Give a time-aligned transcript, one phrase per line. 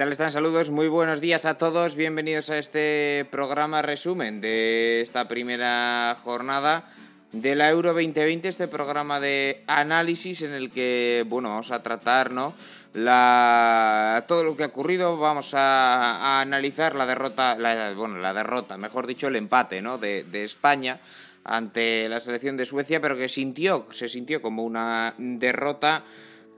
[0.00, 0.32] ¿Qué tal están?
[0.32, 1.94] Saludos, muy buenos días a todos.
[1.94, 6.90] Bienvenidos a este programa resumen de esta primera jornada
[7.32, 12.30] de la Euro 2020, este programa de análisis en el que, bueno, vamos a tratar,
[12.30, 12.54] ¿no?
[12.94, 18.78] La, todo lo que ha ocurrido, vamos a, analizar la derrota, la, bueno, la derrota,
[18.78, 19.98] mejor dicho, el empate, ¿no?
[19.98, 20.98] De, de España
[21.44, 26.04] ante la selección de Suecia, pero que sintió, se sintió como una derrota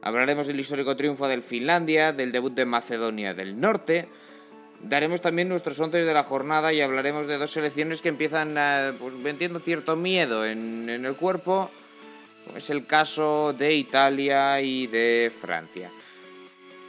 [0.03, 4.09] Hablaremos del histórico triunfo del Finlandia, del debut de Macedonia del Norte.
[4.83, 8.93] Daremos también nuestros once de la jornada y hablaremos de dos selecciones que empiezan a,
[8.99, 11.71] pues, vendiendo cierto miedo en, el cuerpo.
[12.57, 15.93] Es el caso de Italia y de Francia.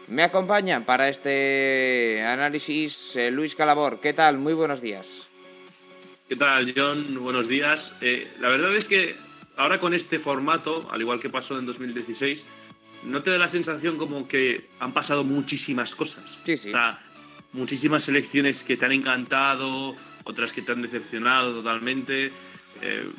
[0.08, 4.00] Me acompañan para este análisis eh, Luis Calabor.
[4.00, 4.40] ¿Qué tal?
[4.40, 5.28] Muy buenos días.
[6.28, 7.20] ¿Qué tal, John?
[7.22, 7.96] Buenos días.
[8.02, 9.16] Eh, la verdad es que
[9.56, 12.46] ahora con este formato, al igual que pasó en 2016,
[13.06, 16.38] ¿no te da la sensación como que han pasado muchísimas cosas?
[16.46, 16.70] Sí, sí.
[16.70, 17.00] O sea,
[17.54, 22.32] muchísimas selecciones que te han encantado, otras que te han decepcionado totalmente.
[22.82, 23.10] Eh,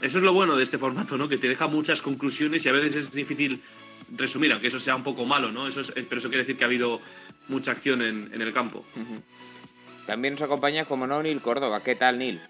[0.00, 1.28] eso es lo bueno de este formato, ¿no?
[1.28, 3.62] Que te deja muchas conclusiones y a veces es difícil
[4.10, 5.68] resumir, aunque eso sea un poco malo, ¿no?
[5.68, 7.00] Eso es, pero eso quiere decir que ha habido
[7.48, 8.84] mucha acción en, el campo.
[10.06, 11.82] También nos acompaña, como no, Neil Córdoba.
[11.82, 12.40] ¿Qué tal, Neil?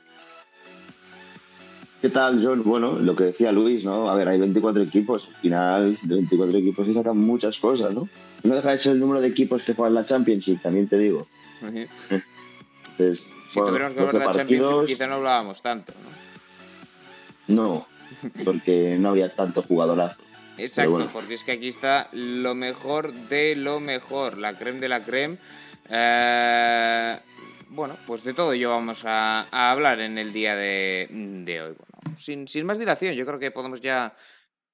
[2.04, 2.62] ¿Qué tal, John?
[2.64, 4.10] Bueno, lo que decía Luis, ¿no?
[4.10, 5.26] A ver, hay 24 equipos.
[5.26, 8.10] Al final, de 24 equipos se sacan muchas cosas, ¿no?
[8.42, 11.26] No deja de ser el número de equipos que juegan la Championship, también te digo.
[11.62, 15.94] Entonces, si tuviéramos que hablar de la Championship, quizá no hablábamos tanto,
[17.48, 17.54] ¿no?
[17.54, 17.86] No,
[18.44, 20.20] porque no había tanto jugadorazo.
[20.58, 25.02] Exacto, porque es que aquí está lo mejor de lo mejor, la creme de la
[25.04, 25.38] creme.
[25.88, 27.16] Eh,
[27.74, 31.74] bueno, pues de todo ello vamos a, hablar en el día de, hoy.
[31.76, 34.14] Bueno, sin, más dilación, yo creo que podemos ya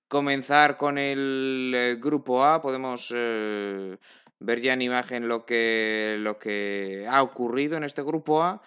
[0.08, 2.60] comenzar con el eh, grupo A.
[2.60, 3.96] Podemos eh,
[4.38, 8.62] ver ya en imagen lo que, lo que ha ocurrido en este grupo A.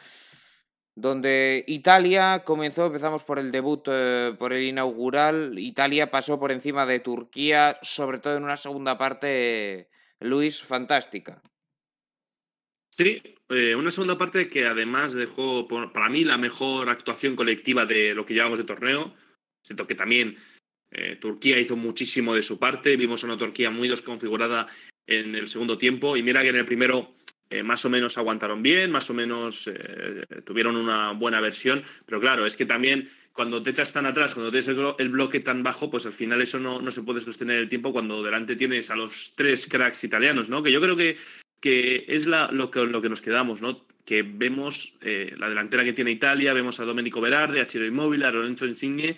[0.96, 5.57] Donde Italia comenzó, empezamos por el debut, eh, por el inaugural.
[5.57, 11.41] Italia pasó por encima de Turquía, sobre todo en una segunda parte, Luis, fantástica.
[12.96, 18.14] Sí, eh, una segunda parte que además dejó para mí la mejor actuación colectiva de
[18.14, 19.16] lo que llevamos de torneo.
[19.64, 20.36] Siento que también
[20.92, 22.96] eh, Turquía hizo muchísimo de su parte.
[22.96, 24.68] Vimos una Turquía muy desconfigurada
[25.08, 26.16] en el segundo tiempo.
[26.16, 27.12] Y mira que en el primero
[27.50, 29.68] eh, más o menos aguantaron bien, más o menos
[30.46, 31.81] tuvieron una buena versión.
[32.06, 35.64] Pero claro, es que también cuando te echas tan atrás, cuando tienes el, bloque tan
[35.64, 38.92] bajo, pues al final eso no, no se puede sostener el tiempo cuando delante tienes
[38.92, 40.62] a los tres cracks italianos, ¿no?
[40.62, 41.16] Que yo creo que
[41.63, 43.88] que es lo, que, lo que nos quedamos, ¿no?
[44.03, 48.25] Que vemos eh, la delantera que tiene Italia, vemos a Domenico Berardi, a Chiro Immobile,
[48.25, 49.16] a Lorenzo Insigne,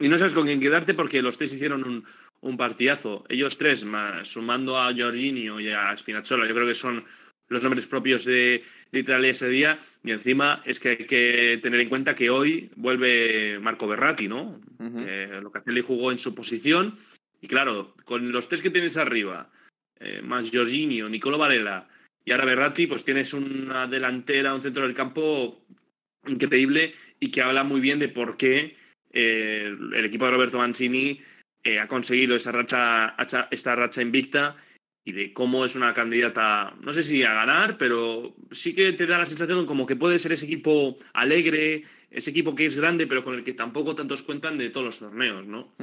[0.00, 2.04] y no sabes con quién quedarte porque los tres hicieron un,
[2.40, 3.24] un partidazo.
[3.28, 7.04] Ellos tres, más, sumando a Giorginio y a Spinazzola, yo creo que son
[7.46, 9.78] los nombres propios de, Italia ese día.
[10.02, 14.60] Y encima es que hay que tener en cuenta que hoy vuelve Marco Berratti, ¿no?
[14.98, 16.94] que Locatelli jugó en su posición.
[17.40, 19.52] Y claro, con los tres que tienes arriba,
[20.00, 21.88] eh, más Jorginho, Nicolo Varela
[22.24, 25.64] y ahora Berratti, pues tienes una delantera, un centro del campo
[26.26, 28.76] increíble y que habla muy bien de por qué
[29.12, 31.20] eh, el equipo de Roberto Mancini
[31.62, 33.16] eh, ha conseguido esa racha,
[33.50, 34.56] esta racha invicta
[35.04, 39.06] y de cómo es una candidata, no sé si a ganar, pero sí que te
[39.06, 43.06] da la sensación como que puede ser ese equipo alegre, ese equipo que es grande,
[43.06, 45.76] pero con el que tampoco tantos cuentan de todos los torneos, ¿no?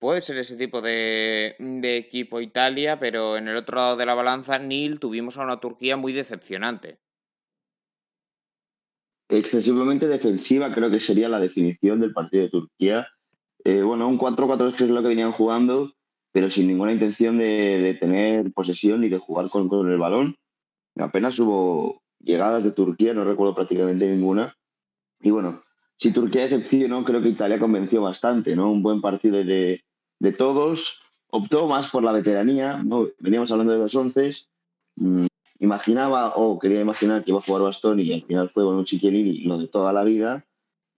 [0.00, 4.58] Puede ser ese tipo de, equipo Italia, pero en el otro lado de la balanza,
[4.58, 6.98] Nil, tuvimos a una Turquía muy decepcionante.
[9.28, 13.08] Excesivamente defensiva, creo que sería la definición del partido de Turquía.
[13.62, 15.92] Eh, bueno, un 4-4 es lo que venían jugando,
[16.32, 20.36] pero sin ninguna intención de, tener posesión ni de jugar con, con, el balón.
[20.96, 24.56] Apenas hubo llegadas de Turquía, no recuerdo prácticamente ninguna.
[25.20, 25.62] Y bueno,
[25.98, 28.72] si Turquía decepcionó, creo que Italia convenció bastante, ¿no?
[28.72, 29.84] Un buen partido de,
[30.20, 33.08] de todos, optó más por la veteranía, ¿no?
[33.18, 34.32] veníamos hablando de los once,
[34.96, 35.26] mm,
[35.58, 39.40] imaginaba o quería imaginar que iba a jugar Bastoni y al final fue un Chiellini
[39.44, 40.46] lo de toda la vida,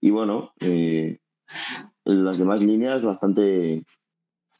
[0.00, 1.18] y bueno, eh,
[2.04, 3.84] las demás líneas bastante,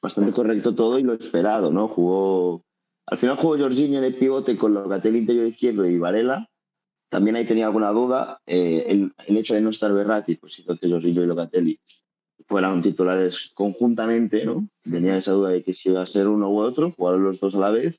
[0.01, 1.89] bastante correcto todo y lo esperado, ¿no?
[1.89, 2.65] Jugó,
[3.07, 6.49] al final jugó Jorginho de pivote con Locatelli interior izquierdo y Varela,
[7.09, 10.79] también ahí tenía alguna duda, eh, el, el, hecho de no estar Berratti pues hizo
[10.79, 11.81] que Jorginho y Locatelli
[12.53, 14.69] fueran titulares conjuntamente, ¿no?
[14.85, 17.55] Tenía esa duda de que si iba a ser uno u otro, jugaron los dos
[17.55, 17.99] a la vez.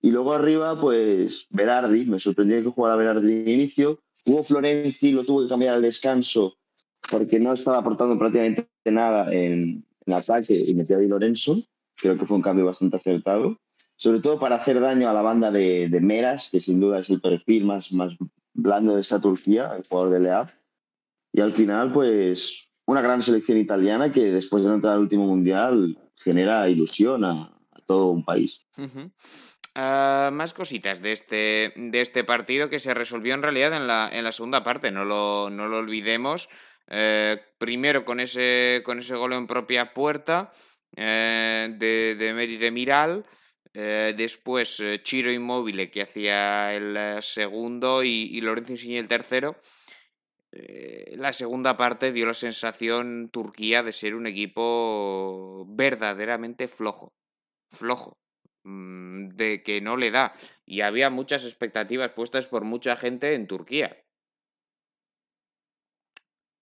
[0.00, 3.98] Y luego arriba, pues Berardi, me sorprendió que jugara Berardi de inicio.
[4.24, 6.54] Hugo Florenzi, lo tuvo que cambiar al descanso
[7.10, 11.60] porque no estaba aportando prácticamente nada en, en ataque y metió a Di Lorenzo.
[11.96, 13.58] Creo que fue un cambio bastante acertado.
[13.96, 17.20] sobre todo para hacer daño a la banda de, Meras, que sin duda es el
[17.20, 18.12] perfil más, más
[18.54, 20.50] blando de esta Turquía, el jugador de Leap.
[21.32, 25.24] Y al final, pues, una gran selección italiana que después de no entrar al último
[25.24, 27.52] mundial genera ilusión a,
[27.86, 28.66] todo un país.
[29.76, 34.10] Ah, más cositas de este, de este partido que se resolvió en realidad en la,
[34.12, 36.48] en la segunda parte, no lo, no lo olvidemos.
[36.88, 40.52] Eh, primero con ese, con ese gol en propia puerta
[40.96, 43.24] eh, de, de de Miral.
[43.72, 49.56] Eh, después Chiro Inmóvil que hacía el segundo y, y Lorenzo Insigne el tercero.
[50.52, 57.12] La segunda parte dio la sensación Turquía de ser un equipo verdaderamente flojo.
[57.72, 58.16] Flojo.
[58.64, 60.34] Mm, de que no le da.
[60.66, 64.04] Y había muchas expectativas puestas por mucha gente en Turquía.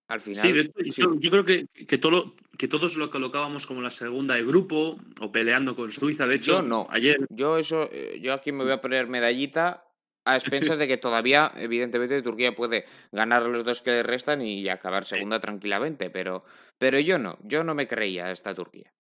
[0.09, 0.73] Al final.
[0.81, 4.99] Sí, Yo, creo que, que, todo, que todos lo colocábamos como la segunda de grupo
[5.21, 6.27] o peleando con Suiza.
[6.27, 6.87] De hecho, yo no.
[6.91, 7.27] Ayer.
[7.29, 9.88] Yo, eso, eh, yo aquí me voy a poner medallita
[10.29, 14.69] a expensas de que todavía, evidentemente, Turquía puede ganar los dos que le restan y
[14.69, 16.11] acabar segunda tranquilamente.
[16.11, 16.45] Pero,
[16.79, 17.39] pero yo no.
[17.43, 18.93] Yo no me creía esta Turquía.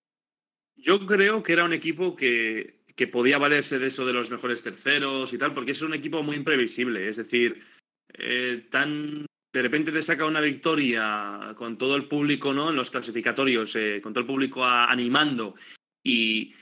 [0.77, 4.63] Yo creo que era un equipo que, que podía valerse de eso de los mejores
[4.63, 7.09] terceros y tal, porque es un equipo muy imprevisible.
[7.09, 7.61] Es decir,
[8.15, 12.71] eh, tan de repente te saca una victoria con todo el público ¿no?
[12.71, 15.55] en los clasificatorios, eh, con todo el público animando
[16.05, 16.55] y,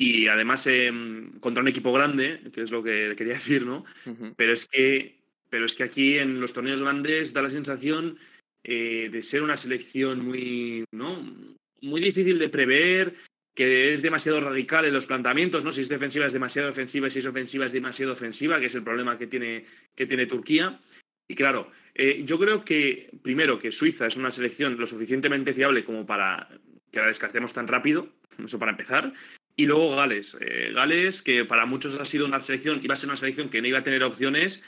[0.00, 3.84] y además em, contra un equipo grande, que es lo que quería decir, ¿no?
[4.34, 5.20] Pero es que
[5.50, 8.16] pero es que aquí en los torneos grandes da la sensación
[8.62, 11.20] eh, de ser una selección muy, ¿no?
[11.82, 13.14] muy difícil de prever,
[13.52, 15.72] que es demasiado radical en los planteamientos, ¿no?
[15.72, 18.74] Si es defensiva es demasiado defensiva y si es ofensiva es demasiado ofensiva, que es
[18.76, 19.64] el problema que tiene,
[19.94, 20.78] que tiene Turquía.
[21.28, 25.84] Y claro, eh, yo creo que, primero, que Suiza es una selección lo suficientemente fiable
[25.84, 26.48] como para
[26.92, 28.08] que la descartemos tan rápido,
[28.44, 29.12] eso para empezar.
[29.60, 30.38] Y luego Gales.
[30.40, 33.60] Eh, Gales, que para muchos ha sido una selección, iba a ser una selección que
[33.60, 34.64] no iba a tener opciones.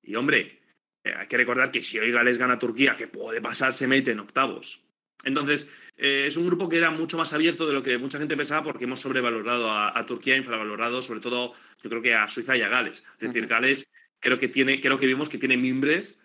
[0.00, 0.60] Y hombre,
[1.02, 3.88] eh, hay que recordar que si hoy Gales gana a Turquía, que puede pasar, se
[3.88, 4.80] mete en octavos.
[5.24, 8.62] Entonces, es un grupo que era mucho más abierto de lo que mucha gente pensaba
[8.62, 12.68] porque hemos sobrevalorado a, Turquía, infravalorado sobre todo, yo creo que a Suiza y a
[12.68, 13.02] Gales.
[13.14, 13.88] Es decir, Gales
[14.20, 16.20] creo que tiene, creo que vimos que tiene mimbres,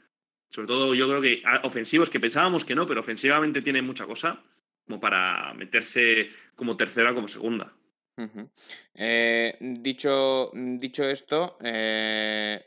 [0.51, 4.43] sobre todo yo creo que ofensivos, que pensábamos que no, pero ofensivamente tiene mucha cosa
[4.85, 7.73] como para meterse como tercera como segunda.
[8.95, 12.63] Eh, dicho, dicho esto, eh,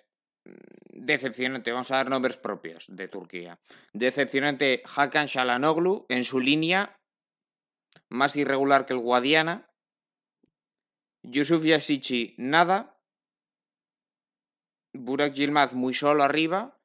[0.91, 3.59] decepcionante, vamos a dar nombres propios de Turquía.
[3.93, 6.99] Decepcionante Hakan Shalanoglu en su línea,
[8.09, 9.71] más irregular que el Guadiana.
[11.23, 12.99] Yusuf Yasichi, nada.
[14.93, 16.79] Burak Yilmaz muy solo arriba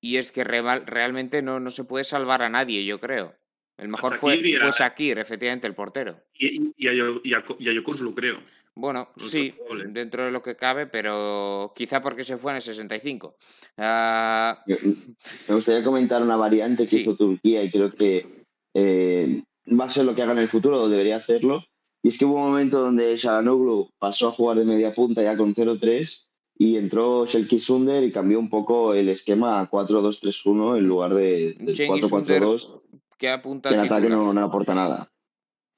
[0.00, 3.36] y es que realmente no, no se puede salvar a nadie, yo creo.
[3.76, 6.20] El mejor fue, fue Shakir, efectivamente, el portero.
[6.38, 7.42] Y, y, a, y a
[8.14, 8.38] creo.
[8.74, 9.54] Bueno, sí,
[9.88, 13.36] dentro de lo que cabe, pero quizá porque se fue en el 65.
[13.76, 14.64] Ah,
[15.48, 19.42] me gustaría comentar una variante que hizo Turquía y creo que eh,
[19.78, 21.64] va a ser lo que haga en el futuro, o debería hacerlo.
[22.02, 25.36] Y es que hubo un momento donde Shalanoglu pasó a jugar de media punta ya
[25.36, 26.26] con 0-3
[26.58, 31.56] y entró Shelky Sunder y cambió un poco el esquema a 4-2-3-1 en lugar de,
[31.58, 32.80] 4-4-2.
[33.22, 35.08] Que apunta en ataque no, no, aporta nada.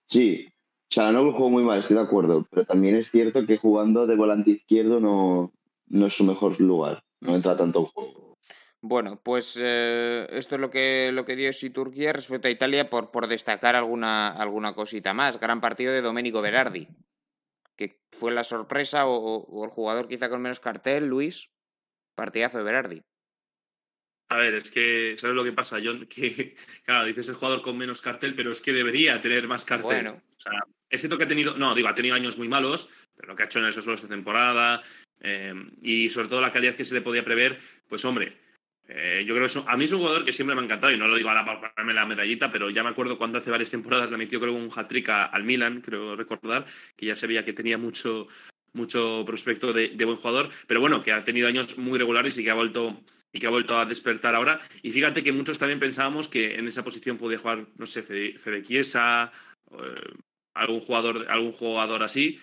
[0.07, 0.49] Sí,
[0.89, 4.53] Chalanoglu jugó muy mal, estoy de acuerdo, pero también es cierto que jugando de volante
[4.53, 5.53] izquierdo no,
[5.89, 8.39] no es su mejor lugar, no entra tanto en juego.
[8.81, 12.89] Bueno, pues eh, esto es lo que, lo que dio sí Turquía respecto a Italia
[12.89, 15.39] por, por destacar alguna, alguna cosita más.
[15.39, 16.89] Gran partido de Domenico Berardi
[17.77, 21.51] que fue la sorpresa o, el jugador quizá con menos cartel, Luis,
[22.15, 23.03] partidazo de Berardi.
[24.29, 26.07] A ver, es que, ¿sabes lo que pasa, John?
[26.09, 26.55] Que,
[26.85, 30.05] claro, dices el jugador con menos cartel, pero es que debería tener más cartel.
[30.05, 30.23] Bueno.
[30.37, 33.37] O sea, ese que ha tenido, no, digo, ha tenido años muy malos, pero lo
[33.37, 34.83] que ha hecho en esos juegos de temporada
[35.21, 38.37] eh, y sobre todo la calidad que se le podía prever, pues hombre,
[38.87, 40.93] eh, yo creo que eso, a mí es un jugador que siempre me ha encantado
[40.93, 43.51] y no lo digo ahora para ponerme la medallita, pero ya me acuerdo cuando hace
[43.51, 46.67] varias temporadas le metió creo un hat-trick al Milan, creo recordar,
[46.97, 48.29] que ya se veía que tenía mucho,
[48.75, 52.51] mucho prospecto de, buen jugador, pero bueno, que ha tenido años muy regulares y que
[52.51, 53.03] ha vuelto
[53.35, 54.59] y que ha vuelto a despertar ahora.
[54.83, 58.39] Y fíjate que muchos también pensábamos que en esa posición podía jugar, no sé, Fede,
[58.39, 59.31] Fede Chiesa,
[59.73, 60.15] eh,
[60.55, 62.39] algún jugador, algún jugador así,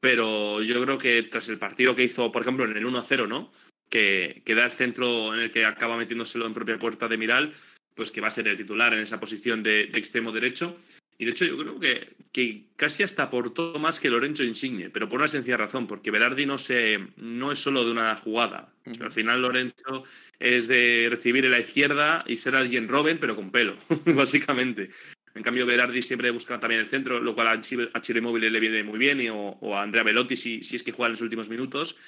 [0.00, 3.52] pero yo creo que tras el partido que hizo, por ejemplo, en el 1-0, ¿no?
[3.90, 7.52] que, da el centro en el que acaba metiéndoselo en propia puerta de Miral,
[7.94, 10.78] pues que va a ser el titular en esa posición de, extremo derecho.
[11.20, 15.06] Y de hecho yo creo que, que, casi hasta aportó más que Lorenzo Insigne, pero
[15.06, 18.72] por una sencilla razón, porque Berardi no, se, no es solo de una jugada.
[18.98, 20.04] al final Lorenzo
[20.38, 23.76] es de recibir en la izquierda y ser alguien Robin, pero con pelo,
[24.16, 24.88] básicamente.
[25.34, 28.82] En cambio, Berardi siempre busca también el centro, lo cual a Chile Móvil le viene
[28.82, 31.50] muy bien, y, o, a Andrea Velotti si, si es que juega en los últimos
[31.50, 31.98] minutos.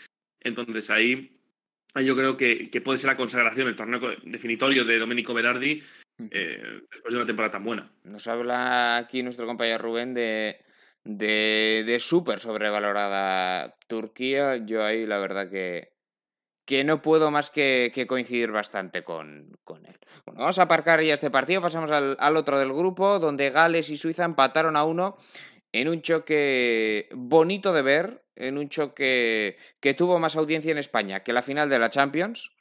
[0.41, 1.37] Entonces ahí,
[2.03, 5.83] yo creo que, que, puede ser la consagración, el torneo definitorio de Domenico Berardi
[6.31, 7.93] eh, después de una temporada tan buena.
[8.05, 10.61] Nos habla aquí nuestro compañero Rubén de,
[11.05, 14.57] de, de súper sobrevalorada Turquía.
[14.57, 15.93] Yo ahí la verdad que,
[16.65, 19.99] que no puedo más que, que coincidir bastante con, con, él.
[20.25, 23.91] Bueno, vamos a aparcar ya este partido, pasamos al, al, otro del grupo, donde Gales
[23.91, 25.17] y Suiza empataron a uno
[25.73, 31.21] en un choque bonito de ver, en un choque que tuvo más audiencia en España
[31.21, 32.53] que la final de la Champions,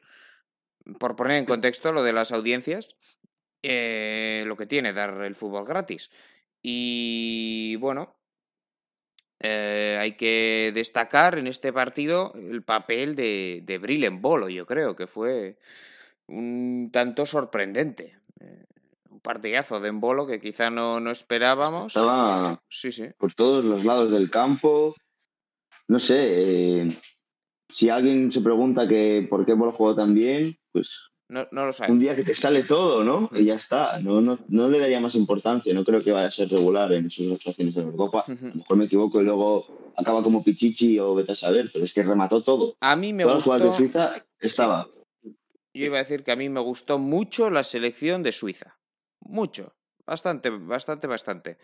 [1.00, 2.89] por poner en contexto lo de las audiencias,
[3.63, 6.10] eh, lo que tiene dar el fútbol gratis.
[6.62, 8.15] Y bueno,
[9.39, 14.96] eh, hay que destacar en este partido el papel de, de Brillen Bolo, yo creo
[14.96, 15.58] que fue
[16.27, 18.18] un tanto sorprendente.
[18.39, 18.65] Eh,
[19.10, 21.88] un partidazo de Embolo que quizá no, no esperábamos.
[21.88, 23.06] Estaba sí, sí.
[23.18, 24.96] por todos los lados del campo.
[25.88, 26.98] No sé, eh,
[27.70, 31.71] si alguien se pregunta que por qué Embolo jugó tan bien, pues no, no lo
[31.73, 31.91] sabe.
[31.93, 33.29] un día que te sale todo, ¿no?
[33.33, 34.00] Y ya está.
[34.00, 35.73] No, no, no le daría más importancia.
[35.73, 38.25] No creo que vaya a ser regular en sus actuaciones en Europa.
[38.27, 41.85] A lo mejor me equivoco y luego acaba como Pichichi o vete a saber, pero
[41.85, 42.75] es que remató todo.
[42.81, 43.57] A mí me Todas gustó.
[43.57, 44.88] las de Suiza estaba.
[45.73, 48.77] Yo iba a decir que a mí me gustó mucho la selección de Suiza.
[49.21, 49.73] Mucho.
[50.05, 51.57] Bastante, bastante, bastante.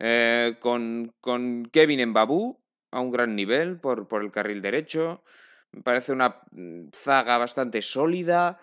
[0.00, 2.58] Eh, con, con Kevin Mbabú
[2.90, 5.22] a un gran nivel por, por el carril derecho.
[5.70, 8.58] Me parece una mm, zaga bastante sólida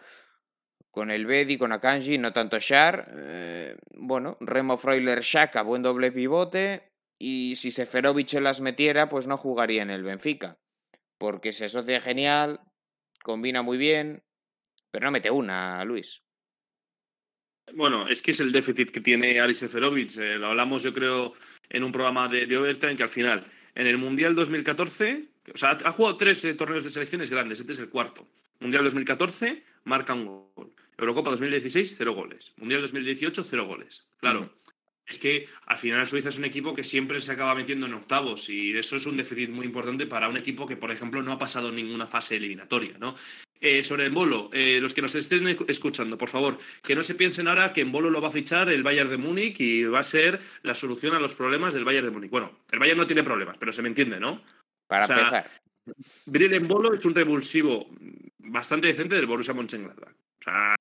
[1.00, 3.08] con el Bedi, con Akanji, no tanto Shar.
[3.15, 6.91] Eh, bueno, Remo Freuler Shaka, buen doble pivote.
[7.18, 10.60] Y si Seferovic las metiera, pues no jugaría en el Benfica.
[11.18, 12.60] Porque se asocia genial,
[13.24, 14.24] combina muy bien,
[14.91, 16.22] pero no mete una, Luis.
[17.74, 20.18] Bueno, es que es el déficit que tiene Ari Seferovic.
[20.18, 21.32] Eh, lo hablamos, yo creo,
[21.70, 25.77] en un programa de, de Overtime, que al final, en el Mundial 2014, o sea,
[25.82, 28.27] ha jugado tres eh, torneos de selecciones grandes, este es el cuarto.
[28.60, 30.74] Mundial 2014, marca un gol.
[31.00, 32.53] Eurocopa 2016, cero goles.
[32.58, 34.10] Mundial 2018, cero goles.
[34.18, 34.53] Claro.
[35.06, 38.48] Es que al final Suiza es un equipo que siempre se acaba metiendo en octavos
[38.50, 41.39] y eso es un déficit muy importante para un equipo que, por ejemplo, no ha
[41.39, 42.96] pasado ninguna fase eliminatoria.
[43.00, 43.15] ¿no?
[43.60, 47.15] Eh, sobre el bolo, eh, los que nos estén escuchando, por favor, que no se
[47.15, 50.00] piensen ahora que en bolo lo va a fichar el Bayern de Múnich y va
[50.00, 52.29] a ser la solución a los problemas del Bayern de Múnich.
[52.29, 54.44] Bueno, el Bayern no tiene problemas, pero se me entiende, ¿no?
[54.88, 55.51] Para o sea, empezar.
[56.27, 57.89] Brill Bolo es un revulsivo
[58.38, 60.13] bastante decente del Borussia Mönchengladbach.
[60.13, 60.75] O sea,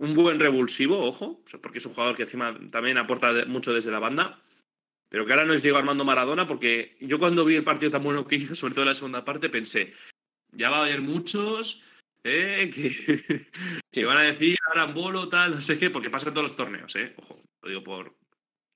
[0.00, 3.98] un buen revulsivo, ojo, porque es un jugador que encima también aporta mucho desde la
[3.98, 4.42] banda,
[5.10, 8.02] pero que ahora no es Diego Armando Maradona, porque yo cuando vi el partido tan
[8.02, 9.92] bueno que hizo, sobre todo en la segunda parte, pensé,
[10.52, 11.82] ya va a haber muchos
[12.24, 13.44] eh, que, sí.
[13.92, 16.56] que, van a decir ahora bolo, tal, no sé qué, porque pasa en todos los
[16.56, 18.16] torneos, eh, ojo, lo digo por,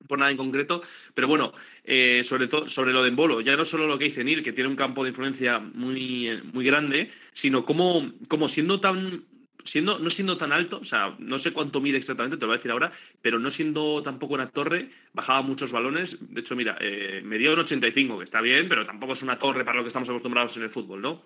[0.07, 0.83] por nada en concreto,
[1.15, 1.55] pero bueno,
[1.85, 4.53] eh, sobre todo sobre lo de Embolo, ya no solo lo que dice Neil, que
[4.53, 9.25] tiene un campo de influencia muy, muy grande, sino como, como siendo tan
[9.65, 12.55] siendo, no siendo tan alto, o sea, no sé cuánto mide exactamente, te lo voy
[12.55, 16.19] a decir ahora, pero no siendo tampoco una torre, bajaba muchos balones.
[16.21, 19.39] De hecho, mira, eh, me dio un 85, que está bien, pero tampoco es una
[19.39, 21.23] torre para lo que estamos acostumbrados en el fútbol, ¿no?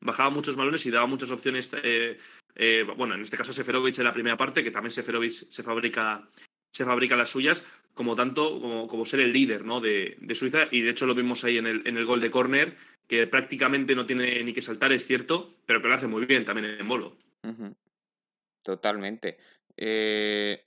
[0.00, 1.70] Bajaba muchos balones y daba muchas opciones.
[1.82, 2.18] Eh,
[2.56, 6.26] eh, bueno, en este caso Seferovic en la primera parte, que también Seferovic se fabrica,
[6.72, 7.62] se fabrica las suyas,
[7.94, 9.80] como tanto como, como ser el líder ¿no?
[9.80, 10.66] de, de, Suiza.
[10.72, 13.94] Y de hecho lo vimos ahí en el, en el gol de córner, que prácticamente
[13.94, 16.88] no tiene ni que saltar, es cierto, pero que lo hace muy bien también en
[16.88, 17.16] bolo.
[17.44, 17.72] Uh.
[18.62, 19.38] Totalmente.
[19.76, 20.64] Eh,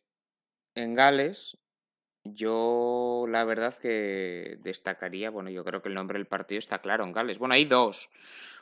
[0.76, 1.58] en Gales,
[2.26, 7.04] yo la verdad que destacaría, bueno, yo creo que el nombre del partido está claro
[7.04, 7.38] en Gales.
[7.38, 8.10] Bueno, hay dos,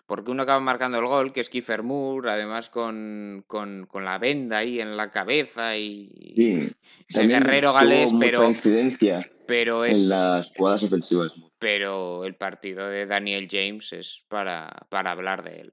[0.06, 4.18] porque uno acaba marcando el gol, que es Kiefer Moore, además con, con, con la
[4.18, 6.72] venda ahí en la cabeza y sí,
[7.08, 8.52] ese guerrero galés, pero,
[9.48, 9.98] pero es...
[9.98, 11.32] en las jugadas ofensivas.
[11.58, 15.72] Pero el partido de Daniel James es para, para hablar de él.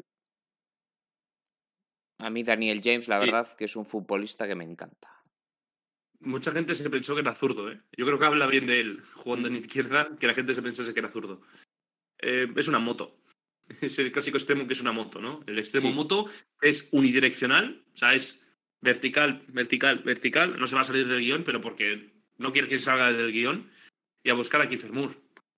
[2.20, 3.54] A mí Daniel James, la verdad, sí.
[3.58, 5.20] que es un futbolista que me encanta.
[6.20, 7.80] Mucha gente se pensó que era zurdo, ¿eh?
[7.96, 10.92] Yo creo que habla bien de él jugando en izquierda, que la gente se pensase
[10.92, 11.40] que era zurdo.
[12.18, 13.16] Eh, es una moto.
[13.80, 15.40] Es el clásico extremo que es una moto, ¿no?
[15.46, 15.94] El extremo sí.
[15.94, 16.26] moto
[16.60, 18.42] es unidireccional, o sea, es
[18.80, 20.58] vertical, vertical, vertical.
[20.58, 23.70] No se va a salir del guion, pero porque no quieres que salga del guion.
[24.22, 25.14] Y a buscar a Kiefer Moore.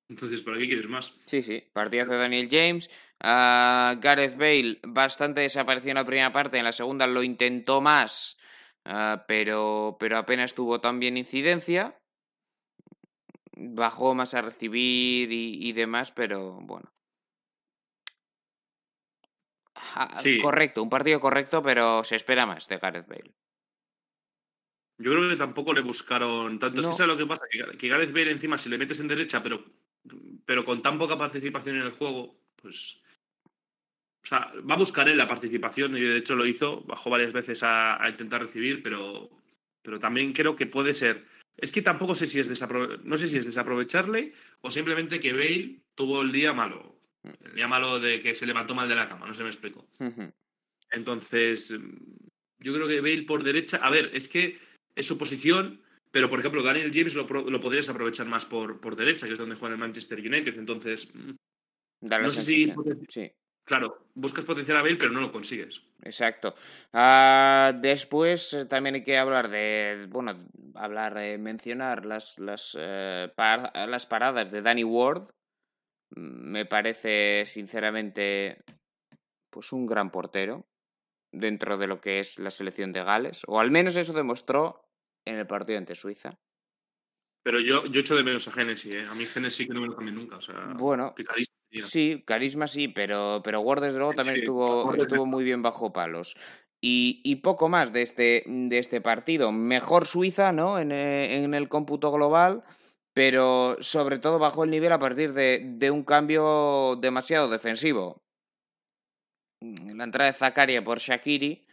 [0.09, 1.14] Entonces, ¿para qué quieres más?
[1.26, 1.64] Sí, sí.
[1.73, 2.90] Partidazo de Daniel James.
[3.25, 6.59] Uh, Gareth Bale, bastante desapareció en la primera parte.
[6.59, 8.37] En la segunda lo intentó más,
[8.85, 12.00] uh, pero, pero apenas tuvo también incidencia.
[13.52, 16.93] Bajó más a recibir y, y demás, pero bueno.
[19.95, 20.41] Uh, sí.
[20.41, 23.35] Correcto, un partido correcto, pero se espera más de Gareth Bale.
[24.99, 26.81] Yo creo que tampoco le buscaron tanto.
[26.81, 29.07] Es que sabes lo que pasa, que, que Gareth Bale encima, si le metes en
[29.07, 29.64] derecha, pero,
[30.45, 33.02] pero con tan poca participación en el juego, pues.
[34.23, 37.33] O sea, va a buscar él la participación y de hecho lo hizo, bajó varias
[37.33, 39.31] veces a, intentar recibir, pero,
[39.83, 41.25] pero también creo que puede ser.
[41.57, 42.49] Es que tampoco sé si es
[43.05, 46.97] no sé si es desaprovecharle o simplemente que Bale tuvo el día malo.
[47.45, 49.88] El día malo de que se levantó mal de la cama, no se me explico.
[50.91, 51.75] Entonces,
[52.59, 53.79] yo creo que Bale por derecha.
[53.79, 54.59] A ver, es que
[54.95, 58.97] es su posición, pero por ejemplo, Daniel James lo, lo podrías aprovechar más por, por
[58.97, 60.57] derecha, que es donde juega el Manchester United.
[60.59, 61.12] Entonces,
[62.00, 62.73] no sé si.
[63.09, 63.33] Sí.
[63.64, 65.83] Claro, buscas potenciar a Bale, pero no lo consigues.
[66.02, 66.54] Exacto.
[66.92, 73.33] Ah, después eh, también hay que hablar de, bueno, hablar, de mencionar las, las, eh,
[73.37, 75.28] las paradas de Danny Ward.
[76.14, 78.62] Me parece, sinceramente,
[79.50, 80.66] pues un gran portero
[81.33, 84.85] dentro de lo que es la selección de Gales, o al menos eso demostró
[85.26, 86.38] en el partido ante Suiza.
[87.45, 89.07] Pero yo, yo echo de menos a Genesis, ¿eh?
[89.09, 90.37] A mí Genesis que no me lo cambie nunca.
[90.37, 91.14] O sea, bueno,
[91.73, 96.37] sí, carisma sí, pero, pero Ward desde luego también estuvo, estuvo muy bien bajo palos.
[96.81, 99.52] Y, y, poco más de este, de este partido.
[99.52, 100.81] Mejor Suiza, ¿no?
[100.81, 102.64] En, eh, en, el cómputo global,
[103.14, 108.23] pero sobre todo bajó el nivel a partir de, de un cambio demasiado defensivo.
[109.61, 111.64] La entrada de Zakaria por Shakiri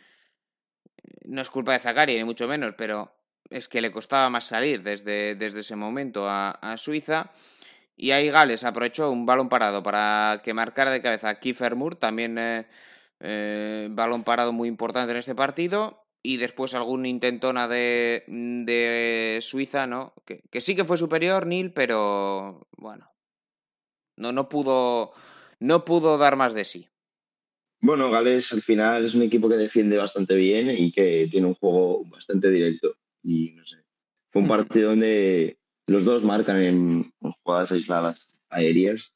[1.26, 3.12] no es culpa de Zakaria, ni mucho menos, pero
[3.50, 7.32] es que le costaba más salir desde, desde ese momento a, Suiza.
[8.02, 11.98] Y ahí Gales aprovechó un balón parado para que marcara de cabeza a Kiefer Moore,
[11.98, 12.66] también eh,
[13.20, 16.06] eh, balón parado muy importante en este partido.
[16.24, 20.14] Y después algún intentona de, de Suiza, ¿no?
[20.26, 23.12] Que, que, sí que fue superior, Neil, pero bueno.
[24.16, 25.12] No, no pudo.
[25.60, 26.88] No pudo dar más de sí.
[27.82, 31.56] Bueno, Gales al final es un equipo que defiende bastante bien y que tiene un
[31.56, 32.96] juego bastante directo.
[33.24, 33.78] Y no sé,
[34.32, 35.59] fue un partido donde
[35.90, 39.12] los dos marcan en, jugadas aisladas aéreas,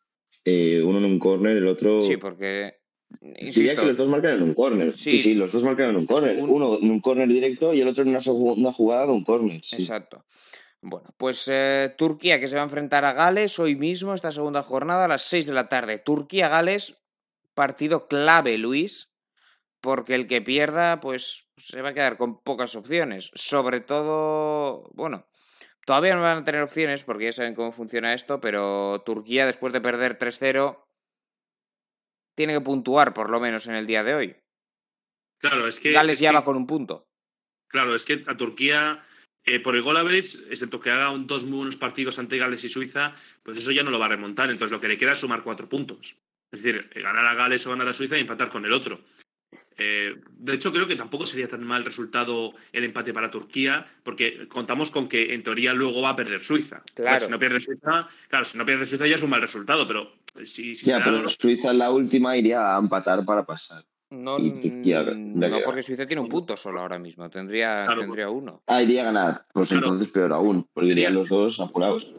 [0.45, 2.01] eh, uno en un córner, el otro...
[2.01, 2.79] Sí, porque...
[3.39, 4.91] Insisto, que los dos marcan en un córner.
[4.91, 5.21] Sí.
[5.21, 6.37] sí, los dos marcan en un córner.
[6.41, 9.61] Uno en un córner directo y el otro en una, jugada de un córner.
[9.71, 10.25] Exacto.
[10.81, 14.63] Bueno, pues eh, Turquía que se va a enfrentar a Gales hoy mismo, esta segunda
[14.63, 15.99] jornada, a las 6 de la tarde.
[15.99, 16.95] Turquía-Gales,
[17.53, 19.09] partido clave, Luis,
[19.79, 23.31] porque el que pierda, pues se va a quedar con pocas opciones.
[23.33, 25.25] Sobre todo, bueno,
[25.85, 29.73] todavía no van a tener opciones porque ya saben cómo funciona esto, pero Turquía, después
[29.73, 30.83] de perder 3-0,
[32.35, 34.35] tiene que puntuar por lo menos en el día de hoy.
[35.39, 35.91] Claro, es que.
[35.91, 37.05] Gales ya va con un punto.
[37.67, 38.99] Claro, es que a Turquía.
[39.45, 42.69] Eh, por el gol average, excepto que haga dos muy buenos partidos ante Gales y
[42.69, 43.11] Suiza,
[43.43, 44.49] pues eso ya no lo va a remontar.
[44.49, 46.15] Entonces lo que le queda es sumar cuatro puntos.
[46.49, 49.01] Es decir, ganar a Gales o ganar a Suiza y empatar con el otro.
[49.77, 54.47] Eh, de hecho, creo que tampoco sería tan mal resultado el empate para Turquía, porque
[54.47, 56.83] contamos con que en teoría luego va a perder Suiza.
[56.93, 57.19] Claro.
[57.19, 60.11] si no pierde Suiza, claro, si no pierde Suiza ya es un mal resultado, pero
[60.43, 63.83] si, si ya, pero Suiza en la última iría a empatar para pasar.
[64.09, 68.61] No, no porque Suiza tiene un punto solo ahora mismo, tendría, tendría uno.
[68.67, 72.13] Ah, iría a ganar, pues entonces peor aún, porque irían los dos apurados.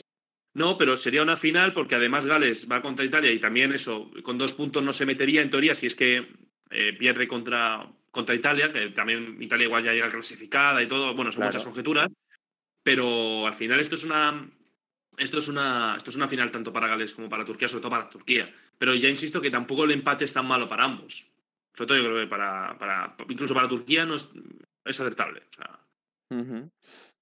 [0.55, 4.39] No, pero sería una final porque además Gales va contra Italia y también eso, con
[4.39, 6.29] dos puntos no se metería en teoría si es que
[6.71, 11.31] eh, pierde contra, contra Italia, que también Italia igual ya llega clasificada y todo, bueno,
[11.33, 12.09] son muchas conjeturas,
[12.83, 14.51] pero al final esto es una...
[15.17, 17.91] Esto es, una, esto es una final tanto para Gales como para Turquía, sobre todo
[17.93, 18.53] para Turquía.
[18.77, 21.31] Pero ya insisto que tampoco el empate es tan malo para ambos.
[21.73, 24.29] Sobre todo yo creo que para, para incluso para Turquía no es,
[24.85, 25.45] es aceptable.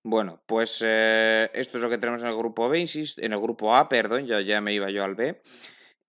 [0.02, 2.82] Bueno, pues eh, esto es lo que tenemos en el grupo B,
[3.18, 5.42] en el grupo A, perdón, ya, ya me iba yo al B.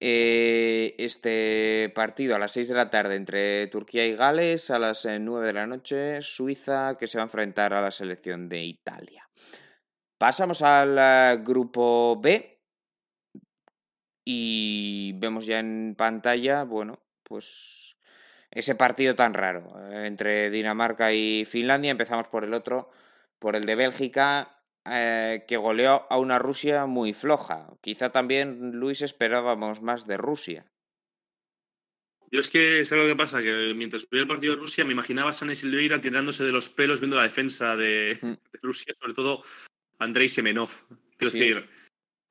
[0.06, 5.06] Eh, este partido a las 6 de la tarde entre Turquía y Gales, a las
[5.06, 8.66] 9 eh, de la noche Suiza que se va a enfrentar a la selección de
[8.66, 9.30] Italia.
[10.18, 12.60] Pasamos al grupo B
[14.26, 17.96] y vemos ya en pantalla, bueno, pues
[18.52, 21.92] ese partido tan raro entre Dinamarca y Finlandia.
[21.92, 22.90] Empezamos por el otro
[23.40, 27.68] por el de Bélgica, eh, que goleó a una Rusia muy floja.
[27.82, 30.66] Quizá también, Luis, esperábamos más de Rusia.
[32.34, 33.44] Yo es que, ¿sabes lo que pasa?
[33.44, 36.68] Que mientras veía el partido de Rusia me imaginaba a Sana Silveira tirándose de los
[36.68, 38.34] pelos viendo la defensa de, mm.
[38.62, 39.44] Rusia, sobre todo
[40.00, 40.72] Andrei Semenov.
[41.16, 41.70] Quiero decir,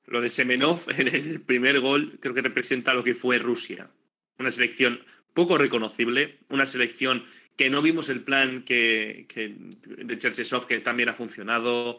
[0.06, 3.90] lo de Semenov en el primer gol creo que representa lo que fue Rusia.
[4.40, 7.24] Una selección poco reconocible, una selección
[7.56, 9.26] que no vimos el plan que,
[9.86, 11.98] de Cherchesov que también ha funcionado,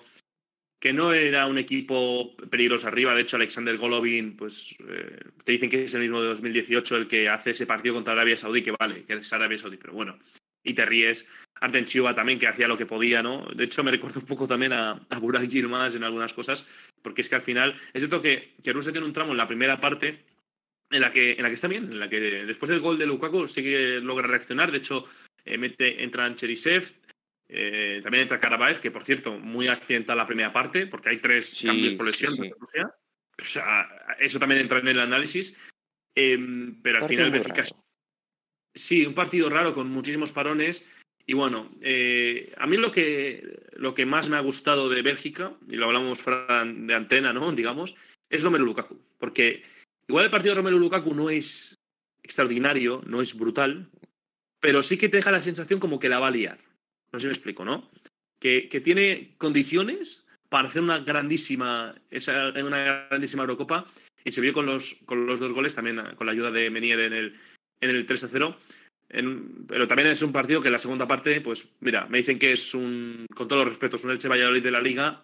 [0.84, 3.16] que no era un equipo peligroso arriba.
[3.16, 7.08] De hecho, Alexander Golovin, pues eh, te dicen que es el mismo de 2018 el
[7.08, 10.20] que hace ese partido contra Arabia Saudí, que vale, que es Arabia Saudí, pero bueno.
[10.62, 11.26] y te ríes.
[11.62, 13.48] Arten Chiuba también, que hacía lo que podía, ¿no?
[13.56, 16.66] De hecho, me recuerdo un poco también a, a Burak Yilmaz en algunas cosas,
[17.02, 19.48] porque es que al final, es cierto que, que Rusia tiene un tramo en la
[19.48, 20.26] primera parte
[20.92, 23.06] en la que, en la que está bien, en la que después del gol de
[23.06, 24.70] Lukaku sí que logra reaccionar.
[24.70, 25.06] De hecho,
[25.46, 26.92] eh, mete, entra en Cherisev,
[27.56, 31.62] eh, también entra Karabaev, que por cierto, muy accidental la primera parte, porque hay tres
[31.64, 32.92] cambios por lesión Rusia.
[33.40, 33.88] O sea,
[34.20, 35.56] eso también entra en el análisis.
[36.16, 37.64] Em, pero al final, Bélgica.
[38.74, 40.90] Sí, un partido raro con muchísimos parones.
[41.28, 45.54] Y bueno, eh, a mí lo que, lo que más me ha gustado de Bélgica,
[45.70, 47.52] y lo hablamos fuera de antena, ¿no?
[47.52, 47.96] Digamos,
[48.30, 49.00] es Romelu Lukaku.
[49.20, 49.62] Porque
[50.08, 51.80] igual el partido de Romelu Lukaku no es
[52.24, 53.92] extraordinario, no es brutal,
[54.60, 56.73] pero sí que te deja la sensación como que la va a liar.
[57.14, 57.90] No sé si me explico, ¿no?
[58.40, 63.86] Que, que tiene condiciones para hacer una grandísima, esa, una grandísima Eurocopa
[64.24, 67.00] y se vio con los, con los dos goles, también con la ayuda de Menier
[67.00, 67.34] en el,
[67.82, 68.58] en el 3 a 0.
[69.68, 72.52] pero también es un partido que en la segunda parte, pues mira, me dicen que
[72.52, 75.24] es un, con todos los respetos, un Elche Valladolid de la Liga.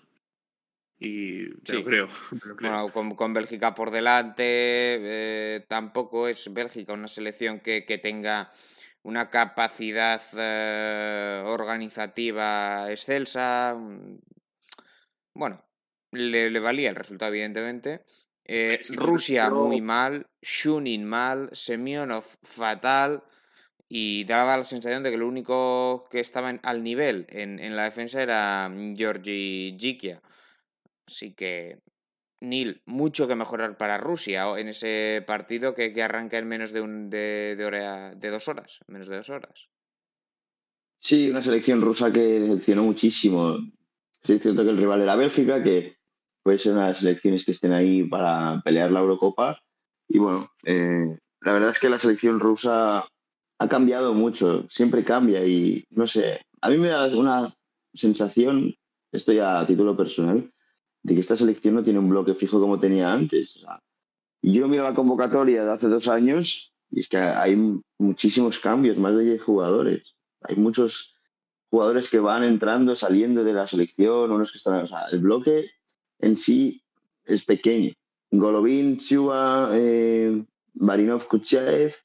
[0.99, 1.84] Y sí.
[1.84, 2.08] creo.
[2.60, 8.52] Bueno, con, Bélgica por delante, eh, tampoco es Bélgica una selección que, que tenga
[9.10, 13.76] una capacidad eh, organizativa excelsa.
[15.34, 15.65] Bueno,
[16.12, 18.06] le, le, valía el resultado, evidentemente.
[18.45, 23.24] Eh, Rusia muy mal, Shunin mal, Semyonov fatal
[23.88, 27.76] y daba la sensación de que lo único que estaba en, al nivel en, en,
[27.76, 30.22] la defensa era Georgi Jikia.
[31.08, 31.80] Así que
[32.41, 37.10] Nil, mucho que mejorar para Rusia en ese partido que, arranca en menos de, un,
[37.10, 39.69] de, de, hora, de dos horas, menos de dos horas.
[40.99, 43.58] Sí, una selección rusa que decepcionó muchísimo.
[44.23, 45.97] Sí, es cierto que el rival era Bélgica, que
[46.43, 49.60] puede ser una de las selecciones que estén ahí para pelear la Eurocopa.
[50.08, 53.06] Y bueno, eh, la verdad es que la selección rusa
[53.60, 57.54] ha cambiado mucho, siempre cambia y no sé, a mí me da una
[57.93, 58.75] sensación,
[59.12, 60.52] esto ya a título personal,
[61.10, 63.56] de que esta selección no tiene un bloque fijo como tenía antes.
[63.58, 63.82] O sea,
[64.43, 67.58] yo miro la convocatoria de hace dos años y es que hay
[67.98, 70.15] muchísimos cambios, más de 10 jugadores.
[70.41, 71.15] Hay muchos
[71.72, 74.84] jugadores que van entrando, saliendo de la selección, unos que están...
[74.84, 75.72] O sea, el bloque
[76.19, 76.84] en sí
[77.26, 77.93] es pequeño.
[78.30, 80.43] Golovin, Chuba, eh,
[80.76, 81.95] Marinov, Kuchaev,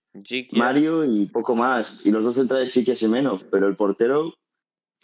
[0.53, 2.01] Mario y poco más.
[2.05, 4.33] Y los dos centrales Chiquia Semenov, pero el portero,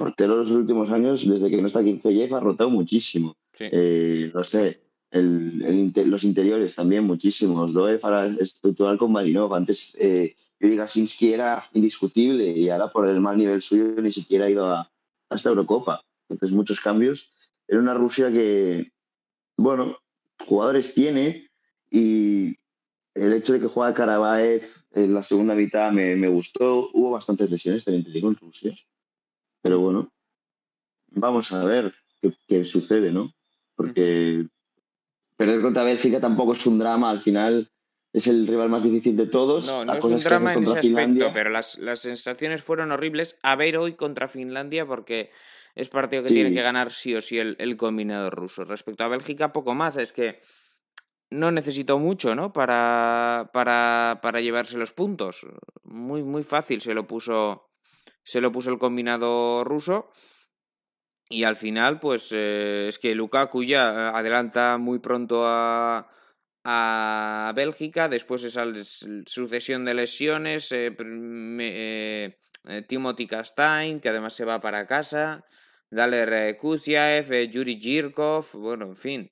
[0.01, 3.37] portero los últimos años, desde que no está Kinsey ha rotado muchísimo.
[3.53, 3.67] Sí.
[3.71, 7.75] Eh, no sé, el, el inter, los interiores también muchísimos.
[7.75, 9.53] Doe para estructurar con Marinov.
[9.55, 14.47] Antes eh, Yuri Gasinski era indiscutible y ahora por el mal nivel suyo ni siquiera
[14.47, 14.91] ha ido a,
[15.29, 16.01] a esta Eurocopa.
[16.31, 17.31] Entonces muchos cambios.
[17.69, 18.93] Era una Rusia que,
[19.59, 19.99] bueno,
[20.47, 21.51] jugadores tiene
[21.91, 22.57] y
[23.15, 26.89] el hecho de que juega Karabaev en la segunda mitad me, me gustó.
[26.95, 28.73] Hubo bastantes lesiones, también te digo, en Rusia.
[29.63, 30.13] Pero bueno,
[31.09, 33.33] vamos a ver qué, qué sucede, ¿no?
[33.75, 34.47] Porque
[35.37, 37.11] perder contra Bélgica tampoco es un drama.
[37.11, 37.71] Al final
[38.13, 39.67] es el rival más difícil de todos.
[39.67, 41.27] No, no es un drama en ese Finlandia.
[41.27, 43.39] aspecto, pero las, las sensaciones fueron horribles.
[43.43, 45.31] A ver hoy contra Finlandia porque
[45.75, 46.35] es partido que sí.
[46.35, 48.65] tiene que ganar sí o sí el, el, combinado ruso.
[48.65, 49.97] Respecto a Bélgica, poco más.
[49.97, 50.41] Es que
[51.31, 52.53] no necesitó mucho, ¿no?
[52.53, 55.47] Para, para, para llevarse los puntos.
[55.85, 57.70] Muy, muy fácil se lo puso.
[58.25, 60.13] Se lo puso el combinado ruso.
[61.29, 66.11] Y al final, pues eh, es que Lukaku ya adelanta muy pronto a,
[66.65, 68.09] a Bélgica.
[68.09, 68.65] Después esa
[69.27, 70.73] sucesión de lesiones.
[70.73, 70.95] Eh,
[72.69, 75.45] eh, Timothy Kastain, que además se va para casa.
[75.91, 79.31] Daler Kuziaev, eh, Yuri Jirkov, bueno, en fin,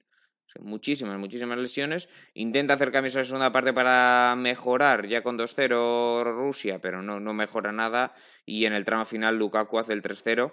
[0.61, 2.09] muchísimas, muchísimas lesiones.
[2.35, 7.21] Intenta hacer cambios en la segunda parte para mejorar, ya con 2-0 Rusia, pero no,
[7.21, 8.15] no mejora nada.
[8.45, 10.53] Y en el tramo final Lukaku hace el 3-0.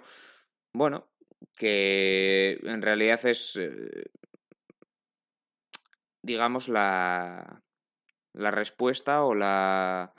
[0.72, 1.08] Bueno,
[1.56, 4.10] que en realidad es, eh,
[6.22, 7.62] digamos, la,
[8.32, 10.14] la respuesta o la,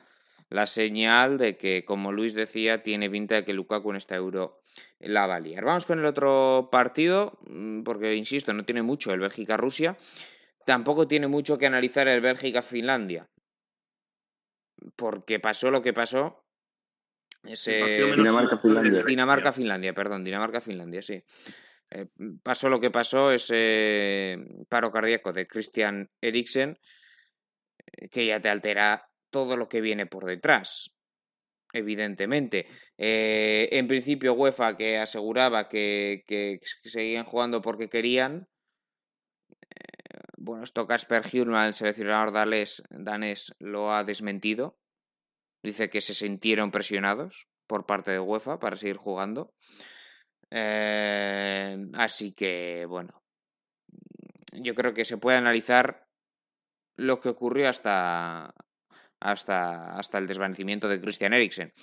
[0.49, 4.59] la señal de que, como Luis decía, tiene pinta de que Lukaku en esta euro
[4.99, 5.63] la va a liar.
[5.63, 9.97] Vamos con el otro partido, mm, porque insisto, no tiene mucho el Bélgica-Rusia.
[10.65, 13.29] Tampoco tiene mucho que analizar el Bélgica-Finlandia.
[14.95, 16.43] Porque pasó lo que pasó.
[17.43, 18.15] Ese...
[18.15, 19.03] Dinamarca-Finlandia.
[19.03, 21.23] Dinamarca-Finlandia, perdón, Dinamarca-Finlandia, sí.
[21.89, 22.07] Eh,
[22.43, 26.77] pasó lo que pasó, ese paro cardíaco de Christian Eriksen,
[27.77, 30.96] eh, que ya te altera todo lo que viene por detrás
[31.73, 32.67] evidentemente.
[32.97, 38.47] Eh, en principio, UEFA que aseguraba que, que, seguían jugando porque querían.
[40.37, 44.77] Bueno, esto Casper Hjulman, el seleccionador danés, danés, lo ha desmentido.
[45.63, 47.47] Dice que se sintieron presionados.
[47.67, 49.53] por parte de UEFA para seguir jugando.
[50.51, 53.21] Eh, así que, bueno,
[54.53, 56.07] yo creo que se puede analizar
[56.95, 58.53] lo que ocurrió hasta,
[59.19, 61.73] hasta, hasta el desvanecimiento de Christian Eriksen.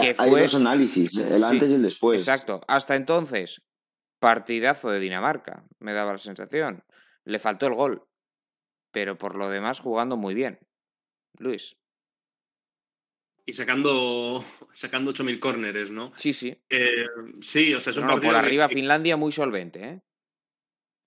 [0.00, 2.20] Que Hay dos análisis, el antes y el después.
[2.20, 2.60] Exacto.
[2.68, 3.62] Hasta entonces,
[4.18, 6.84] partidazo de Dinamarca, me daba la sensación.
[7.24, 8.02] Le faltó el gol,
[8.92, 10.58] pero por lo demás jugando muy bien.
[11.38, 11.76] Luis.
[13.44, 16.12] Y sacando, sacando 8.000 córneres, ¿no?
[16.16, 16.60] Sí, sí.
[16.68, 17.06] Eh,
[17.40, 20.02] sí, o sea, es un Por arriba Finlandia muy solvente, ¿eh?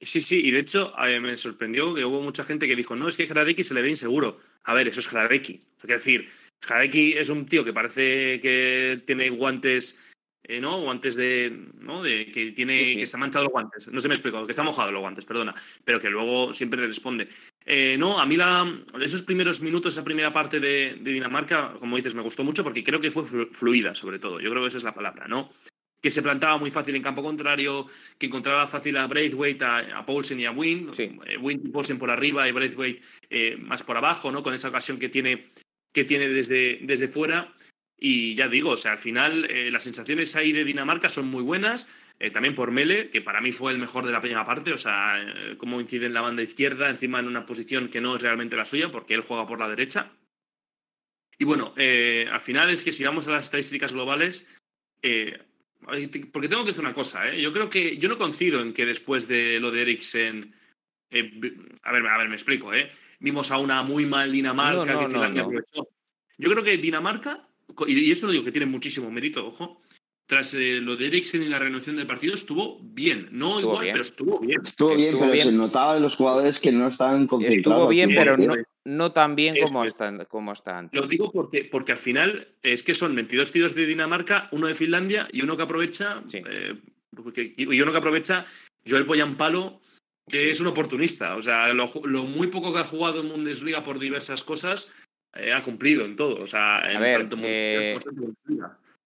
[0.01, 3.09] Sí, sí, y de hecho eh, me sorprendió que hubo mucha gente que dijo, no,
[3.09, 4.39] es que Hradeki se le ve inseguro.
[4.63, 5.61] A ver, eso es Hradeki.
[5.81, 6.29] Es decir,
[6.61, 9.97] Hradeki es un tío que parece que tiene guantes,
[10.43, 10.79] eh, ¿no?
[10.79, 12.01] Guantes de, ¿no?
[12.01, 13.89] De que tiene, que está manchado los guantes.
[13.89, 15.53] No se me explicó, que está mojado los guantes, perdona.
[15.83, 17.27] Pero que luego siempre le responde.
[17.65, 21.97] Eh, no, a mí la, esos primeros minutos, esa primera parte de, de, Dinamarca, como
[21.97, 24.39] dices, me gustó mucho porque creo que fue fluida, sobre todo.
[24.39, 25.49] Yo creo que esa es la palabra, ¿no?
[26.01, 27.85] Que se plantaba muy fácil en campo contrario,
[28.17, 30.93] que encontraba fácil a Braithwaite, a, Paulsen y a Wynn.
[30.93, 31.17] Sí.
[31.25, 34.41] Eh, Wynn y Paulsen por arriba y Braithwaite eh, más por abajo, ¿no?
[34.41, 35.45] Con esa ocasión que tiene,
[35.93, 37.53] que tiene desde, desde fuera.
[37.97, 41.43] Y ya digo, o sea, al final eh, las sensaciones ahí de Dinamarca son muy
[41.43, 41.89] buenas.
[42.33, 45.55] también por Mele, que para mí fue el mejor de la primera parte, o sea,
[45.57, 48.65] cómo incide en la banda izquierda, encima en una posición que no es realmente la
[48.65, 50.11] suya, porque él juega por la derecha.
[51.37, 54.45] Y bueno, al final es que si vamos a las estadísticas globales,
[56.31, 57.41] porque tengo que decir una cosa, ¿eh?
[57.41, 60.53] Yo creo que yo no coincido en que después de lo de Eriksen.
[61.11, 61.31] Eh,
[61.83, 62.89] a, ver, a ver, me explico, ¿eh?
[63.19, 65.89] Vimos a una muy mal Dinamarca que Finlandia aprovechó.
[66.37, 67.49] Yo creo que Dinamarca,
[67.87, 69.81] y esto lo digo que tiene muchísimo mérito, ojo,
[70.29, 73.29] tras eh, lo de Eriksen y la renovación del partido, estuvo bien.
[73.31, 74.61] No igual, pero estuvo bien.
[74.63, 77.57] Estuvo bien, pero se notaba en los jugadores que no estaban concentrados.
[77.57, 78.53] Estuvo bien, pero no,
[78.85, 81.01] no tan bien como, están, como está antes.
[81.01, 84.75] Lo digo porque, porque al final es que son 22 tiros de Dinamarca, uno de
[84.75, 86.21] Finlandia y uno que aprovecha.
[86.31, 86.75] Eh,
[87.57, 88.45] y uno que aprovecha
[88.87, 89.81] Joel Poyampalo,
[90.29, 91.37] que es un oportunista.
[91.37, 91.87] O sea, lo,
[92.25, 94.91] muy poco que ha jugado en Bundesliga por diversas cosas,
[95.33, 96.35] eh, ha cumplido en todo.
[96.35, 97.97] O sea, en ver, tanto eh,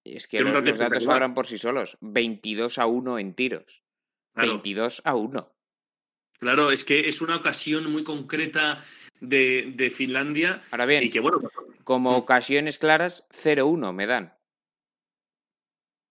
[0.03, 1.97] es que los, los datos hablan por sí solos.
[2.01, 3.83] 22 a 1 en tiros.
[4.35, 5.53] 22 a 1.
[6.39, 8.83] Claro, es que es una ocasión muy concreta
[9.21, 10.61] de, Finlandia.
[10.71, 11.39] Ahora bien, y que, bueno,
[11.83, 14.33] como ocasiones claras, 0-1 me dan.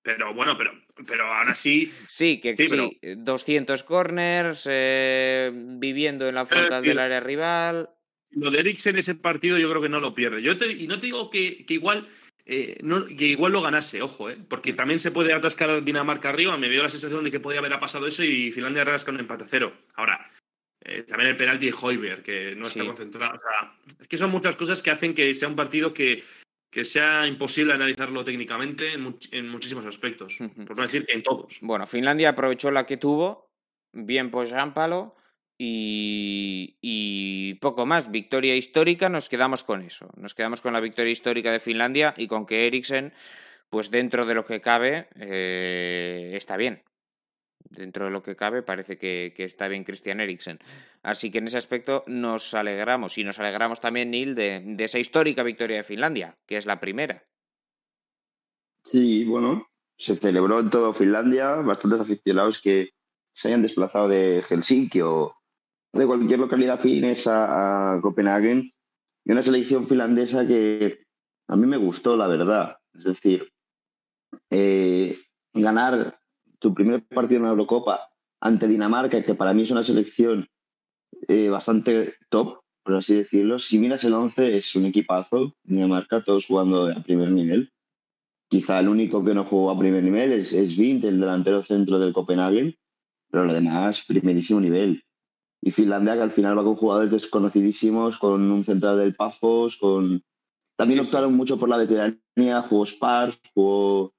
[0.03, 0.73] Pero bueno, pero,
[1.07, 1.93] pero ahora sí.
[2.09, 7.91] Sí, que sí, 200 corners, eh, viviendo en la frontal del área rival.
[8.31, 10.41] Lo de Eriksen ese partido yo creo que no lo pierde.
[10.41, 12.09] Yo y no te digo que, que igual
[12.45, 16.57] eh, no, que igual lo ganase, ojo, eh, porque también se puede atascar Dinamarca arriba.
[16.57, 19.45] Me dio la sensación de que podía haber pasado eso y Finlandia rasca un empate
[19.45, 19.73] a cero.
[19.95, 20.27] Ahora,
[20.85, 23.37] eh, también el penalti de Hoiberg, que no está concentrado.
[23.37, 26.25] O sea, es que son muchas cosas que hacen que sea un partido que,
[26.71, 31.59] que sea imposible analizarlo técnicamente en, muchísimos aspectos, por no decir que en todos.
[31.61, 33.53] Bueno, Finlandia aprovechó la que tuvo,
[33.93, 35.15] bien por Jámpalo,
[35.59, 38.11] y, poco más.
[38.11, 40.11] Victoria histórica, nos quedamos con eso.
[40.17, 43.13] Nos quedamos con la victoria histórica de Finlandia y con que Eriksen,
[43.71, 46.83] pues dentro de lo que cabe, eh, está bien
[47.73, 50.59] dentro de lo que cabe, parece que, está bien Christian Eriksen.
[51.03, 55.43] Así que en ese aspecto nos alegramos y nos alegramos también, Neil, de, esa histórica
[55.43, 57.25] victoria de Finlandia, que es la primera.
[58.85, 62.91] Sí, bueno, se celebró en todo Finlandia, bastantes aficionados que
[63.33, 65.37] se hayan desplazado de Helsinki o
[65.93, 68.73] de cualquier localidad finesa a Copenhague
[69.25, 71.05] y una selección finlandesa que
[71.49, 72.79] a mí me gustó, la verdad.
[72.95, 73.53] Es decir,
[74.51, 75.19] eh,
[75.53, 76.19] ganar
[76.59, 78.09] tu primer partido en la Eurocopa
[78.41, 80.49] ante Dinamarca, que para mí es una selección
[81.29, 83.59] eh, bastante top, por así decirlo.
[83.59, 85.55] Si miras el 11, es un equipazo.
[85.63, 87.73] Dinamarca, todos jugando a primer nivel.
[88.49, 92.13] Quizá el único que no jugó a primer nivel es, Vint, el delantero centro del
[92.13, 92.77] Copenhagen,
[93.31, 95.05] pero lo demás, primerísimo nivel.
[95.65, 100.23] Y Finlandia, que al final va con jugadores desconocidísimos, con un central del Pafos, con...
[100.77, 104.13] También optaron mucho por la veteranía, jugó Spars, jugó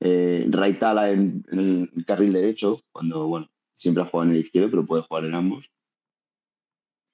[0.00, 4.86] eh, Raitala en, el carril derecho, cuando, bueno, siempre ha jugado en el izquierdo, pero
[4.86, 5.70] puede jugar en ambos.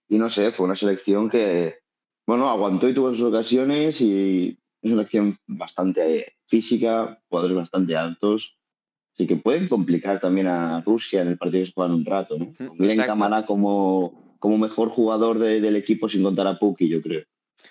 [0.08, 1.80] Y no sé, fue una selección que,
[2.26, 8.57] bueno, aguantó y tuvo sus ocasiones y es una selección bastante física, jugadores bastante altos,
[9.18, 12.38] así que pueden complicar también a Rusia en el partido que se juegan un rato,
[12.38, 12.52] ¿no?
[12.56, 17.24] Con Glenn Kamara como, como mejor jugador del equipo sin contar a Puki, yo creo.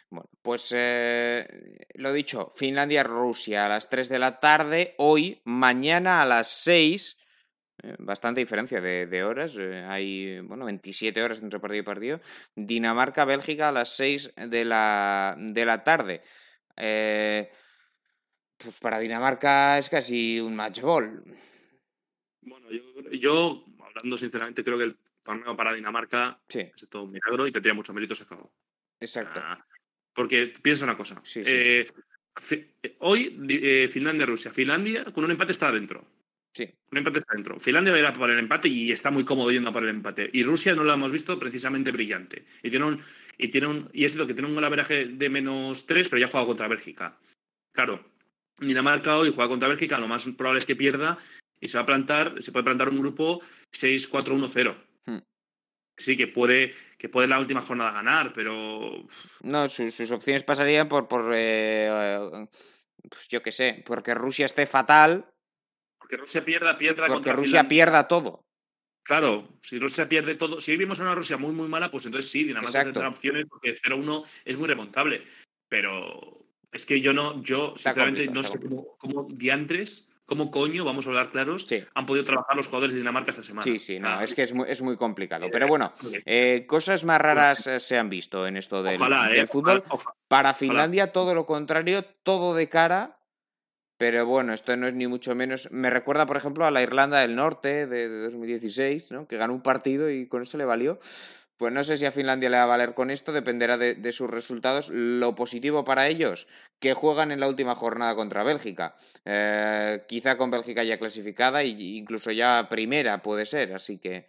[0.09, 1.47] Bueno, pues eh,
[1.95, 7.17] lo dicho, Finlandia-Rusia a las 3 de la tarde, hoy, mañana a las 6,
[7.83, 12.19] eh, bastante diferencia de, horas, eh, hay, bueno, 27 horas entre partido y partido,
[12.57, 16.23] Dinamarca-Bélgica a las 6 de la, de la tarde.
[18.57, 21.23] Pues para Dinamarca es casi un match ball.
[22.41, 22.67] Bueno,
[23.11, 27.73] yo, hablando sinceramente, creo que el torneo para Dinamarca es todo un milagro y tendría
[27.73, 28.51] mucho mérito sacado.
[28.99, 29.39] Exacto.
[30.13, 31.21] porque piensa una cosa.
[31.35, 31.85] Eh,
[32.99, 34.51] hoy eh, Finlandia-Rusia.
[34.51, 36.03] Finlandia con un empate está adentro.
[36.51, 36.67] Sí.
[36.91, 37.59] Un empate está dentro.
[37.59, 39.83] Finlandia va a ir a por el empate y está muy cómodo yendo a por
[39.83, 40.27] el empate.
[40.33, 42.45] Y Rusia no lo hemos visto precisamente brillante.
[42.63, 43.01] Y tiene un,
[43.37, 46.25] y tiene un, y es lo que tiene un golaveraje de menos 3, pero ya
[46.25, 47.19] ha jugado contra Bélgica.
[47.71, 48.03] Claro,
[48.59, 51.17] Dinamarca hoy juega contra Bélgica, lo más probable es que pierda
[51.59, 53.41] y se va a plantar, se puede plantar un grupo
[53.71, 54.75] 6-4-1-0.
[55.05, 55.19] Hmm.
[55.97, 59.07] Sí, que puede, que puede la última jornada ganar, pero.
[59.43, 62.47] No, sus, opciones pasarían por, por eh,
[63.09, 65.25] pues yo qué sé, porque Rusia esté fatal
[66.07, 68.45] porque Rusia pierda, pierda Porque Rusia pierda todo.
[69.03, 72.45] Claro, si Rusia pierde todo, si vivimos una Rusia muy, muy mala, pues entonces sí,
[72.45, 75.25] Dinamarca tendrá opciones porque 0-1 es muy remontable.
[75.67, 78.59] Pero es que yo no, yo sinceramente no sé
[78.97, 83.31] cómo, diantres, cómo coño, vamos a hablar claros, han podido trabajar los jugadores de Dinamarca
[83.31, 83.63] esta semana.
[83.63, 85.45] Sí, sí, no, es que es muy, es muy complicado.
[85.45, 85.93] Eh, Pero bueno,
[86.25, 88.99] eh, cosas más raras eh, se han visto en esto del,
[89.47, 89.83] fútbol.
[90.27, 93.17] Para Finlandia, todo lo contrario, todo de cara
[93.97, 95.69] pero bueno, esto no es ni mucho menos.
[95.71, 99.27] Me recuerda, por ejemplo, a la Irlanda del Norte de, 2016, ¿no?
[99.27, 100.99] que ganó un partido y con eso le valió.
[101.57, 104.29] Pues no sé si a Finlandia le va a valer con esto, dependerá de, sus
[104.29, 104.89] resultados.
[104.89, 106.47] Lo positivo para ellos,
[106.79, 108.95] que juegan en la última jornada contra Bélgica.
[109.25, 113.73] Eh, quizá con Bélgica ya clasificada e incluso ya primera puede ser.
[113.73, 114.27] Así que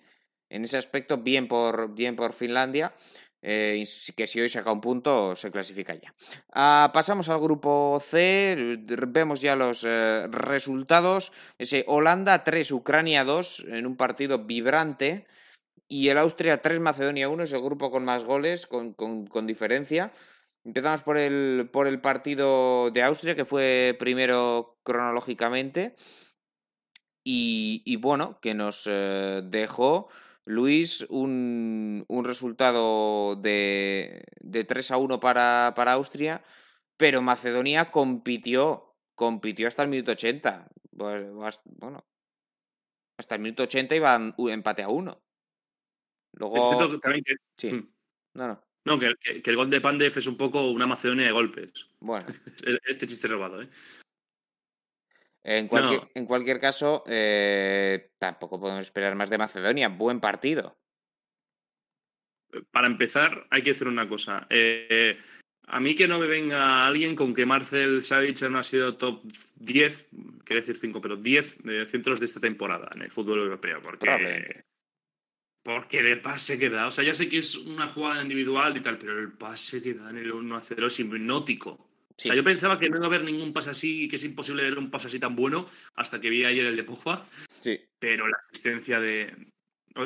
[0.49, 2.95] en ese aspecto, bien por, bien por Finlandia.
[3.41, 3.87] Eh,
[4.17, 6.12] que si hoy saca un punto se clasifica ya.
[6.53, 11.31] Ah, pasamos al grupo C, vemos ya los eh, resultados.
[11.57, 15.27] Ese Holanda 3, Ucrania 2 en un partido vibrante.
[15.88, 18.94] Y el Austria 3, Macedonia 1 es el grupo con más goles, con,
[19.46, 20.12] diferencia.
[20.62, 25.96] Empezamos por el, por el partido de Austria, que fue primero cronológicamente.
[27.24, 30.09] Y, bueno, que nos eh, dejó
[30.44, 36.42] Luis, un, resultado de, de, 3 a 1 para, para, Austria,
[36.96, 40.68] pero Macedonia compitió, compitió hasta el minuto 80.
[40.96, 41.31] Pues,
[41.64, 42.07] bueno,
[43.18, 45.28] hasta el minuto 80 iban empate a 1.
[46.38, 46.98] Luego...
[47.01, 47.35] también que...
[47.57, 47.70] Sí.
[48.35, 48.62] No, no.
[48.85, 51.88] No, que, que, el gol de Pandev es un poco una Macedonia de golpes.
[52.01, 52.27] Bueno.
[52.87, 53.68] este chiste robado, ¿eh?
[55.42, 59.88] En cualquier, en cualquier caso, eh, tampoco podemos esperar más de Macedonia.
[59.88, 60.79] Buen partido.
[62.70, 64.46] Para empezar, hay que decir una cosa.
[64.51, 65.18] Eh,
[65.66, 69.22] a mí que no me venga alguien con que Marcel Savic no ha sido top
[69.57, 70.09] 10,
[70.44, 73.81] quiero decir 5, pero 10 de centros de esta temporada en el fútbol europeo.
[73.83, 74.64] Porque,
[75.62, 78.81] porque el pase que da, o sea, ya sé que es una jugada individual y
[78.81, 81.71] tal, pero el pase que da en el 1 0 es hipnótico.
[81.71, 84.64] O sea, yo pensaba que no iba a haber ningún pase así, que es imposible
[84.64, 87.29] ver un pase así tan bueno, hasta que vi ayer el de Pogba.
[87.62, 87.79] Sí.
[87.99, 89.37] Pero la asistencia de.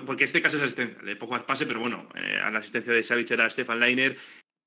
[0.06, 2.58] Porque este caso es asistencia, el de Pogba es pase, pero bueno, eh, a la
[2.58, 4.16] asistencia de Savic era Stefan Leiner.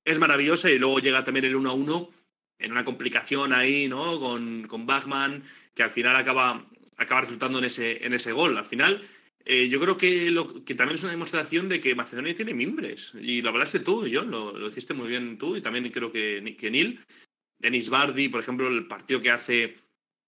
[0.04, 2.10] Es maravillosa y luego llega también el 1 a 1
[2.58, 4.18] en una complicación ahí, ¿no?
[4.18, 5.44] Con, con Bachmann,
[5.74, 8.56] que al final acaba, acaba resultando en ese, en ese gol.
[8.56, 9.02] Al final,
[9.48, 13.12] eh, yo creo que, lo, que también es una demostración de que Macedonia tiene mimbres.
[13.14, 16.56] Y lo hablaste tú, John, lo, lo dijiste muy bien tú y también creo que,
[16.58, 17.00] que Neil.
[17.58, 19.76] Denis Bardi, por ejemplo, el partido que hace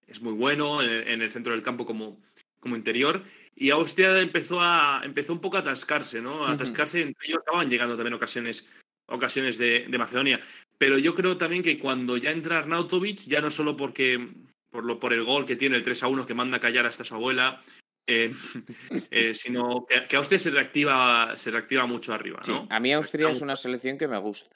[0.07, 2.21] es muy bueno en, el centro del campo como,
[2.61, 3.21] como interior.
[3.55, 6.45] Y Austria empezó, a, empezó un poco a atascarse, ¿no?
[6.45, 8.67] A atascarse, entre ellos acaban llegando también ocasiones,
[9.05, 10.39] ocasiones de, Macedonia.
[10.77, 14.29] Pero yo creo también que cuando ya entra Arnautovic, ya no solo porque
[14.71, 16.85] por, lo, por el gol que tiene el 3 a 1 que manda a callar
[16.85, 17.61] hasta su abuela,
[18.09, 18.31] eh,
[19.11, 22.39] eh, sino que, Austria se reactiva, se reactiva mucho arriba.
[22.47, 22.67] ¿no?
[22.69, 24.55] a mí Austria es una selección que me gusta.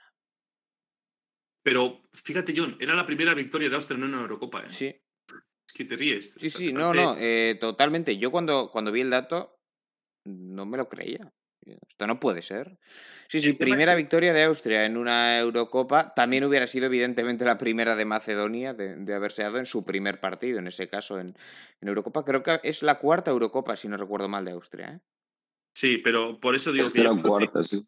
[1.64, 4.64] Pero fíjate, John, era la primera victoria de Austria en una Eurocopa.
[4.64, 4.70] ¿eh?
[4.70, 4.88] Sí.
[4.88, 6.34] Es que te ríes.
[6.38, 8.18] Sí, sí, no, no, eh, totalmente.
[8.18, 9.60] Yo cuando, cuando vi el dato
[10.26, 11.32] no me lo creía.
[11.66, 12.78] Esto no puede ser.
[13.28, 16.14] Sí, sí, primera victoria de Austria en una Eurocopa.
[16.14, 20.59] También hubiera sido, evidentemente, la primera de Macedonia de, haberse dado en su primer partido,
[20.59, 21.28] en ese caso, en,
[21.82, 22.26] en, Eurocopa.
[22.26, 24.93] Creo que es la cuarta Eurocopa, si no recuerdo mal, de Austria.
[24.93, 24.99] ¿eh?
[25.74, 27.03] Sí, pero por eso digo que.
[27.03, 27.86] La cuarta, sí.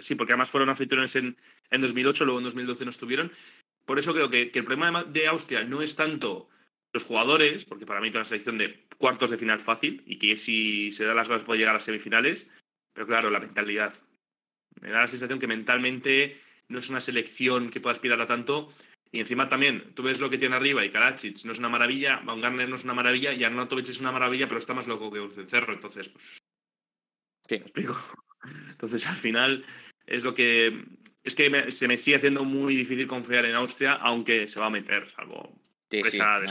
[0.00, 1.36] Sí, porque además fueron anfitriones en,
[1.70, 3.32] en 2008, luego en 2012 no estuvieron.
[3.84, 6.48] Por eso creo que, el problema de Austria no es tanto
[6.92, 10.36] los jugadores, porque para mí es una selección de cuartos de final fácil y que
[10.36, 12.50] si se da las cosas puede llegar a semifinales,
[12.94, 13.92] pero claro, la mentalidad.
[14.80, 16.38] Me da la sensación que mentalmente
[16.68, 18.68] no es una selección que pueda aspirar a tanto.
[19.12, 22.20] Y encima también, tú ves lo que tiene arriba y Karacic no es una maravilla,
[22.24, 25.20] Baumgartner no es una maravilla y Arnautovic es una maravilla, pero está más loco que
[25.20, 25.72] un cencerro.
[25.72, 26.38] Entonces, pues.
[27.48, 27.58] Sí.
[27.58, 27.96] ¿Me explico?
[28.70, 29.64] Entonces, al final,
[30.06, 30.84] es lo que.
[31.22, 34.70] Es que se me sigue haciendo muy difícil confiar en Austria, aunque se va a
[34.70, 35.58] meter, salvo.
[35.90, 36.42] sorpresa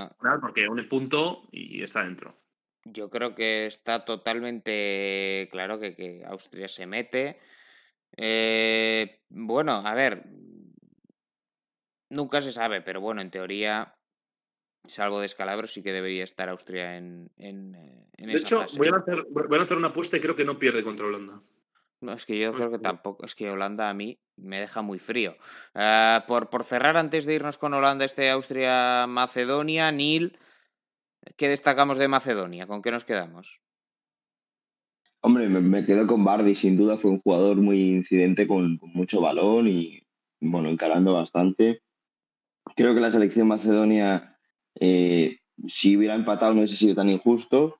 [0.41, 2.42] porque un punto y está dentro.
[2.85, 7.39] Yo creo que está totalmente claro que, Austria se mete.
[8.17, 10.23] Eh, bueno, a ver,
[12.09, 13.95] nunca se sabe, pero bueno, en teoría,
[14.87, 19.25] salvo descalabro, sí que debería estar Austria en, en, eh, de hecho, Voy, a hacer,
[19.29, 21.41] voy a hacer una apuesta y creo que no pierde contra Holanda.
[22.01, 24.99] No, es que yo creo que tampoco, es que Holanda a mí me deja muy
[24.99, 25.37] frío.
[25.73, 30.37] Eh, por, por cerrar, antes de irnos con Holanda, este Austria-Macedonia, Nil,
[31.35, 32.67] ¿qué destacamos de Macedonia?
[32.67, 33.59] ¿Con qué nos quedamos?
[35.21, 39.69] Hombre, me, quedo con Bardi, sin duda fue un jugador muy incidente con, mucho balón
[39.69, 40.03] y,
[40.41, 41.81] bueno, encarando bastante.
[42.75, 44.37] Creo que la selección macedonia,
[44.79, 47.79] eh, si hubiera empatado, no hubiese sido tan injusto.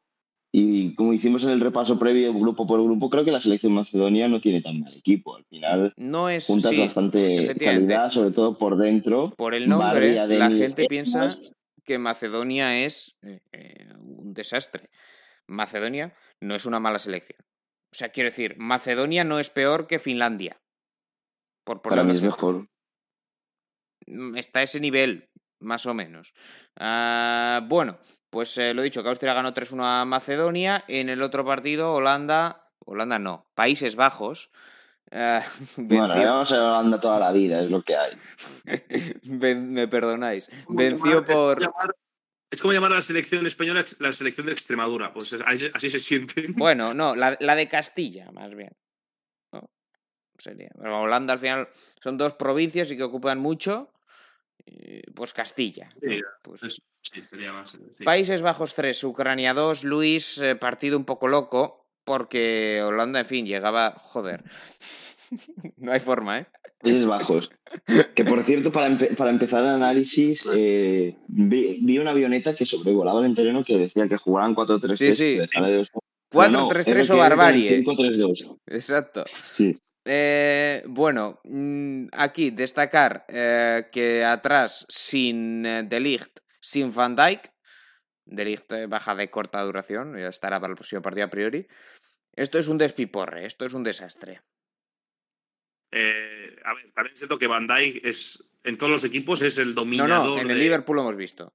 [0.53, 4.29] Y como hicimos en el repaso previo, grupo por grupo, creo que la selección macedonia
[4.29, 5.35] no tiene tan mal equipo.
[5.35, 9.33] Al final, no es, juntas bastante calidad, sobre todo por dentro.
[9.35, 11.29] Por el nombre, la gente piensa
[11.84, 14.89] que Macedonia es eh, eh, un desastre.
[15.47, 17.39] Macedonia no es una mala selección.
[17.91, 20.61] O sea, quiero decir, Macedonia no es peor que Finlandia.
[21.63, 22.67] Por Para mí es mejor.
[24.07, 25.29] Mm, está a ese nivel,
[25.59, 26.34] más o menos.
[26.77, 30.84] Ah, bueno, pues eh, lo he dicho, que Austria ganó 3-1 a Macedonia.
[30.88, 34.49] En el otro partido, Holanda, Holanda no, Países Bajos.
[35.11, 35.39] Eh,
[35.77, 38.17] bueno, vamos a Holanda toda la vida, es lo que hay.
[39.23, 40.49] me perdonáis.
[40.69, 41.61] Venció por.
[42.49, 46.47] Es como llamar a la selección española la selección de Extremadura, pues así se siente.
[46.55, 48.75] Bueno, no, la, de Castilla, más bien.
[50.37, 50.69] sería.
[50.77, 53.91] Holanda al final son dos provincias y que ocupan mucho.
[55.15, 55.89] Pues Castilla.
[56.41, 56.81] pues,
[58.03, 63.45] Países Bajos 3, Ucrania 2, Luis, eh, partido un poco loco, porque Holanda, en fin,
[63.45, 63.95] llegaba.
[63.97, 64.43] Joder.
[65.77, 66.45] no hay forma, ¿eh?
[66.79, 67.49] Países Bajos.
[68.13, 73.63] Que por cierto, para, empezar el análisis, eh, vi, una avioneta que sobrevolaba el terreno
[73.63, 74.95] que decía que jugaban 4-3-3.
[74.97, 75.39] Sí, sí.
[76.31, 77.83] 4-3-3 o barbarie.
[77.83, 78.57] 5-3-2.
[78.67, 79.23] Exacto.
[79.55, 79.79] Sí.
[80.05, 87.53] Eh, bueno, mm, aquí destacar eh, que atrás sin eh, Delicht, sin Van Dijk,
[88.25, 91.67] Delicht baja de corta duración, ya estará para el próximo partido a priori.
[92.36, 94.41] Esto es un despiporre, esto es un desastre.
[95.91, 100.09] a ver, también siento que Van Dijk es, en todos los equipos es el dominador.
[100.09, 101.53] No, no, en el Liverpool lo hemos visto.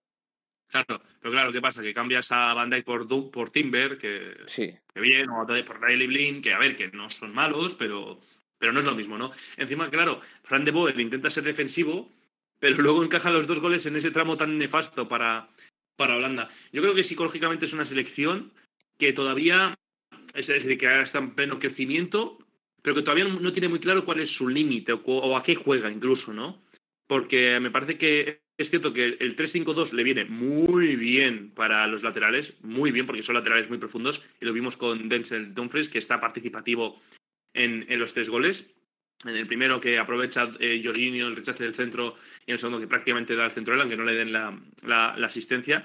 [0.68, 1.82] Claro, pero claro, ¿qué pasa?
[1.82, 4.76] Que cambias a Van Dijk por, por Timber, que, sí.
[4.92, 8.20] que bien, o por Riley Blin, que a ver, que no son malos, pero
[8.58, 9.30] pero no es lo mismo, ¿no?
[9.56, 12.10] Encima, claro, Fran de Boer intenta ser defensivo,
[12.58, 15.48] pero luego encaja los dos goles en ese tramo tan nefasto para,
[15.96, 16.48] para Holanda.
[16.72, 18.52] Yo creo que psicológicamente es una selección
[18.98, 19.78] que todavía,
[20.34, 22.38] es decir, que ahora está en pleno crecimiento,
[22.82, 25.90] pero que todavía no tiene muy claro cuál es su límite o, a qué juega
[25.90, 26.62] incluso, ¿no?
[27.06, 32.02] Porque me parece que es cierto que el 3-5-2 le viene muy bien para los
[32.02, 35.98] laterales, muy bien, porque son laterales muy profundos, y lo vimos con Denzel Dumfries, que
[35.98, 37.00] está participativo
[37.54, 38.74] en, los tres goles.
[39.24, 42.14] En el primero que aprovecha eh, Jorginho el rechace del centro
[42.46, 45.84] y en el segundo que prácticamente da el centro aunque no le den la, asistencia.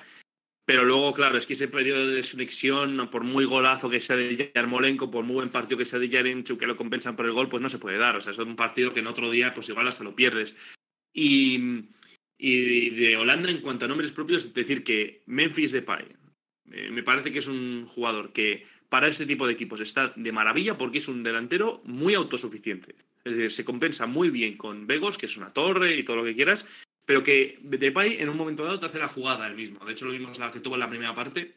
[0.66, 4.51] Pero luego, claro, es que ese periodo de desconexión, por muy golazo que sea de
[4.55, 7.49] Yarmolenko, por muy buen partido que sea de Yarinchuk, que lo compensan por el gol,
[7.49, 8.16] pues no se puede dar.
[8.16, 10.55] O sea, es un partido que en otro día, pues igual hasta lo pierdes.
[11.14, 11.89] Y,
[12.38, 16.05] y de Holanda, en cuanto a nombres propios, es decir que Memphis Depay,
[16.72, 20.32] eh, me parece que es un jugador que para este tipo de equipos está de
[20.32, 22.95] maravilla porque es un delantero muy autosuficiente.
[23.26, 26.24] Es decir, se compensa muy bien con Vegos, que es una torre y todo lo
[26.24, 26.66] que quieras,
[27.06, 29.84] pero que Depay en un momento dado te hace la jugada él mismo.
[29.86, 31.56] De hecho, lo vimos la que tuvo en la primera parte,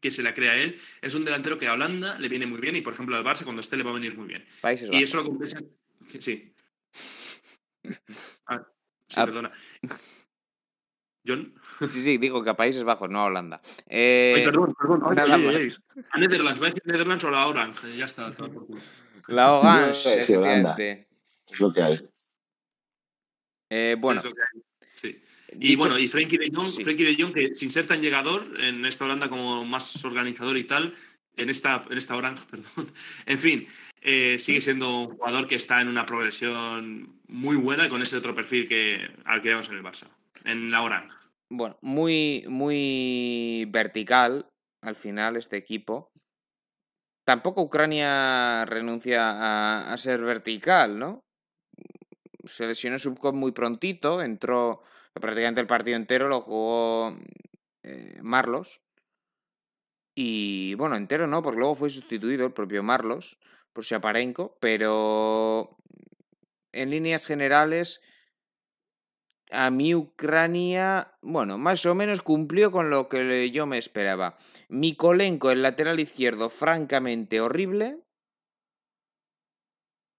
[0.00, 0.78] que se la crea él.
[1.00, 3.44] Es un delantero que a Holanda le viene muy bien y, por ejemplo, al Barça
[3.44, 4.44] cuando esté le va a venir muy bien.
[4.92, 5.60] y eso lo compensa.
[6.18, 6.52] Sí.
[8.48, 8.66] Ah,
[9.06, 9.26] sí, ah.
[9.26, 9.52] perdona.
[11.26, 11.54] John.
[11.88, 13.60] Sí, sí, digo que a Países Bajos, no a Holanda.
[13.86, 15.18] Eh, perdón, perdón.
[15.18, 17.96] a Netherlands, ¿va a decir Netherlands o la Orange?
[17.96, 18.80] Ya está, está por culo.
[19.28, 21.08] La Orange, efectivamente.
[21.48, 22.08] Es lo que hay.
[23.70, 24.22] Eh, bueno.
[25.00, 25.20] Sí.
[25.58, 28.84] Y bueno, y Frankie de Jong, Frankie de Jong, que sin ser tan llegador en
[28.84, 30.92] esta Holanda como más organizador y tal,
[31.36, 32.92] en esta, en esta Orange, perdón.
[33.26, 33.66] En fin,
[34.02, 38.34] eh, sigue siendo un jugador que está en una progresión muy buena con ese otro
[38.34, 40.08] perfil que, al que vemos en el Barça,
[40.44, 41.14] en la Orange
[41.48, 44.48] bueno, muy, muy vertical
[44.82, 46.12] al final este equipo.
[47.24, 51.24] Tampoco Ucrania renuncia a, ser vertical, ¿no?
[52.46, 54.82] Se lesionó Subkov muy prontito, entró
[55.12, 57.16] prácticamente el partido entero, lo jugó
[57.82, 58.80] eh, Marlos.
[60.14, 63.38] Y bueno, entero no, porque luego fue sustituido el propio Marlos
[63.72, 65.76] por Shaparenko, pero
[66.72, 68.00] en líneas generales
[69.50, 74.36] a mi Ucrania, bueno, más o menos cumplió con lo que yo me esperaba.
[74.68, 77.98] Mikolenko, el lateral izquierdo, francamente horrible.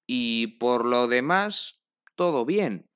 [0.07, 1.76] Y por lo demás,
[2.17, 2.89] todo bien.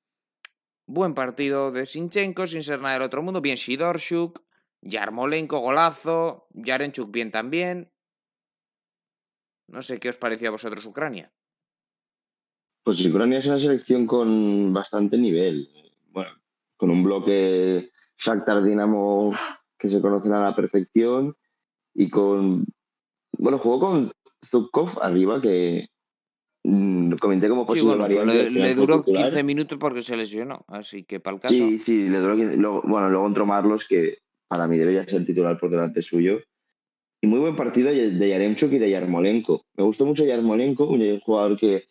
[0.86, 3.40] Buen partido de Sinchenko, sin ser nada del otro mundo.
[3.40, 4.42] Bien Shidorshuk,
[4.82, 6.48] Yarmolenko, golazo.
[6.50, 7.90] Yarenchuk, bien también.
[9.68, 11.32] No sé qué os pareció a vosotros Ucrania.
[12.82, 15.68] Pues Ucrania es una selección con bastante nivel.
[16.08, 16.32] Bueno,
[16.76, 19.34] con un bloque Shakhtar Dinamo
[19.78, 21.36] que se conocen a la perfección
[21.94, 22.66] y con.
[23.38, 24.10] Bueno, jugó con
[24.44, 25.91] Zubkov arriba, que
[26.64, 28.50] mm, comenté como posible variante.
[28.50, 31.54] Le, duró 15 minutos porque se lesionó, así que para el caso.
[31.54, 32.56] Sí, sí, le duró 15.
[32.56, 36.40] bueno, luego entró Marlos, que para mí debería ser titular por delante suyo.
[37.20, 39.64] Y muy buen partido de Yaremchuk y de Yarmolenko.
[39.76, 41.84] Me gustó mucho Yarmolenko, un jugador que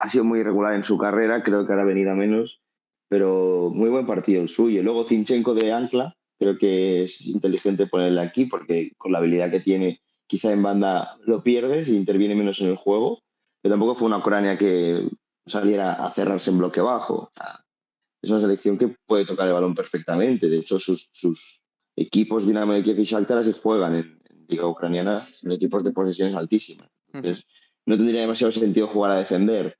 [0.00, 2.60] ha sido muy irregular en su carrera, creo que ahora ha venido a menos,
[3.08, 4.82] pero muy buen partido el suyo.
[4.82, 9.60] Luego Zinchenko de ancla, creo que es inteligente ponerle aquí porque con la habilidad que
[9.60, 13.22] tiene, quizá en banda lo pierdes y interviene menos en el juego,
[13.64, 15.08] pero tampoco fue una Ucrania que
[15.46, 17.32] saliera a cerrarse en bloque bajo.
[18.20, 20.50] es una selección que puede tocar el balón perfectamente.
[20.50, 21.08] De hecho, sus,
[21.96, 26.34] equipos Dinamo de Kiev y Shakhtar así juegan en, Liga Ucraniana en equipos de posesiones
[26.34, 26.90] altísimas.
[27.10, 27.46] Entonces,
[27.86, 29.78] no tendría demasiado sentido jugar a defender.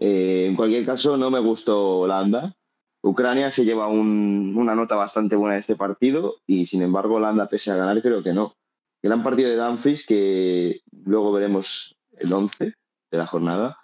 [0.00, 2.56] Eh, en cualquier caso, no me gustó Holanda.
[3.00, 7.70] Ucrania se lleva una nota bastante buena de este partido y, sin embargo, Holanda, pese
[7.70, 8.56] a ganar, creo que no.
[9.00, 12.74] Gran partido de Dumfries que luego veremos el 11
[13.10, 13.78] de la jornada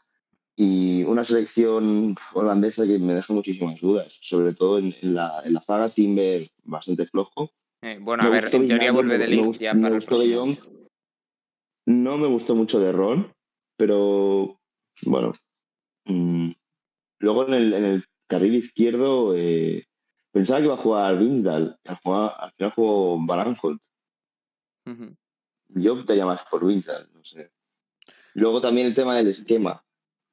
[0.57, 5.61] y una selección holandesa que me deja muchísimas dudas, sobre todo en, la, en la
[5.61, 7.51] zaga Timber bastante flojo.
[7.83, 10.57] Eh, bueno, a ver, en teoría vuelve de Ligt ya para el próximo.
[11.85, 13.33] No me gustó mucho de Ron,
[13.77, 14.59] pero
[15.03, 15.33] bueno.
[16.07, 16.53] Mm,
[17.19, 19.87] luego en el, en el, carril izquierdo eh,
[20.33, 21.79] pensaba que iba a jugar Winsdal.
[21.85, 23.81] Al, al final jugó Baranholt.
[25.69, 27.51] Yo optaría más por Winsdal, no sé.
[28.35, 29.83] Luego también el tema del esquema.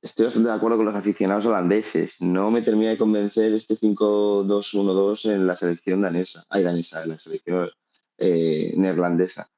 [0.02, 2.20] Estoy bastante de acuerdo con los aficionados holandeses.
[2.20, 6.46] No me termina de convencer este 5-2-1-2 en la selección danesa.
[6.50, 7.70] Ay, danesa, en la selección
[8.18, 9.50] eh, neerlandesa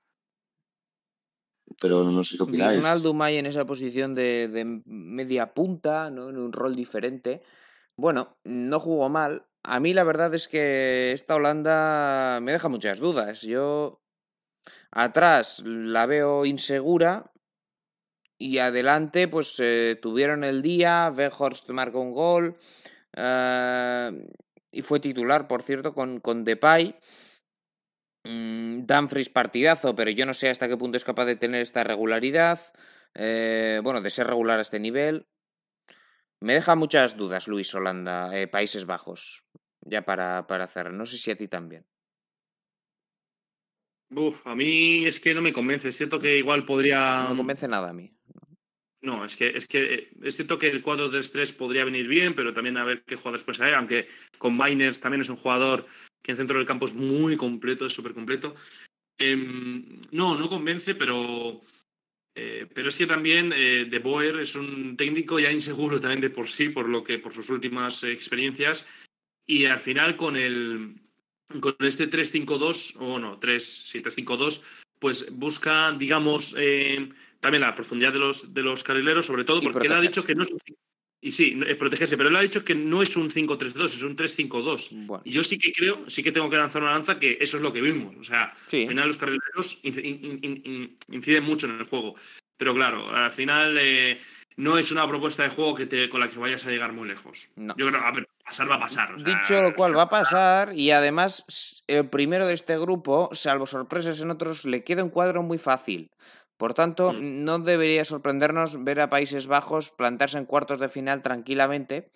[1.82, 2.78] pero no sé qué opináis.
[2.78, 6.30] Ronaldo May en esa posición de, media punta, ¿no?
[6.30, 7.42] en un rol diferente.
[7.98, 9.46] Bueno, no jugó mal.
[9.64, 13.42] A mí la verdad es que esta Holanda me deja muchas dudas.
[13.42, 14.02] Yo
[14.92, 17.32] atrás la veo insegura
[18.38, 22.58] y adelante pues eh, tuvieron el día, Weghorst marcó un gol
[23.16, 24.12] eh,
[24.72, 26.96] y fue titular, por cierto, con, con Depay.
[28.26, 31.84] Mm, Dumfries partidazo, pero yo no sé hasta qué punto es capaz de tener esta
[31.84, 32.60] regularidad.
[33.14, 35.28] Eh, bueno, de ser regular a este nivel.
[36.42, 39.46] Me deja muchas dudas, Luis Holanda, Países Bajos.
[39.82, 40.94] Ya para, para cerrar.
[40.94, 41.86] No sé si a ti también.
[44.10, 45.90] Uf, a mí es que no me convence.
[45.90, 47.24] Es cierto que igual podría.
[47.24, 48.15] No me convence nada a mí.
[49.06, 52.54] No, es que, es que eh, es cierto que el 4-3-3 podría venir bien, pero
[52.54, 53.76] también a ver qué jugadores puede ser.
[53.76, 54.08] Aunque
[54.40, 55.86] con Biners también es un jugador
[56.24, 58.56] que en centro del campo es muy completo, es súper completo.
[59.20, 61.62] Em, no, no convence, pero,
[62.34, 66.32] eh, pero es que también eh, De Boer es un técnico ya inseguro también de
[66.32, 68.88] por sí, por, lo que, por sus últimas experiencias.
[69.46, 70.96] Y al final con, el,
[71.60, 74.64] con este 3-5-2, o no, 3, sí, 3-5-2,
[74.98, 77.08] pues busca, digamos, eh,
[77.46, 80.34] también la profundidad de los, de los carrileros, sobre todo porque él ha dicho que
[80.34, 80.58] no es un
[81.22, 84.16] y sí, eh, protegerse, pero él ha dicho que no es un 5-3-2, es un
[84.16, 85.22] 3-5-2.
[85.24, 87.64] Y yo sí que creo, sí que tengo que lanzar una lanza que eso es
[87.64, 88.16] lo que vimos.
[88.20, 92.16] O sea, al final los carrileros inciden mucho en el juego.
[92.58, 94.20] Pero claro, al final eh,
[94.58, 97.08] no es una propuesta de juego que te, con la que vayas a llegar muy
[97.08, 97.48] lejos.
[97.56, 99.24] Yo creo que pasar va a pasar.
[99.24, 104.22] Dicho lo cual, va a pasar y además el primero de este grupo, salvo sorpresas
[104.22, 106.12] en otros, le queda un cuadro muy fácil.
[106.58, 107.44] Por tanto, mm.
[107.44, 112.12] no debería sorprendernos ver a Países Bajos plantarse en cuartos de final tranquilamente,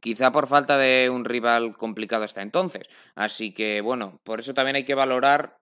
[0.00, 2.88] quizá por falta de un rival complicado hasta entonces.
[3.14, 5.58] Así que, bueno, por eso también hay que valorar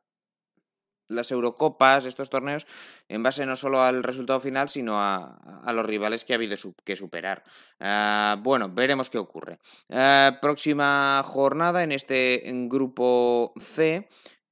[1.08, 2.66] las Eurocopas, estos torneos,
[3.08, 6.96] en base no solo al resultado final, sino a, los rivales que ha habido que
[6.96, 7.44] superar.
[7.78, 9.58] Ah, bueno, veremos qué ocurre.
[9.88, 14.08] Ah, próxima jornada en este grupo C.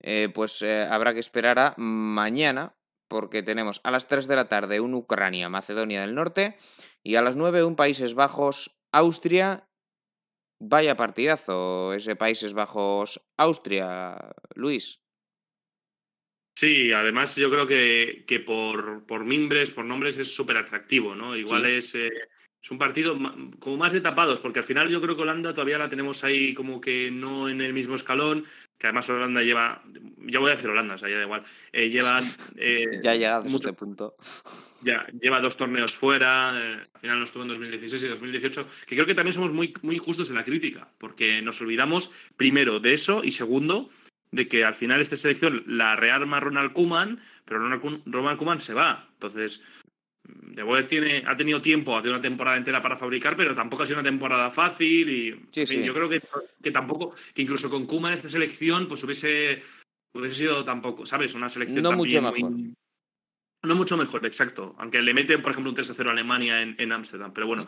[0.06, 2.74] Eh, pues eh, habrá que esperar a mañana
[3.14, 6.56] porque tenemos a las 3 de la tarde un Ucrania, Macedonia del Norte,
[7.04, 9.68] y a las 9 un Países Bajos, Austria.
[10.58, 14.18] Vaya partidazo ese Países Bajos, Austria,
[14.56, 15.00] Luis.
[16.56, 21.36] Sí, además yo creo que, que por, por mimbres, por nombres es súper atractivo, ¿no?
[21.36, 22.10] Igual es, eh,
[22.64, 23.18] Es un partido
[23.58, 26.54] como más de tapados, porque al final yo creo que Holanda todavía la tenemos ahí
[26.54, 28.46] como que no en el mismo escalón,
[28.78, 29.82] que además Holanda lleva,
[30.20, 31.42] ya voy a decir Holanda, o sea, ya da igual,
[31.72, 32.22] eh, lleva...
[32.56, 34.16] Eh, ya ha llegado mucho, a este punto.
[34.80, 38.94] Ya, lleva dos torneos fuera, eh, al final nos estuvo en 2016 y 2018, que
[38.94, 42.94] creo que también somos muy, muy justos en la crítica, porque nos olvidamos primero de
[42.94, 43.90] eso y segundo
[44.30, 49.08] de que al final esta selección la rearma Ronald Kuman, pero Ronald Kuman se va.
[49.12, 49.62] Entonces,
[50.24, 53.86] de Boer tiene, ha tenido tiempo, hace una temporada entera para fabricar, pero tampoco ha
[53.86, 55.30] sido una temporada fácil y
[55.84, 56.20] yo creo que,
[56.62, 59.62] que, tampoco, que incluso con Kuma en esta selección, pues hubiese,
[60.12, 61.34] hubiese sido tampoco, ¿sabes?
[61.34, 62.52] Una selección no mucho mejor.
[63.62, 64.74] no mucho mejor, exacto.
[64.78, 67.32] Aunque le mete, por ejemplo, un 3-0 a Alemania en Ámsterdam.
[67.32, 67.66] Pero bueno,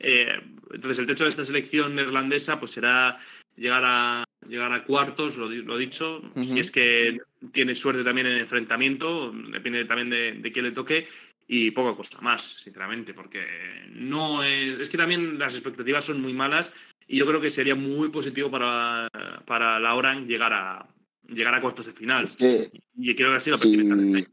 [0.00, 0.40] eh,
[0.70, 3.16] entonces el techo de esta selección neerlandesa pues será
[3.56, 7.18] llegar a, llegar a cuartos, lo, lo dicho, si es que
[7.50, 11.08] tiene suerte también en el enfrentamiento, depende también de, de quién le toque,
[11.48, 13.44] y poca cosa más, sinceramente, porque
[13.90, 16.70] no es, es que también las expectativas son muy malas
[17.06, 19.08] y yo creo que sería muy positivo para,
[19.46, 20.86] para la Oran llegar a
[21.26, 22.28] llegar a cuartos de final.
[22.38, 24.26] y creo que así lo si,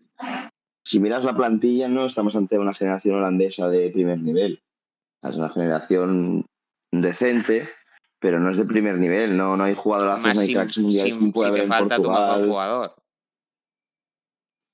[0.83, 4.61] si miras la plantilla, no estamos ante una generación holandesa de primer nivel.
[5.23, 6.45] Es una generación
[6.91, 7.67] decente,
[8.19, 9.35] pero no es de primer nivel.
[9.35, 11.13] No, no hay jugadores, no hay cracks mundiales.
[11.13, 12.95] Si, te falta tu mejor jugador.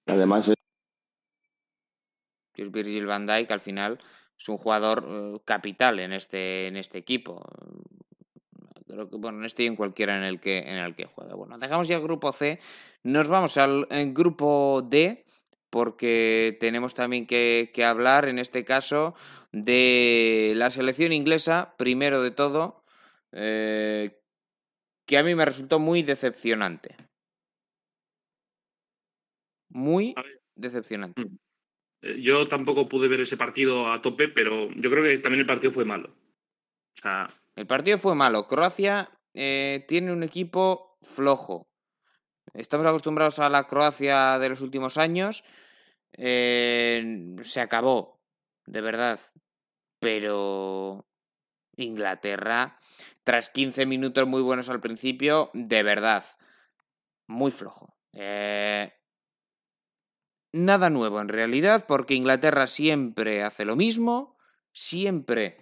[0.08, 0.58] Además, que es
[2.56, 3.99] Virgil van Dijk, al final
[4.38, 7.41] es un jugador eh, capital en este, en este equipo.
[8.88, 11.36] Creo que, bueno, en este y en cualquiera en el que, en el que juega.
[11.36, 12.60] Bueno, dejamos ya el grupo C,
[13.04, 15.26] nos vamos al grupo D,
[15.72, 19.16] porque tenemos también que, hablar, en este caso,
[19.54, 22.84] de la selección inglesa, primero de todo,
[23.32, 24.22] eh,
[25.08, 26.97] que a mí me resultó muy decepcionante.
[29.70, 30.14] Muy
[30.56, 31.24] decepcionante.
[32.02, 35.45] Eh, yo tampoco pude ver ese partido a tope, pero yo creo que también el
[35.45, 36.16] partido fue malo.
[37.56, 38.47] El partido fue malo.
[38.47, 41.68] Croacia eh, tiene un equipo flojo.
[42.54, 45.43] Estamos acostumbrados a la Croacia de los últimos años.
[46.14, 48.22] Eh, se acabó,
[48.66, 49.20] de verdad.
[49.99, 51.06] Pero
[51.78, 52.80] Inglaterra,
[53.24, 56.26] tras 15 minutos muy buenos al principio, de verdad,
[57.28, 57.95] muy flojo.
[58.14, 58.91] Eh,
[60.54, 64.38] nada nuevo en realidad, porque Inglaterra siempre hace lo mismo,
[64.72, 65.58] siempre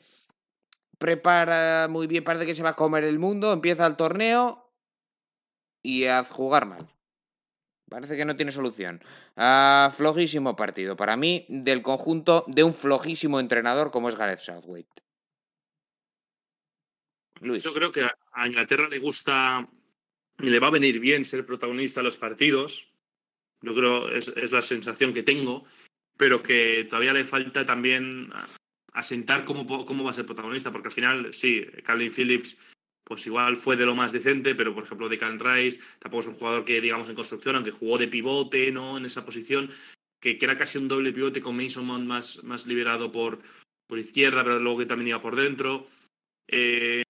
[0.97, 4.71] prepara muy bien, parece que se va a comer el mundo, empieza el torneo
[5.81, 6.87] y a jugar mal.
[7.89, 9.01] Parece que no tiene solución.
[9.35, 10.95] Ah, flojísimo partido.
[10.95, 15.01] Para mí, del conjunto de un flojísimo entrenador como es Gareth Southgate.
[17.41, 17.63] Luis.
[17.63, 19.67] Yo creo que a Inglaterra le gusta
[20.37, 22.93] y le va a venir bien ser protagonista de los partidos.
[23.61, 25.65] Yo creo es, es la sensación que tengo,
[26.17, 28.29] pero que todavía le falta también
[28.93, 32.57] asentar cómo, cómo va a ser protagonista, porque al final, sí, Calvin Phillips
[33.09, 36.35] pues igual fue de lo más decente, pero por ejemplo Declan Rice tampoco es un
[36.35, 38.97] jugador que digamos en construcción, aunque jugó de pivote, ¿no?
[38.97, 39.67] En esa posición,
[40.21, 43.39] que, que era casi un doble pivote con Mason Mount más, más liberado por,
[43.87, 45.87] por izquierda, pero luego que también iba por dentro.
[46.47, 47.01] Eh,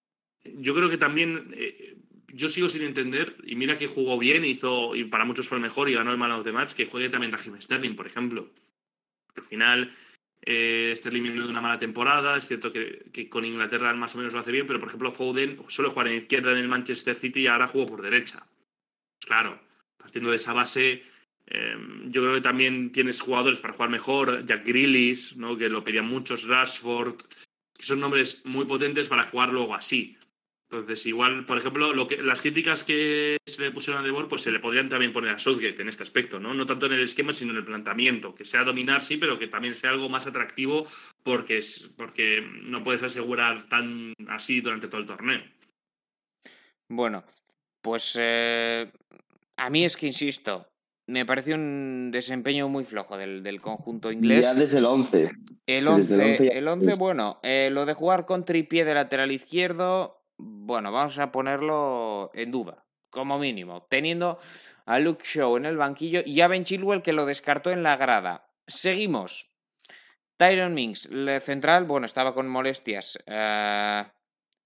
[0.42, 1.98] yo creo que también eh,
[2.32, 5.62] yo sigo sin entender, y mira que jugó bien, hizo, y para muchos fue el
[5.62, 8.50] mejor y ganó el Man of the Match, que juegue también Raheem Sterling, por ejemplo.
[9.36, 9.90] Al final,
[10.42, 14.18] eh, Sterling viene de una mala temporada, es cierto que, que, con Inglaterra más o
[14.18, 17.14] menos lo hace bien, pero por ejemplo Foden suele jugar en izquierda en el Manchester
[17.14, 18.46] City y ahora jugó por derecha.
[19.18, 19.60] Pues claro,
[19.98, 21.02] partiendo de esa base,
[21.46, 25.56] em, yo creo que también tienes jugadores para jugar mejor, Jack Grealish, ¿no?
[25.56, 27.16] que lo pedían muchos, Rashford,
[27.76, 30.16] que son nombres muy potentes para jugar luego así.
[30.72, 34.42] Entonces, igual, por ejemplo, lo que, las críticas que se le pusieron a Debor, pues
[34.42, 36.54] se le podrían también poner a Southgate en este aspecto, ¿no?
[36.54, 38.36] No tanto en el esquema, sino en el planteamiento.
[38.36, 40.86] Que sea dominar, sí, pero que también sea algo más atractivo
[41.24, 45.42] porque, es, porque no puedes asegurar tan así durante todo el torneo.
[46.88, 47.24] Bueno,
[47.82, 48.92] pues eh,
[49.56, 50.68] a mí es que insisto,
[51.08, 54.44] me parece un desempeño muy flojo del, del conjunto inglés.
[54.44, 55.32] Ya desde el 11.
[55.66, 60.92] El 11, el 11, bueno, eh, lo de jugar con tripié de lateral izquierdo, bueno,
[60.92, 64.38] vamos a ponerlo en duda, como mínimo, teniendo
[64.86, 67.96] a Luke Shaw en el banquillo y a Ben Chilwell que lo descartó en la
[67.96, 68.50] grada.
[68.66, 69.50] Seguimos.
[70.36, 71.08] Tyron Minks,
[71.42, 73.18] central, bueno, estaba con molestias.
[73.26, 74.04] Eh,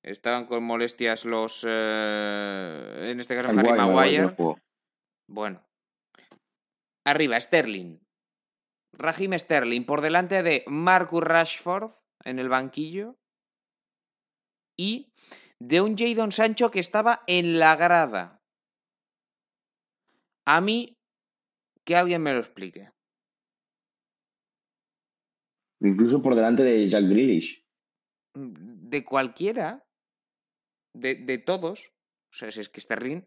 [0.03, 1.64] estaban con molestias los.
[1.66, 4.37] Eh, en este caso, Harry Maguire.
[5.29, 5.66] Bueno.
[7.05, 7.99] Arriba, Sterling.
[8.97, 11.91] Raheem Sterling por delante de Marcus Rashford
[12.25, 13.16] en el banquillo.
[14.79, 15.12] Y
[15.67, 18.43] de un Jadon Sancho que estaba en la grada.
[20.47, 20.99] A mí,
[21.87, 22.91] que alguien me lo explique.
[25.81, 27.65] Incluso por delante de Jack Grealish.
[28.35, 29.87] de cualquiera,
[30.95, 31.93] de, de todos,
[32.31, 33.23] o sea, si es que Sterling,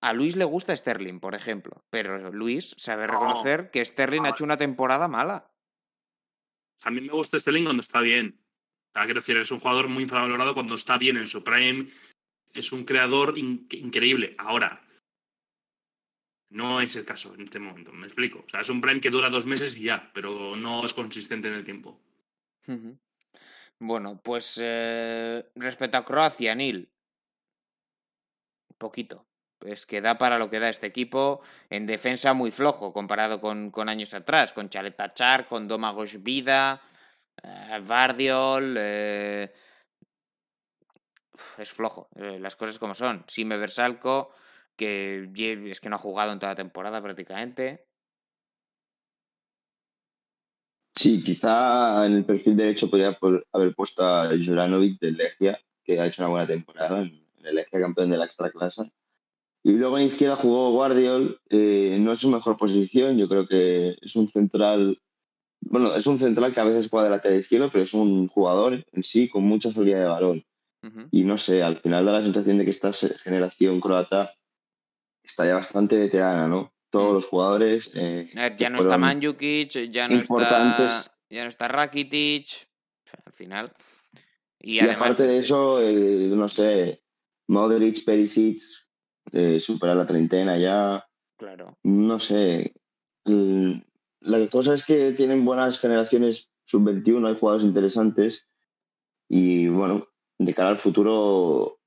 [0.00, 4.44] a Luis le gusta Sterling, por ejemplo, pero Luis sabe reconocer que Sterling ha hecho
[4.44, 5.52] una temporada mala.
[6.84, 8.42] A mí me gusta Sterling cuando está bien.
[8.92, 11.86] Quiero decir, es un jugador muy infravalorado cuando está bien en su prime.
[12.52, 14.34] Es un creador increíble.
[14.38, 14.82] Ahora,
[16.50, 18.44] no es el caso en este momento, me explico.
[18.46, 21.48] O sea, es un prime que dura dos meses y ya, pero no es consistente
[21.48, 22.00] en el tiempo.
[23.78, 26.88] Bueno, pues eh, respecto a Croacia, Nil,
[28.78, 29.26] poquito.
[29.60, 33.70] Es que da para lo que da este equipo en defensa muy flojo comparado con,
[33.70, 36.80] con años atrás, con Chaletachar, con Domagos Vida,
[37.42, 38.74] eh, Vardiol.
[38.78, 39.52] Eh,
[41.58, 43.24] es flojo, las cosas como son.
[43.26, 44.32] Sime Versalco,
[44.76, 45.28] que
[45.70, 47.86] es que no ha jugado en toda la temporada prácticamente.
[50.94, 53.18] Sí, quizá en el perfil derecho podría
[53.52, 57.80] haber puesto a Juranovic de Legia, que ha hecho una buena temporada en el Legia
[57.80, 58.90] campeón de la extra clase.
[59.62, 63.96] Y luego en izquierda jugó Guardiol, eh, no es su mejor posición, yo creo que
[64.00, 65.00] es un central,
[65.60, 68.84] bueno, es un central que a veces juega de lateral izquierdo, pero es un jugador
[68.92, 70.44] en sí con mucha salida de balón.
[71.10, 74.32] Y no sé, al final da la sensación de que esta generación croata
[75.22, 76.72] está ya bastante veterana, ¿no?
[76.90, 77.90] todos los jugadores.
[77.94, 82.68] Eh, ya no está Manjukic, ya no está, ya no está Rakitic.
[83.24, 83.72] al final.
[84.60, 87.02] Y, aparte de eso, eh, no sé,
[87.48, 88.62] Modric, Perisic,
[89.32, 91.06] eh, superar la treintena ya.
[91.38, 91.78] Claro.
[91.84, 92.74] No sé.
[94.20, 98.46] La cosa es que tienen buenas generaciones sub-21, hay jugadores interesantes.
[99.28, 100.08] Y bueno,
[100.38, 101.78] de cara al futuro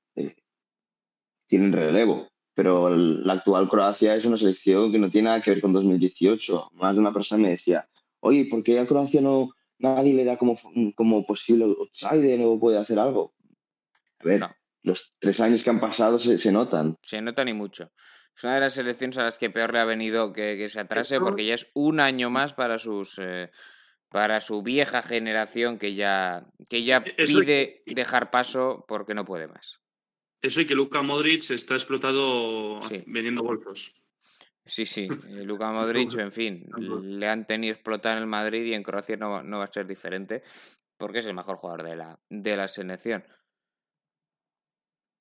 [1.46, 5.60] tienen relevo pero la actual Croacia es una selección que no tiene nada que ver
[5.60, 6.70] con 2018.
[6.74, 7.84] Más de una persona me decía,
[8.20, 10.56] oye, ¿por qué a Croacia no nadie le da como,
[10.94, 13.34] como posible outsider o puede hacer algo?
[14.20, 14.46] A ver,
[14.82, 16.96] los tres años que han pasado se, notan.
[17.02, 17.90] Se notan y mucho.
[18.36, 21.20] Es una de las selecciones a las que peor le ha venido que, se atrase
[21.20, 23.18] porque ya es un año más para sus...
[23.18, 23.50] Eh,
[24.10, 29.80] para su vieja generación que ya, que ya pide dejar paso porque no puede más.
[30.40, 33.92] Eso y que Luka Modric está explotado vendiendo bolsos.
[34.66, 36.66] Sí, sí, eh, Luka Modric, en fin,
[37.02, 39.86] le han tenido explotado en el Madrid y en Croacia no, no, va a ser
[39.86, 40.42] diferente,
[40.96, 43.24] porque es el mejor jugador de la, de la selección.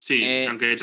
[0.05, 0.75] Sí, eh, aunque,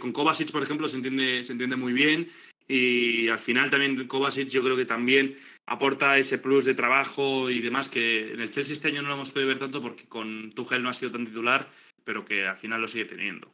[0.00, 2.26] con Kovacic, por ejemplo, se entiende, se entiende muy bien.
[2.66, 7.60] Y al final también Kovacic yo creo que también aporta ese plus de trabajo y
[7.60, 10.50] demás que en el Chelsea este año no lo hemos podido ver tanto porque con
[10.50, 11.68] Tuchel no ha sido tan titular
[12.02, 13.52] pero que al final lo sigue teniendo.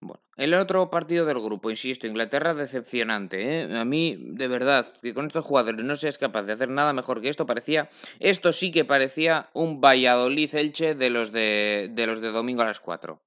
[0.00, 3.62] Bueno, el otro partido del grupo, insisto, Inglaterra decepcionante.
[3.62, 3.78] ¿eh?
[3.78, 7.20] A mí, de verdad, que con estos jugadores no seas capaz de hacer nada mejor
[7.20, 7.88] que esto, parecía.
[8.18, 12.80] Esto sí que parecía un Valladolid-Elche de los de, de los de domingo a las
[12.80, 13.20] 4.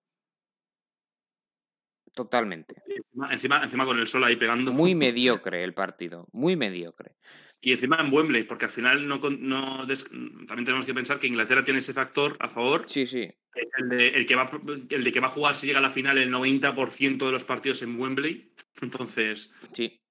[2.18, 2.82] Totalmente.
[3.30, 4.74] Encima, encima con el sol ahí pegando.
[4.74, 7.16] Muy mediocre el partido, muy mediocre.
[7.62, 11.78] Y encima en Wembley, porque al final no, también tenemos que pensar que Inglaterra tiene
[11.78, 12.86] ese factor a favor.
[12.88, 13.30] Sí, sí.
[13.78, 14.50] el, de, el, que va,
[14.90, 17.44] el de que va a jugar si llega a la final el 90% de los
[17.44, 18.52] partidos en Wembley.
[18.82, 19.52] Entonces.
[19.74, 20.02] Sí.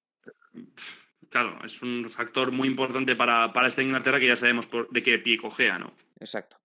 [1.29, 5.03] Claro, es un factor muy importante para, para esta Inglaterra que ya sabemos por, de
[5.03, 5.93] qué pie cojea, ¿no?
[6.21, 6.57] Exacto.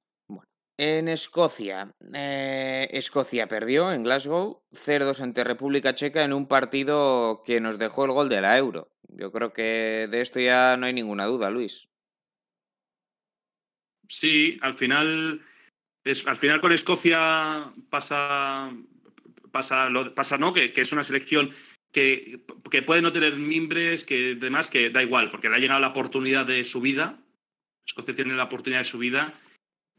[0.78, 1.94] En Escocia.
[2.14, 8.04] Eh, Escocia perdió en Glasgow 0-2 ante República Checa en un partido que nos dejó
[8.04, 8.90] el gol de la Euro.
[9.08, 11.88] Yo creo que de esto ya no hay ninguna duda, Luis.
[14.08, 15.42] Sí, al final,
[16.04, 18.70] es, al final con Escocia pasa,
[19.50, 20.52] pasa, lo, pasa ¿no?
[20.52, 21.50] Que, es una selección
[21.92, 25.80] que, que, puede no tener mimbres, que además que da igual, porque le ha llegado
[25.80, 27.18] la oportunidad de su vida.
[27.86, 29.34] Escocia tiene la oportunidad de su vida.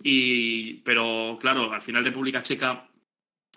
[0.04, 2.90] Y, pero claro, al final República Checa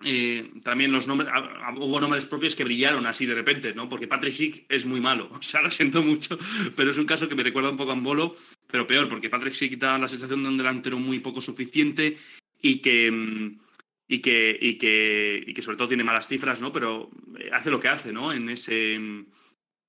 [0.05, 1.29] eh, también los nombres,
[1.77, 3.89] hubo nombres propios que brillaron así de repente, ¿no?
[3.89, 6.37] Porque Patrick Schick es muy malo, o sea, lo siento mucho,
[6.75, 8.35] pero es un caso que me recuerda un poco a Ambolo,
[8.67, 12.15] pero peor, porque Patrick Schick da la sensación de un delantero muy poco suficiente
[12.61, 13.59] y que, mm,
[14.07, 16.71] y que, y que, y que sobre todo tiene malas cifras, ¿no?
[16.71, 17.09] Pero
[17.51, 18.31] hace lo que hace, ¿no?
[18.31, 19.25] En ese mm,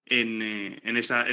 [0.08, 1.26] en, eh, en, esa,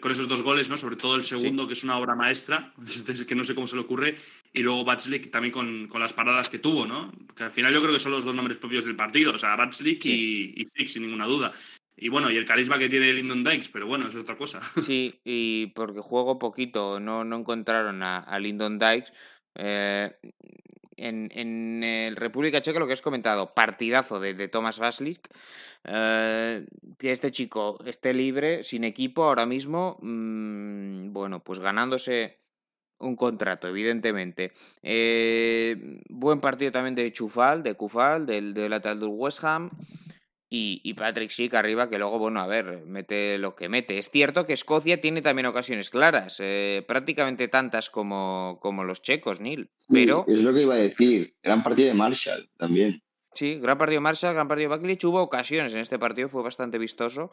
[0.00, 0.76] con esos dos goles, ¿no?
[0.76, 2.72] Sobre todo el segundo, que es una obra maestra,
[3.26, 4.16] que no sé cómo se le ocurre,
[4.52, 7.12] y luego Batslick también con, con, las paradas que tuvo, ¿no?
[7.36, 9.56] Que al final yo creo que son los dos nombres propios del partido, o sea,
[9.56, 11.52] Batslick y, y sin ninguna duda.
[12.00, 14.60] Y bueno, y el carisma que tiene Lyndon Dykes, pero bueno, es otra cosa.
[14.82, 19.12] Sí, y porque juego poquito, no, no encontraron a, a Lyndon Dykes.
[19.56, 20.12] Eh,
[20.98, 25.28] en, en el República Checa lo que has comentado, partidazo de, de Thomas Vaslik,
[25.84, 26.66] eh,
[26.98, 32.38] que este chico esté libre, sin equipo ahora mismo, mm, bueno, pues ganándose
[32.98, 34.52] un contrato, evidentemente.
[34.82, 39.70] Eh, buen partido también de Chufal, de Kufal, del, del lateral del West Ham.
[40.50, 43.98] Y, y, Patrick Schick arriba, que luego, bueno, a ver, mete lo que mete.
[43.98, 49.40] Es cierto que Escocia tiene también ocasiones claras, eh, prácticamente tantas como, como los checos,
[49.40, 49.70] Neil.
[49.90, 50.24] Pero...
[50.26, 53.02] es lo que iba a decir, gran partido de Marshall también.
[53.34, 55.04] Sí, gran partido de Marshall, gran partido de Backlich.
[55.04, 57.30] Hubo ocasiones en este partido, fue bastante vistoso.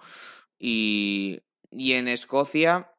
[0.59, 1.39] Y,
[1.71, 2.91] y en Escocia,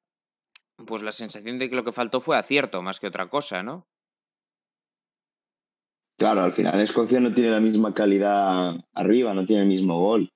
[0.87, 3.87] pues la sensación de que lo que faltó fue acierto más que otra cosa, ¿no?
[6.19, 10.33] Claro, al final Escocia no tiene la misma calidad arriba, no tiene el mismo gol.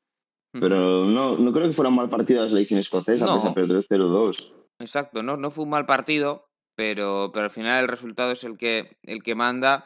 [0.52, 3.46] Pero no, no creo que fuera un mal partido la selección escocesa, no.
[3.46, 4.52] a perder 0-2.
[4.80, 8.56] Exacto, no, no fue un mal partido, pero, pero al final el resultado es el
[8.56, 9.84] que, el que manda,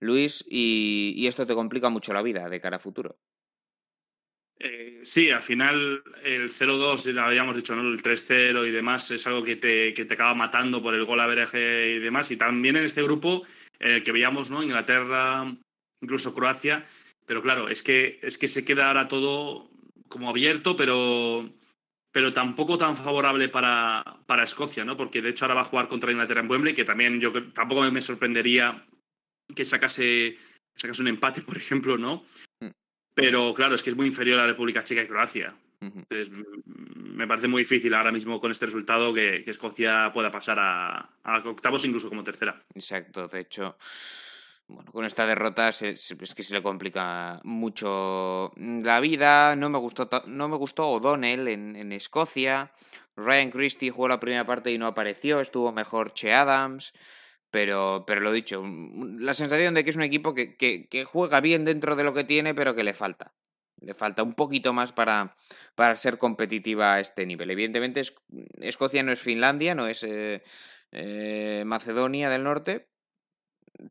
[0.00, 3.18] Luis, y, y esto te complica mucho la vida de cara a futuro.
[4.58, 7.82] Eh, sí, al final el 0-2, lo habíamos dicho, ¿no?
[7.82, 11.20] el 3-0 y demás, es algo que te, que te acaba matando por el gol
[11.20, 12.30] a y demás.
[12.30, 13.42] Y también en este grupo,
[13.78, 14.62] el que veíamos ¿no?
[14.62, 15.54] Inglaterra,
[16.00, 16.84] incluso Croacia,
[17.26, 19.70] pero claro, es que, es que se queda ahora todo
[20.08, 21.50] como abierto, pero,
[22.12, 24.96] pero tampoco tan favorable para, para Escocia, ¿no?
[24.96, 27.90] porque de hecho ahora va a jugar contra Inglaterra en Wembley, que también yo tampoco
[27.90, 28.86] me sorprendería
[29.54, 30.36] que sacase,
[30.76, 32.24] sacase un empate, por ejemplo, ¿no?
[33.14, 35.56] Pero claro, es que es muy inferior a la República Checa y Croacia.
[35.80, 36.30] Entonces,
[36.64, 41.10] me parece muy difícil ahora mismo con este resultado que, que Escocia pueda pasar a,
[41.22, 42.62] a, octavos incluso como tercera.
[42.74, 43.76] Exacto, de hecho,
[44.68, 49.54] bueno, con esta derrota es, es que se le complica mucho la vida.
[49.54, 52.72] No me gustó, no me gustó O'Donnell en, en Escocia.
[53.16, 55.40] Ryan Christie jugó la primera parte y no apareció.
[55.40, 56.92] Estuvo mejor Che Adams.
[57.50, 58.62] Pero, pero lo dicho,
[59.18, 62.12] la sensación de que es un equipo que, que, que, juega bien dentro de lo
[62.12, 63.32] que tiene, pero que le falta.
[63.80, 65.36] Le falta un poquito más para,
[65.74, 67.50] para ser competitiva a este nivel.
[67.50, 68.14] Evidentemente, es,
[68.60, 70.42] Escocia no es Finlandia, no es eh,
[70.92, 72.88] eh, Macedonia del Norte.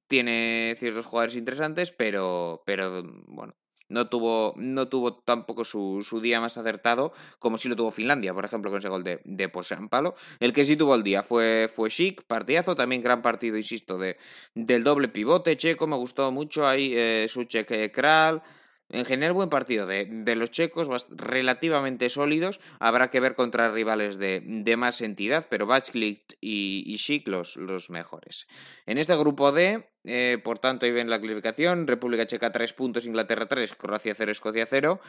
[0.08, 3.56] Tiene ciertos jugadores interesantes, pero, pero bueno,
[3.88, 8.34] no tuvo, no tuvo tampoco su, su, día más acertado como si lo tuvo Finlandia,
[8.34, 9.50] por ejemplo, con ese gol de, de
[9.90, 10.16] Palo.
[10.40, 14.18] El que sí tuvo el día fue, fue Chic, partidazo, también gran partido, insisto, de,
[14.56, 18.42] del doble pivote checo, me gustó mucho ahí eh, Suchek Kral.
[18.90, 22.60] En general, buen partido de, los checos, relativamente sólidos.
[22.80, 27.90] Habrá que ver contra rivales de, más entidad, pero Bachklik y, y Schick los, los
[27.90, 28.48] mejores.
[28.86, 33.06] En este grupo D, eh, por tanto, ahí ven la clasificación: República Checa 3 puntos,
[33.08, 35.00] Inglaterra 3, Croacia 0, Escocia 0.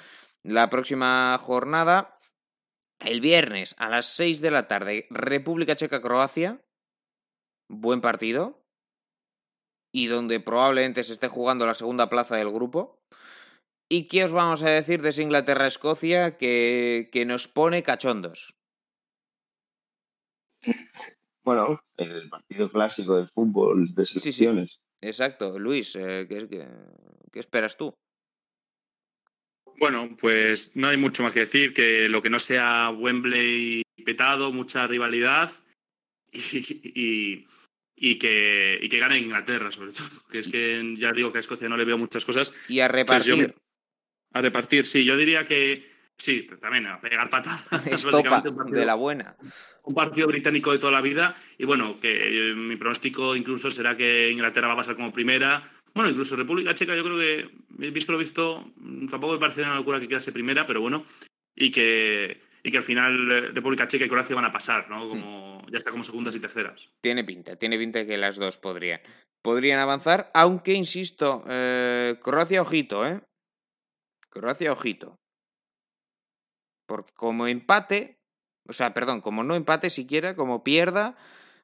[0.42, 2.18] La próxima jornada,
[2.98, 6.62] el viernes a las 6 de la tarde, República Checa-Croacia.
[7.68, 8.64] Buen partido.
[9.92, 13.02] Y donde probablemente se esté jugando la segunda plaza del grupo.
[13.88, 18.56] ¿Y qué os vamos a decir de esa Inglaterra-Escocia que, que, nos pone cachondos?
[21.44, 24.70] Bueno, el partido clásico de fútbol de selecciones.
[24.72, 25.06] Sí, sí.
[25.06, 25.58] Exacto.
[25.58, 26.66] Luis, eh, ¿qué, qué,
[27.32, 27.94] ¿qué, esperas tú?
[29.78, 34.52] Bueno, pues no hay mucho más que decir que lo que no sea Wembley petado,
[34.52, 35.52] mucha rivalidad
[36.32, 36.40] y,
[36.82, 37.46] y,
[37.94, 40.08] y que, y que gane Inglaterra, sobre todo.
[40.32, 42.52] Que es que ya digo que a Escocia no le veo muchas cosas.
[42.68, 43.54] Y a repartir.
[44.36, 45.02] A repartir, sí.
[45.02, 45.82] Yo diría que
[46.14, 47.64] sí, también a pegar patadas.
[47.86, 49.34] Estopa, partido, de la buena.
[49.84, 51.34] Un partido británico de toda la vida.
[51.56, 55.62] Y bueno, que eh, mi pronóstico incluso será que Inglaterra va a pasar como primera.
[55.94, 57.48] Bueno, incluso República Checa, yo creo que,
[57.90, 58.72] visto lo visto,
[59.10, 61.02] tampoco me parece una locura que quedase primera, pero bueno.
[61.54, 65.08] Y que, y que al final eh, República Checa y Croacia van a pasar, ¿no?
[65.08, 66.90] Como, ya está como segundas y terceras.
[67.00, 69.00] Tiene pinta, tiene pinta que las dos podrían.
[69.40, 73.22] Podrían avanzar, aunque, insisto, eh, Croacia, ojito, ¿eh?
[74.36, 75.18] Croacia, ojito.
[76.86, 78.20] Porque como empate,
[78.68, 81.16] o sea, perdón, como no empate siquiera, como pierda,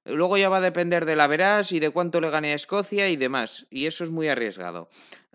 [0.06, 3.08] luego ya va a depender de la veras y de cuánto le gane a Escocia
[3.08, 3.66] y demás.
[3.70, 4.88] Y eso es muy arriesgado.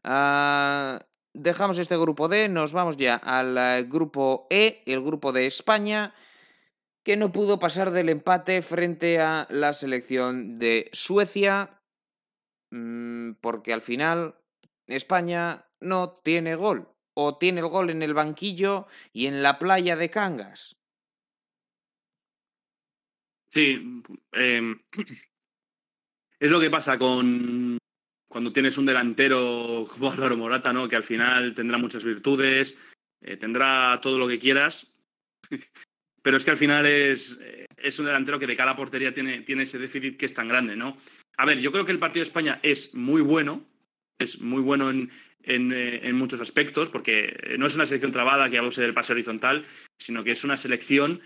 [0.03, 0.97] Uh,
[1.33, 6.15] dejamos este grupo D, nos vamos ya al eh, grupo E, el grupo de España,
[7.03, 11.81] que no pudo pasar del empate frente a la selección de Suecia,
[12.71, 14.35] mmm, porque al final
[14.87, 19.95] España no tiene gol o tiene el gol en el banquillo y en la playa
[19.95, 20.77] de Cangas?
[23.49, 24.03] Sí,
[24.33, 24.75] eh,
[26.39, 27.79] es lo que pasa con
[28.29, 30.87] cuando tienes un delantero como Álvaro Morata, ¿no?
[30.87, 32.77] Que al final tendrá muchas virtudes,
[33.21, 34.93] eh, tendrá todo lo que quieras,
[36.21, 37.39] pero es que al final es,
[37.77, 40.47] es un delantero que de cara a portería tiene, tiene ese déficit que es tan
[40.47, 40.95] grande, ¿no?
[41.37, 43.65] A ver, yo creo que el partido de España es muy bueno,
[44.19, 45.09] es muy bueno en,
[45.47, 49.13] en, eh, en, muchos aspectos, porque no es una selección trabada que abuse del pase
[49.13, 49.65] horizontal,
[49.97, 51.21] sino que es una selección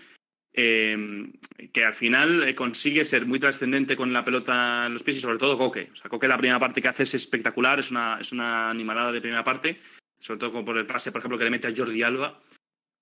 [0.54, 1.32] Em,
[1.72, 5.20] que al final eh, consigue ser muy trascendente con la pelota en los pies y
[5.20, 5.88] sobre todo Coque.
[5.92, 9.12] O sea, Coque la primera parte que hace es espectacular, es una, es una animalada
[9.12, 9.78] de primera parte,
[10.18, 12.38] sobre todo por el pase, por ejemplo, que le mete a Jordi Alba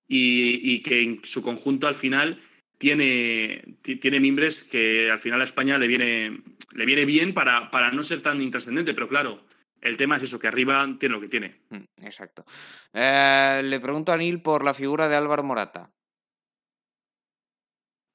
[0.06, 2.38] y, que en su conjunto al final
[2.78, 6.42] tiene, tiene mimbres que al final a España le viene,
[6.72, 9.42] le viene bien para, para no ser tan intrascendente, pero claro,
[9.80, 11.60] el tema es eso, que arriba tiene lo que tiene.
[11.70, 12.44] Mm, exacto.
[12.92, 15.90] Eh, le pregunto a Neil por la figura de Álvaro Morata.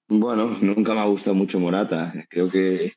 [0.08, 2.14] Bueno, nunca me ha gustado mucho Morata.
[2.30, 2.94] Creo que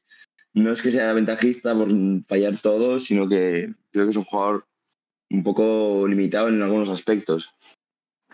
[0.53, 1.89] no es que sea ventajista por
[2.27, 4.67] fallar todo, sino que creo que es un jugador
[5.31, 7.51] un poco limitado en algunos aspectos.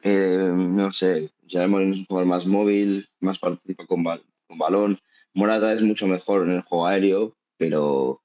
[0.03, 4.99] Eh, no sé, ya Moreno es un jugador más móvil, más participa con, con balón.
[5.35, 8.23] Morata es mucho mejor en el juego aéreo, pero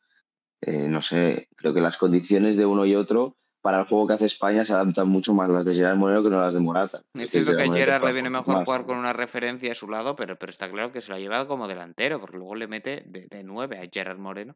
[0.62, 4.14] eh, no sé, creo que las condiciones de uno y otro para el juego que
[4.14, 7.02] hace España se adaptan mucho más las de Gerard Moreno que no las de Morata.
[7.14, 10.16] Es cierto que a Gerard le viene mejor jugar con una referencia a su lado,
[10.16, 13.04] pero, pero está claro que se lo ha llevado como delantero, porque luego le mete
[13.06, 14.56] de, de nueve a Gerard Moreno.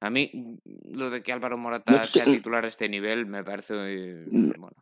[0.00, 0.58] A mí,
[0.90, 4.24] lo de que Álvaro Morata sea titular a este nivel me parece.
[4.30, 4.76] Mm, bueno,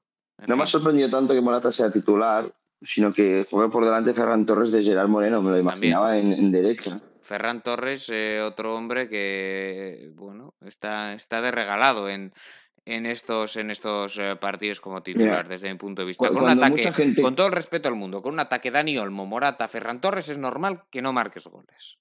[0.47, 4.47] no me ha sorprendido tanto que Morata sea titular, sino que juegue por delante Ferran
[4.47, 7.01] Torres de Gerard Moreno, me lo imaginaba en, derecha.
[7.29, 12.33] Ferran Torres, eh, otro hombre que, bueno, está, está de regalado en,
[12.87, 16.31] en estos, en estos eh, partidos como titular, desde mi punto de vista.
[16.31, 19.69] Con un ataque, con todo el respeto al mundo, con un ataque Dani Olmo, Morata,
[19.69, 21.99] Ferran Torres, es normal que no marques goles.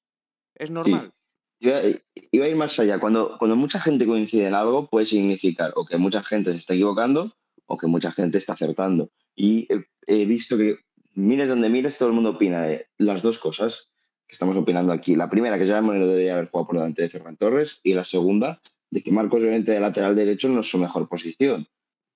[0.56, 1.12] Es normal.
[1.60, 2.98] Iba, a ir más allá.
[2.98, 6.74] Cuando, cuando mucha gente coincide en algo, puede significar o que mucha gente se está
[6.74, 9.12] equivocando o que mucha gente está acertando.
[9.36, 9.68] Y
[10.08, 10.78] he, visto que,
[11.16, 13.90] mires donde mires, todo el mundo opina de las dos cosas
[14.28, 15.16] que estamos opinando aquí.
[15.16, 18.04] La primera, que ya Monero debería haber jugado por delante de Ferran Torres, y la
[18.04, 21.68] segunda, de que Marcos Llorente de lateral derecho no es su mejor posición,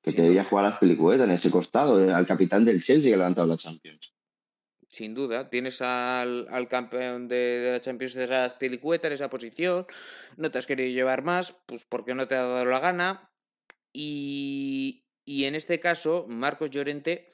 [0.04, 3.48] que debería jugar a Felicueta en ese costado, al capitán del Chelsea que ha levantado
[3.48, 4.14] la Champions.
[4.92, 9.86] Sin duda, tienes al, campeón de, la Champions de la Pelicueta en esa posición,
[10.36, 13.32] no te has querido llevar más, pues porque no te ha dado la gana.
[13.94, 17.30] Y, en este caso, Marcos Llorente,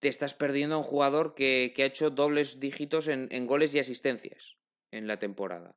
[0.00, 4.56] te estás perdiendo a un jugador que, ha hecho dobles dígitos en, goles y asistencias
[4.90, 5.76] en la temporada.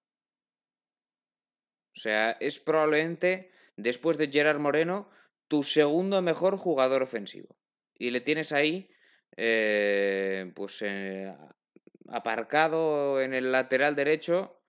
[1.95, 5.09] O sea, es probablemente, después de Gerard Moreno,
[5.47, 7.55] tu segundo mejor jugador ofensivo.
[7.95, 8.89] Y le tienes ahí,
[9.35, 11.35] eh, pues, eh,
[12.07, 14.61] aparcado en el lateral derecho,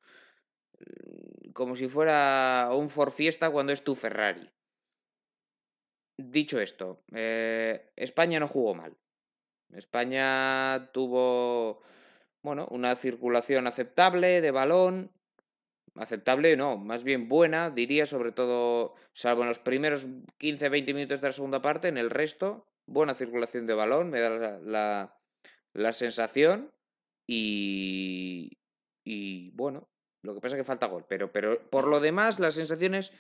[0.81, 4.51] mm, como si fuera un Ford Fiesta cuando es tu Ferrari.
[6.17, 8.97] Dicho esto, eh, España no jugó mal.
[9.77, 11.83] España tuvo,
[12.43, 15.11] bueno, una circulación aceptable de balón,
[15.97, 20.07] aceptable, no, más bien buena, diría, sobre todo, salvo en los primeros
[20.39, 24.59] 15-20 minutos de la segunda parte, en el resto, buena circulación de balón, me da
[24.61, 25.17] la,
[25.73, 26.73] la, sensación
[27.27, 28.59] y,
[29.05, 29.89] y bueno,
[30.23, 33.13] lo que pasa es que falta gol, pero, pero por lo demás las sensaciones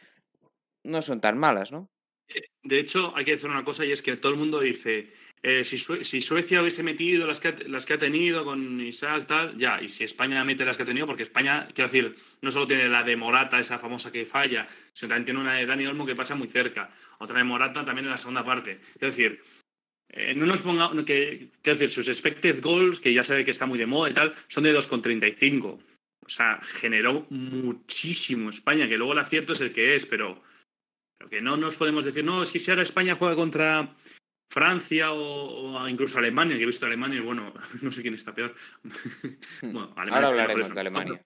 [0.84, 1.88] no son tan malas, ¿no?
[2.28, 5.10] Eh, de hecho, hay que decir una cosa y es que todo el mundo dice,
[5.46, 9.54] eh, si, Suecia hubiese metido las que, ha, las que ha tenido con Isaac, tal,
[9.58, 12.66] ya, y si España mete las que ha tenido, porque España, quiero decir, no solo
[12.66, 16.06] tiene la de Morata, esa famosa que falla, sino también tiene una de Dani Olmo
[16.06, 16.88] que pasa muy cerca,
[17.18, 18.80] otra de Morata también en la segunda parte.
[18.94, 19.38] Quiero decir,
[20.08, 23.66] eh, no nos ponga, que, quiero decir, sus expected goals, que ya sabe que está
[23.66, 25.62] muy de moda y tal, son de 2,35.
[25.66, 25.80] O
[26.26, 30.42] sea, generó muchísimo España, que luego el acierto es el que es, pero
[31.28, 33.94] que no nos podemos decir, no, es que si ahora España juega contra
[34.54, 37.52] Francia o, incluso Alemania, que he visto Alemania y bueno,
[37.82, 38.54] no sé quién está peor.
[39.62, 41.22] bueno, Alemania ahora hablaremos de Alemania.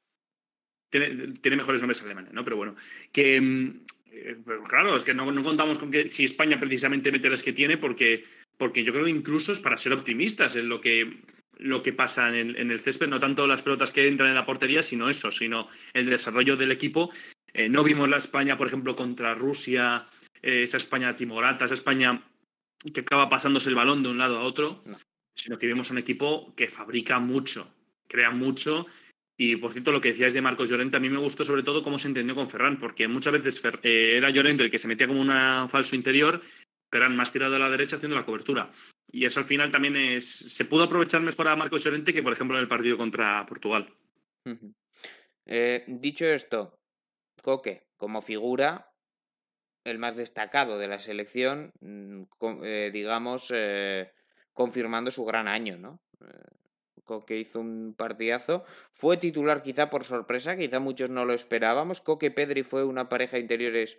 [0.91, 2.43] Tiene, mejores nombres Alemania, ¿no?
[2.43, 2.75] Pero bueno,
[3.13, 7.43] que mm, eh, claro, es que no, contamos con que si España precisamente mete las
[7.43, 8.25] que tiene, porque,
[8.57, 11.19] porque yo creo que incluso es para ser optimistas en lo que,
[11.59, 14.83] lo que pasa en el, césped, no tanto las pelotas que entran en la portería,
[14.83, 17.11] sino eso, sino el desarrollo del equipo
[17.53, 20.07] eh, no vimos la España, por ejemplo, contra Rusia,
[20.41, 22.23] eh, esa España timorata, esa España
[22.93, 24.83] que acaba pasándose el balón de un lado a otro,
[25.35, 27.73] sino que vimos un equipo que fabrica mucho,
[28.07, 28.87] crea mucho.
[29.37, 31.83] Y por cierto, lo que decíais de Marcos Llorente, a mí me gustó sobre todo
[31.83, 35.07] cómo se entendió con Ferran, porque muchas veces eh, era Llorente el que se metía
[35.07, 36.41] como un falso interior,
[36.91, 38.71] Ferran más tirado a la derecha haciendo la cobertura.
[39.11, 42.33] Y eso al final también es, se pudo aprovechar mejor a Marcos Llorente que, por
[42.33, 43.95] ejemplo, en el partido contra Portugal.
[45.87, 46.79] dicho esto,
[47.43, 48.88] Coque, como figura,
[49.91, 52.23] el más destacado de la selección, mm,
[52.63, 54.13] eh, digamos, eh,
[54.53, 56.01] confirmando su gran año, ¿no?
[56.21, 56.59] Eh,
[57.05, 58.65] Coque hizo un partidazo.
[58.93, 62.01] Fue titular quizá por sorpresa, quizá muchos no lo esperábamos.
[62.01, 63.99] Coque Pedri fue una pareja de interiores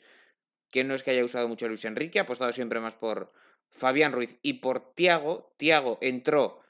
[0.69, 3.31] que no es que haya usado mucho Luis Enrique, ha apostado siempre más por
[3.69, 5.53] Fabián Ruiz y por Tiago.
[5.57, 6.61] Tiago entró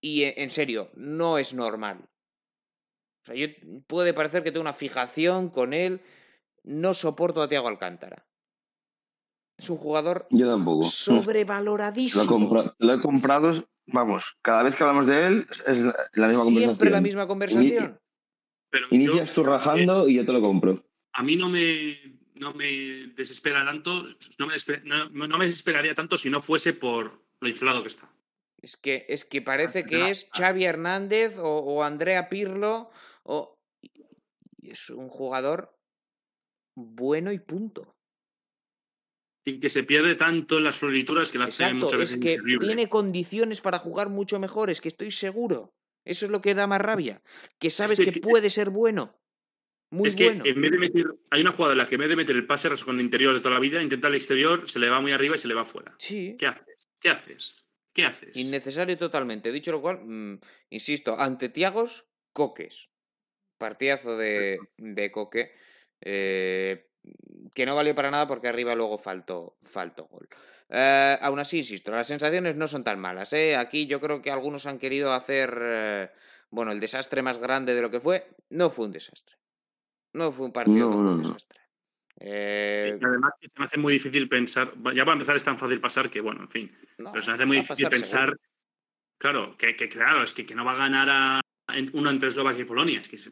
[0.00, 2.08] Y e, en serio, no es normal.
[3.22, 3.48] O sea, yo
[3.86, 6.00] puede parecer que tengo una fijación con él.
[6.68, 8.26] No soporto a Tiago Alcántara.
[9.56, 10.84] Es un jugador Yo tampoco.
[10.84, 12.74] sobrevaloradísimo.
[12.78, 15.78] Lo he, comprado, vamos, cada vez que hablamos de él es
[16.12, 16.62] la misma conversación.
[16.64, 18.00] Siempre la misma conversación.
[18.70, 20.84] Pero Inicias yo, tú rajando eh, y yo te lo compro.
[21.14, 22.66] a mí no me, no me
[23.16, 24.04] desespera tanto,
[24.38, 27.88] no me, desesper- no, no me desesperaría tanto si no fuese por lo inflado que
[27.88, 28.12] está.
[28.60, 30.48] Es que, es que parece que de es nada.
[30.48, 32.90] Xavi Hernández o, o Andrea Pirlo
[33.22, 33.58] o...
[34.60, 35.77] y es un jugador
[36.78, 37.94] bueno y punto.
[39.44, 42.20] Y que se pierde tanto en las florituras que la hace Exacto, muchas es veces
[42.20, 42.66] que inservible.
[42.66, 45.74] tiene condiciones para jugar mucho mejor, es que estoy seguro.
[46.04, 47.22] Eso es lo que da más rabia.
[47.58, 49.18] Que sabes que- que, puede ser bueno.
[49.90, 50.44] Muy es que bueno.
[50.44, 52.46] en vez de meter, hay una jugada en la que en vez de meter el
[52.46, 55.12] pase con el interior de toda la vida, intenta el exterior, se le va muy
[55.12, 55.94] arriba y se le va fuera.
[55.98, 56.36] Sí.
[56.38, 56.90] ¿Qué haces?
[57.00, 57.64] ¿Qué haces?
[57.94, 58.36] ¿Qué haces?
[58.36, 59.50] Innecesario totalmente.
[59.50, 62.90] Dicho lo cual, mm, insisto, ante Tiagos, Coques.
[63.56, 65.52] Partidazo de, de Coque.
[66.00, 66.90] Eh,
[67.54, 70.28] que no valió para nada porque arriba luego faltó, faltó gol.
[70.68, 73.32] Eh, aún así, insisto, las sensaciones no son tan malas.
[73.32, 73.56] ¿eh?
[73.56, 76.10] Aquí yo creo que algunos han querido hacer eh,
[76.50, 78.26] bueno, el desastre más grande de lo que fue.
[78.50, 79.36] No fue un desastre.
[80.12, 81.28] No fue un partido No, que fue no, un no.
[81.28, 81.60] desastre.
[82.20, 85.58] Eh, Y además que se me hace muy difícil pensar, ya para empezar es tan
[85.58, 88.34] fácil pasar que, bueno, en fin, no, pero se me hace muy difícil pasar seguro.
[88.34, 88.40] pensar,
[89.18, 91.40] claro, que, que claro, es que, que no va a ganar a,
[91.92, 93.30] uno entre Eslovaquia y Polonia, es que se-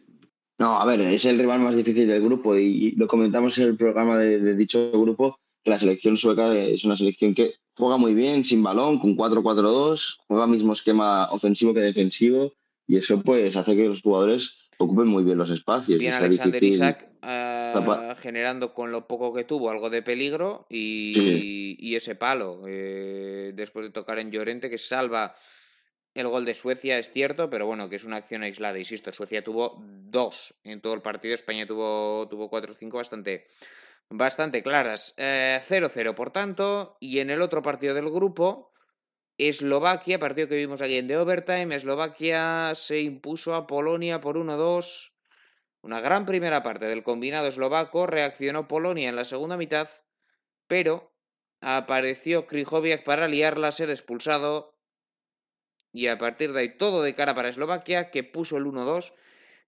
[0.59, 3.65] No, a ver, es el rival más difícil del grupo y, y lo comentamos en
[3.65, 7.97] el programa de, de dicho grupo, que la selección sueca es una selección que juega
[7.99, 12.53] muy bien, sin balón, con 4-4-2, juega mismo esquema ofensivo que defensivo
[12.87, 15.97] y eso pues hace que los jugadores ocupen muy bien los espacios.
[15.97, 20.67] y Bien Alexander difícil- Isaac tapa- generando con lo poco que tuvo algo de peligro
[20.71, 25.35] y, y ese palo eh, después de tocar en Llorente que salva
[26.21, 29.45] el gol de Suecia, es cierto, pero bueno, que es una acción aislada, insisto, Suecia
[29.45, 33.47] tuvo dos en todo el partido, España tuvo, tuvo cuatro o cinco bastante,
[34.09, 35.14] bastante claras.
[35.19, 38.73] Eh, 0-0, por tanto, y en el otro partido del grupo,
[39.39, 45.12] Eslovaquia, partido que vimos aquí en The Overtime, Eslovaquia se impuso a Polonia por 1-2.
[45.83, 49.89] Una gran primera parte del combinado eslovaco, reaccionó Polonia en la segunda mitad,
[50.67, 51.14] pero
[51.61, 54.76] apareció Krychowiak para liarla, ser expulsado,
[55.97, 59.14] y a partir de ahí todo de cara para Eslovaquia, que puso el 1-2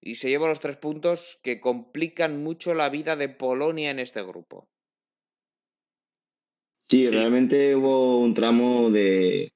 [0.00, 4.22] y se llevó los tres puntos que complican mucho la vida de Polonia en este
[4.22, 4.68] grupo.
[6.90, 7.12] Sí, Sí.
[7.12, 9.52] realmente hubo un tramo de,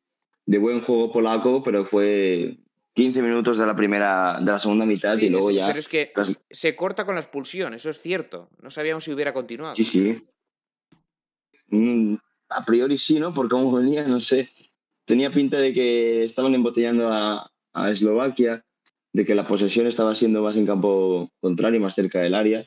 [0.47, 2.59] de buen juego polaco, pero fue
[2.95, 5.67] 15 minutos de la primera, de la segunda mitad Sí, y luego ya.
[5.67, 8.49] pero es que casi- se corta con la expulsión, eso es cierto.
[8.63, 9.75] No sabíamos si hubiera continuado.
[9.77, 10.27] Sí, sí.
[11.69, 12.17] Mm,
[12.51, 13.33] A priori sí, ¿no?
[13.33, 14.51] Por cómo venía, no sé.
[15.13, 18.65] Tenía pinta de que estaban embotellando a, a Eslovaquia,
[19.13, 22.67] de que la posesión estaba siendo más en campo contrario, más cerca del área.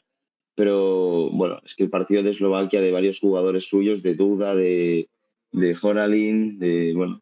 [0.53, 5.09] Pero bueno, es que el partido de Eslovaquia, de varios jugadores suyos, de Duda, de,
[5.53, 6.93] de Horalin, de.
[6.95, 7.19] Bueno.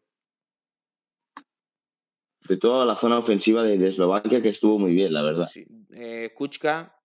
[2.46, 5.48] De toda la zona ofensiva de, de Eslovaquia, que estuvo muy bien, la verdad.
[5.50, 5.64] Sí.
[5.94, 7.00] Eh, Kuchka,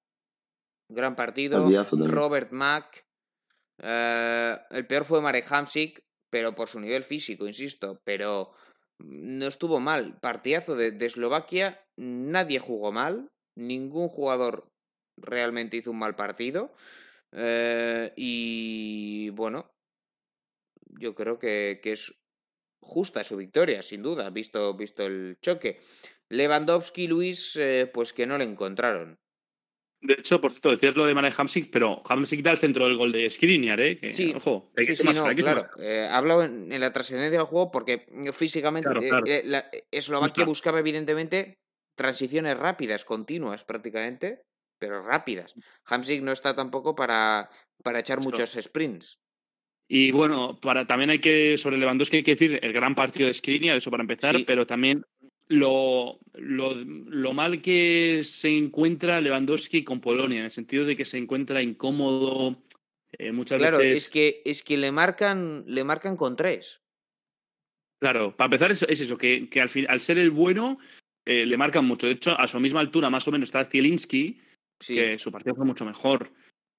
[0.89, 1.65] gran partido.
[2.05, 3.05] Robert Mack.
[3.81, 8.01] eh, el peor fue Marek Hamsik, pero por su nivel físico, insisto.
[8.03, 8.51] Pero
[8.99, 10.19] no estuvo mal.
[10.19, 11.85] Partidazo de, de Eslovaquia.
[11.97, 13.29] Nadie jugó mal.
[13.55, 14.71] Ningún jugador
[15.17, 16.73] realmente hizo un mal partido.
[17.31, 19.71] Eh, y bueno,
[20.99, 22.15] yo creo que, que es
[22.81, 25.79] justa su victoria, sin duda, visto, visto el choque.
[26.29, 29.18] Lewandowski, Luis, eh, pues que no le encontraron.
[30.01, 32.95] De hecho, por cierto, decías lo de Mane Hamsik, pero Hamsik da el centro del
[32.95, 33.97] gol de Skriniar, ¿eh?
[33.99, 35.67] Que, Sí, ojo, hay que Sí, más no, hay que claro.
[35.77, 39.25] Eh, hablo en, en la trascendencia del juego porque eh, físicamente Claro, eh, claro.
[39.27, 40.45] eh, la- Eslovaquia Justa.
[40.45, 41.55] buscaba evidentemente
[41.97, 44.41] transiciones rápidas, continuas prácticamente,
[44.79, 45.53] pero rápidas.
[45.87, 47.49] Hamsik no está tampoco para,
[47.83, 49.17] para echar muchos sprints.
[49.91, 53.33] Y bueno, para, también hay que, sobre Lewandowski hay que decir el gran partido de
[53.33, 54.43] Skriniar, eso para empezar, Sí.
[54.45, 55.03] pero también
[55.49, 61.05] lo, lo, lo mal que se encuentra Lewandowski con Polonia, en el sentido de que
[61.05, 62.63] se encuentra incómodo
[63.13, 64.03] eh, muchas Claro, veces.
[64.05, 66.79] es que, es que le marcan, le marcan con tres.
[68.01, 70.77] Claro, para empezar es, es eso, que, que al, fin, al ser el bueno
[71.25, 72.07] eh, le marcan mucho.
[72.07, 74.39] De hecho, a su misma altura más o menos está Zielinski,
[74.81, 74.93] Sí.
[74.93, 76.31] que su partido fue mucho mejor.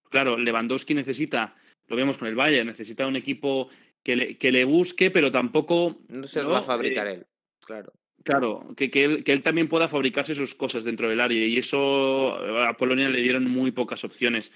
[0.09, 1.55] Claro, Lewandowski necesita,
[1.87, 3.69] lo vemos con el Bayern, necesita un equipo
[4.03, 6.01] que le, que le busque, pero tampoco...
[6.09, 6.45] No se ¿no?
[6.47, 7.27] lo va a fabricar Eh, él.
[7.63, 7.93] Claro.
[8.23, 11.57] Claro, que, que, él, que él también pueda fabricarse sus cosas dentro del área y
[11.57, 14.53] eso a Polonia le dieron muy pocas opciones.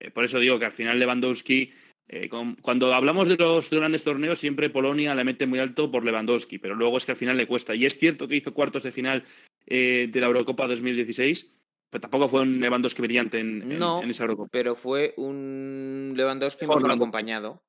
[0.00, 1.72] Eh, por eso digo que al final Lewandowski
[2.08, 2.28] eh,
[2.62, 6.74] cuando hablamos de los grandes torneos, siempre Polonia le mete muy alto por Lewandowski, pero
[6.74, 7.74] luego es que al final le cuesta.
[7.74, 9.24] Y es cierto que hizo cuartos de final
[9.66, 11.52] eh, de la Eurocopa 2016,
[11.90, 13.72] pero tampoco fue un Lewandowski brillante en,
[14.08, 14.48] esa Eurocopa.
[14.52, 17.62] Pero fue un Lewandowski mejor acompañado.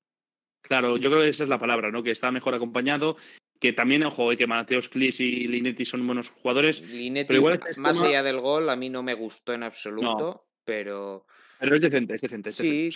[0.61, 2.03] Claro, yo creo que esa es la palabra, ¿no?
[2.03, 3.15] Que está mejor acompañado.
[3.59, 6.81] Que también, ojo, que Mateos Klis y Linetti son buenos jugadores.
[6.81, 11.25] Linetti, pero igual más allá del gol, a mí no me gustó en absoluto, pero.
[11.59, 12.51] Pero es decente, es decente.
[12.51, 12.89] sí,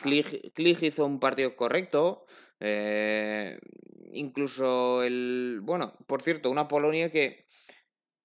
[0.54, 2.26] Klich hizo un partido correcto.
[2.60, 3.60] Eh,
[4.14, 5.60] incluso el.
[5.64, 7.48] Bueno, por cierto, una Polonia que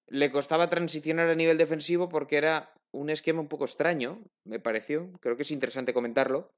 [0.07, 5.11] le costaba transicionar a nivel defensivo porque era un esquema un poco extraño, me pareció.
[5.21, 6.53] Creo que es interesante comentarlo.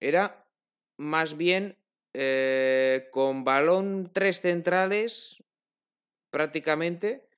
[0.00, 0.48] Era
[0.96, 1.78] más bien
[2.14, 5.42] eh, con balón tres centrales
[6.30, 7.28] prácticamente,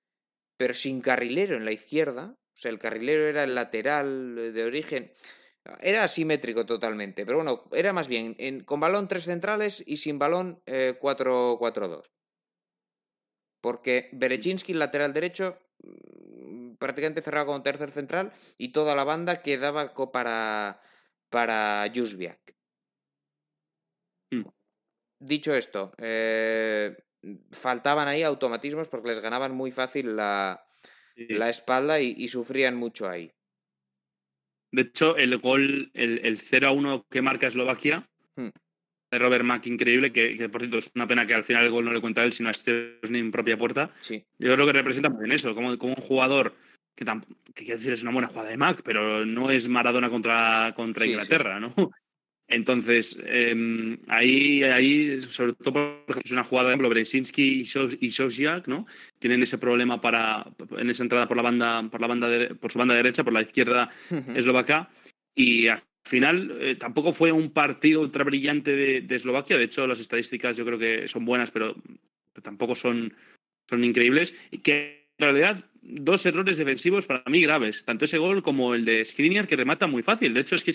[0.56, 2.36] pero sin carrilero en la izquierda.
[2.36, 5.12] O sea, el carrilero era el lateral de origen.
[5.80, 10.62] Era asimétrico totalmente, pero bueno, era más bien con balón tres centrales y sin balón
[10.66, 12.04] 4-4-2.
[12.04, 12.10] Eh,
[13.62, 19.94] porque Berechinsky, lateral derecho, mm, prácticamente cerraba como tercer central y toda la banda quedaba
[20.12, 20.82] para,
[21.30, 22.53] para Jusbiak.
[25.24, 26.94] Dicho esto, eh,
[27.50, 30.62] faltaban ahí automatismos porque les ganaban muy fácil la,
[31.16, 33.32] la espalda y, sufrían mucho ahí.
[34.70, 38.06] De hecho, el gol, el, el 0 a 1 que marca Eslovaquia,
[38.36, 38.48] hmm.
[39.10, 41.86] de Robert Mack, increíble, que, por cierto es una pena que al final el gol
[41.86, 42.52] no le cuenta a él, sino a
[43.08, 43.90] ni en propia puerta.
[44.02, 44.26] Sí.
[44.38, 46.54] Yo creo que representa muy bien eso, como, como un jugador
[46.94, 50.74] que, que quiero decir es una buena jugada de Mac, pero no es Maradona contra,
[50.76, 51.72] contra Inglaterra, ¿no?
[52.46, 57.66] Entonces, em, ahí, ahí, sobre todo porque es una jugada, por ejemplo, Bresinski
[58.00, 58.86] y Sosiak, ¿no?
[59.18, 60.46] Tienen ese problema para,
[60.76, 62.28] en esa entrada por la banda, por la banda
[62.60, 63.90] por su banda derecha, por la izquierda
[64.34, 64.90] eslovaca.
[65.34, 69.56] Y al final eh, tampoco fue un partido ultra brillante de, Eslovaquia.
[69.56, 71.74] De hecho, las estadísticas yo creo que son buenas, pero,
[72.42, 73.14] tampoco son,
[73.68, 74.36] son increíbles.
[74.50, 78.84] Y que en realidad dos errores defensivos para mí graves, tanto ese gol como el
[78.84, 80.34] de Skriniar que remata muy fácil.
[80.34, 80.74] De hecho, es que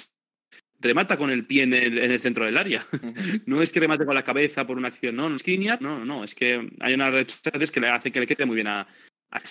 [0.79, 2.85] remata con el pie en el, centro del área.
[3.45, 6.23] no es que remate con la cabeza por una acción, no, no es no, no,
[6.23, 8.87] es que hay unas rechaces que le hace que le quede muy bien a,
[9.31, 9.41] a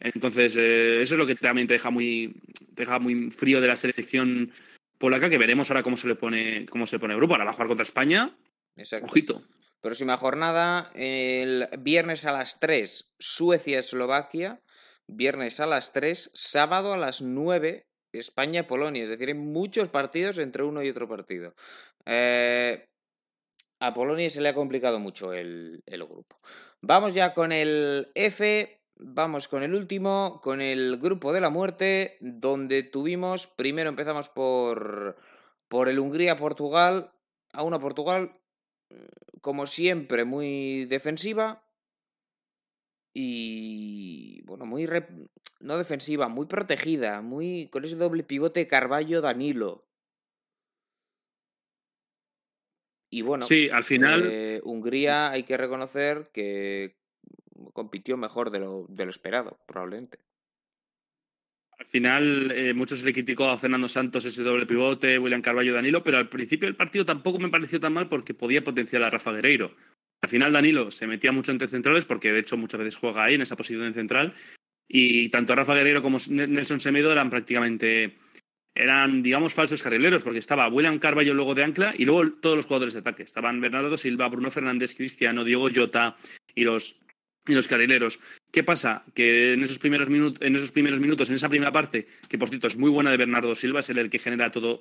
[0.00, 2.34] Entonces, eh, eso es lo que también te deja muy,
[2.70, 4.52] deja muy frío de la selección
[4.98, 7.34] polaca, que veremos ahora cómo se le pone, cómo se pone el grupo.
[7.34, 8.36] Ahora va a jugar contra España.
[9.02, 9.42] Ojito.
[9.80, 14.60] Próxima jornada, el viernes a las 3, Suecia-Eslovaquia.
[15.06, 17.86] Viernes a las 3, sábado a las 9,
[18.18, 21.54] España-Polonia, es decir, hay muchos partidos entre uno y otro partido.
[22.06, 22.88] Eh,
[23.80, 26.38] a Polonia se le ha complicado mucho el, grupo.
[26.80, 32.16] Vamos ya con el F, vamos con el último, con el grupo de la muerte,
[32.20, 35.16] donde tuvimos, primero empezamos por,
[35.68, 37.12] por el Hungría-Portugal,
[37.52, 38.38] a una Portugal,
[39.40, 41.63] como siempre, muy defensiva,
[43.14, 44.88] y bueno, muy
[45.60, 49.86] no defensiva, muy protegida, muy con ese doble pivote Carballo Danilo.
[53.08, 56.96] Y bueno, sí, al final eh, Hungría hay que reconocer que
[57.72, 60.18] compitió mejor de lo, de lo esperado, probablemente.
[61.78, 66.02] Al final, eh, muchos le criticó a Fernando Santos ese doble pivote, William Carballo Danilo,
[66.02, 69.32] pero al principio del partido tampoco me pareció tan mal porque podía potenciar a Rafa
[69.32, 69.72] Guerreiro.
[70.24, 73.34] Al final Danilo se metía mucho entre centrales porque de hecho muchas veces juega ahí
[73.34, 74.32] en esa posición de central
[74.88, 78.16] y tanto Rafa Guerrero como Nelson Semedo eran prácticamente
[78.74, 82.64] eran digamos falsos carrileros porque estaba William Carballo luego de ancla y luego todos los
[82.64, 83.22] jugadores de ataque.
[83.22, 86.16] Estaban Bernardo Silva, Bruno Fernández, Cristiano, Diego Jota
[86.54, 87.02] y los
[87.46, 88.18] y los carrileros.
[88.50, 89.04] ¿Qué pasa?
[89.14, 92.48] Que en esos primeros minutos, en esos primeros minutos, en esa primera parte, que por
[92.48, 94.80] cierto es muy buena de Bernardo Silva, es el que genera todo,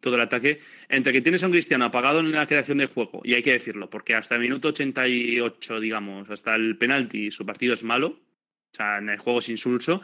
[0.00, 3.20] todo el ataque, entre que tienes a un Cristiano apagado en la creación de juego,
[3.24, 7.74] y hay que decirlo, porque hasta el minuto 88, digamos, hasta el penalti, su partido
[7.74, 10.00] es malo, o sea, en el juego es insulso,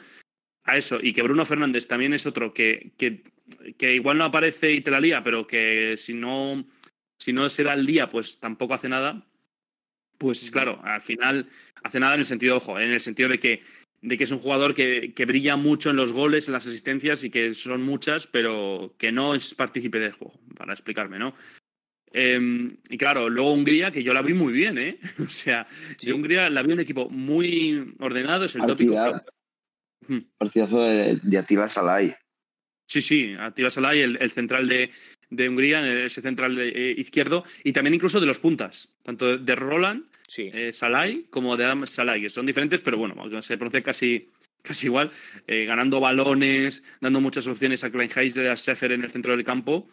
[0.65, 3.23] a eso, y que Bruno Fernández también es otro que, que,
[3.79, 6.67] que igual no aparece y te la lía, pero que si no,
[7.19, 9.27] si no se da el día, pues tampoco hace nada,
[10.19, 11.49] pues claro, al final
[11.83, 13.63] hace nada en el sentido, ojo, en el sentido de que
[14.03, 17.31] de que es un jugador que, brilla mucho en los goles, en las asistencias y
[17.31, 21.35] que son muchas, pero que no es partícipe del juego, para explicarme, ¿no?
[22.13, 24.99] Em, y claro, luego Hungría, que yo la vi muy bien, ¿eh?
[25.27, 25.67] O sea,
[26.13, 28.95] Hungría la vi un equipo muy ordenado, es el tópico.
[30.39, 32.17] Partidazo de, de Atila Salai.
[32.89, 34.91] Sí, sí, Atila Salai, el, central de,
[35.31, 40.05] de, Hungría, ese central eh, izquierdo, y también incluso de los puntas, tanto de Roland
[40.27, 40.51] sí.
[40.53, 44.31] Eh, Salai como de Adam Salai, que son diferentes, pero bueno, se pronuncia casi,
[44.63, 45.11] casi igual,
[45.47, 49.45] eh, ganando balones, dando muchas opciones a Kleinheiser y a Sefer en el centro del
[49.45, 49.89] campo.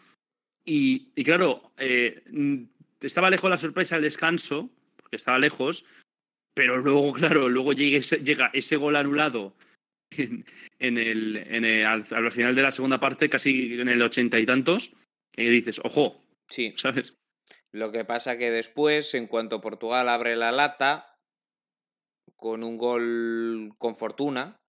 [0.66, 2.22] Y, claro, eh,
[3.00, 5.84] estaba lejos la sorpresa el descanso, porque estaba lejos,
[6.54, 9.54] pero luego, claro, luego llega ese, llega ese gol anulado
[10.10, 10.44] en,
[10.78, 14.92] el, en el, al, final de la segunda parte, casi en el ochenta y tantos,
[15.34, 16.74] que dices, ojo, sí.
[16.76, 17.16] ¿sabes?
[17.72, 21.18] Lo que pasa que después, en cuanto Portugal abre la lata,
[22.36, 24.60] con un gol con fortuna,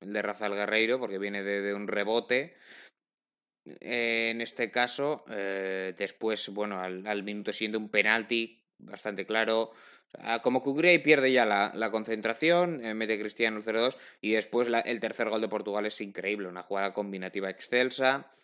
[0.00, 2.56] el de Rafael Guerreiro, porque viene de, un rebote.
[3.64, 9.72] Eh, en este caso, eh, después, bueno, al, minuto siendo un penalti bastante claro.
[10.42, 15.00] Como que y pierde ya la, concentración, eh, mete Cristiano el 0-2 y después el
[15.00, 18.34] tercer gol de Portugal es increíble, una jugada combinativa excelsa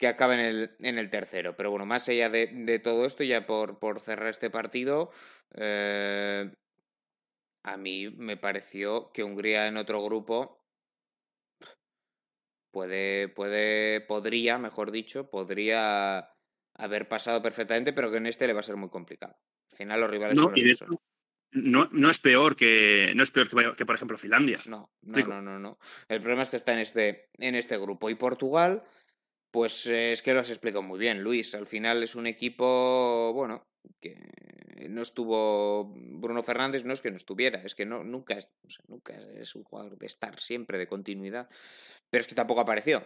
[0.00, 1.54] que acaba en el, en el tercero.
[1.56, 5.10] Pero bueno, más allá de, todo esto, ya por, por cerrar este partido,
[7.62, 10.64] a mí me pareció que Hungría en otro grupo
[12.72, 16.30] puede, puede, podría, mejor dicho, podría
[16.74, 19.36] haber pasado perfectamente, pero que en este le va a ser muy complicado.
[19.70, 20.50] Al final los rivales no,
[21.52, 24.60] no, no, es peor que no es peor que, que por ejemplo Finlandia.
[24.66, 25.78] No, no, no, no, no.
[26.08, 28.08] El problema es que está en este, en este grupo.
[28.08, 28.84] Y Portugal,
[29.50, 31.54] pues es que lo has explicado muy bien, Luis.
[31.54, 33.66] Al final es un equipo, bueno,
[34.00, 34.16] que
[34.88, 38.48] no estuvo Bruno Fernández, no es que no estuviera, es que no, nunca, es,
[38.88, 41.48] nunca es un jugador de estar siempre, de continuidad,
[42.08, 43.04] pero es que tampoco apareció,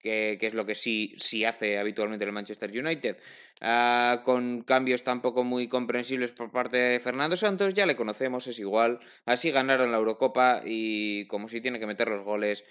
[0.00, 3.18] que, es lo que sí, sí hace habitualmente el Manchester United.
[3.60, 8.58] Ah, con cambios tampoco muy comprensibles por parte de Fernando Santos, ya le conocemos, es
[8.58, 9.00] igual.
[9.24, 12.64] Así ganaron la Eurocopa y como si tiene que meter los goles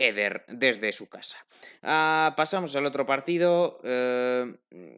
[0.00, 1.46] Eder desde su casa.
[1.82, 3.78] Ah, pasamos al otro partido.
[3.84, 4.54] Eh,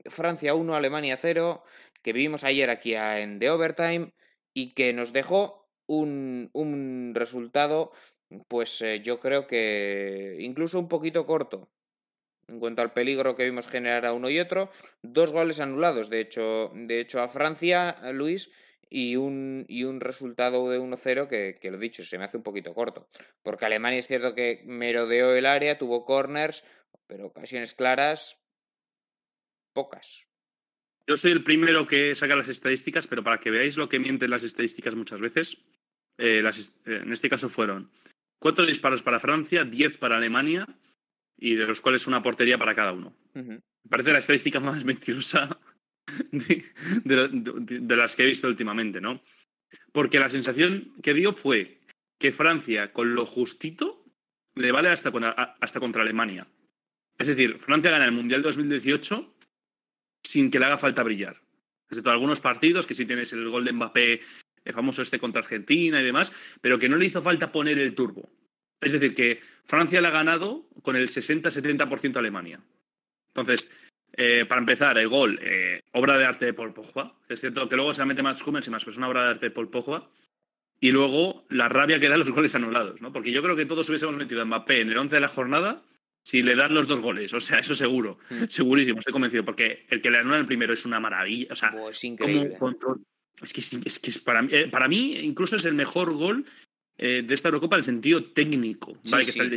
[0.07, 1.63] Francia 1, Alemania 0,
[2.03, 4.13] que vivimos ayer aquí en The Overtime
[4.55, 7.93] y que nos dejó un, un resultado,
[8.49, 11.69] pues eh, yo creo que incluso un poquito corto.
[12.49, 14.71] En cuanto al peligro que vimos generar a uno y otro,
[15.03, 18.51] dos goles anulados, de hecho, de hecho a Francia, Luis,
[18.93, 22.43] y un, y un resultado de 1-0 que, que, lo dicho, se me hace un
[22.43, 23.09] poquito corto.
[23.43, 26.63] Porque Alemania es cierto que merodeó el área, tuvo corners,
[27.07, 28.39] pero ocasiones claras,
[29.73, 30.27] pocas.
[31.07, 34.31] Yo soy el primero que saca las estadísticas, pero para que veáis lo que mienten
[34.31, 35.57] las estadísticas muchas veces,
[36.19, 37.91] eh, las, eh, en este caso fueron
[38.39, 40.67] cuatro disparos para Francia, diez para Alemania,
[41.39, 43.17] y de los cuales una portería para cada uno.
[43.33, 45.59] Me parece la estadística más mentirosa
[46.33, 49.21] de, las que he visto últimamente, ¿no?
[49.93, 51.81] Porque la sensación que dio fue
[52.19, 54.05] que Francia, con lo justito,
[54.55, 55.11] le vale hasta,
[55.61, 56.47] hasta contra Alemania.
[57.19, 59.35] Es decir, Francia gana el Mundial 2018
[60.23, 61.43] sin que le haga falta brillar.
[61.89, 64.21] Excepto algunos partidos, que sí tienes el gol de Mbappé,
[64.65, 67.95] el famoso este contra Argentina y demás, pero que no le hizo falta poner el
[67.95, 68.31] turbo.
[68.81, 72.61] Es decir, que Francia le ha ganado con el 60-70% a Alemania.
[73.29, 73.71] Entonces,
[74.15, 77.19] eh, para empezar, el gol, eh, obra de arte de Paul Pogba.
[77.29, 79.31] Es cierto que luego se mete más Hummels y más, pero es una obra de
[79.31, 80.11] arte de Paul Pogba.
[80.81, 83.13] Y luego la rabia que da los goles anulados, ¿no?
[83.13, 85.83] Porque yo creo que todos hubiésemos metido a Mbappé en el 11 de la jornada
[86.25, 87.33] si le dan los dos goles.
[87.33, 88.19] O sea, eso seguro.
[88.31, 88.45] Mm.
[88.49, 89.45] Segurísimo, estoy convencido.
[89.45, 91.49] Porque el que le anula el primero es una maravilla.
[91.51, 92.59] O sea, es increíble.
[93.41, 96.45] Es que, es que es para, mí, eh, para mí incluso es el mejor gol
[96.99, 98.97] de esta Eurocopa en el sentido técnico.
[99.11, 99.57] vale, que está el de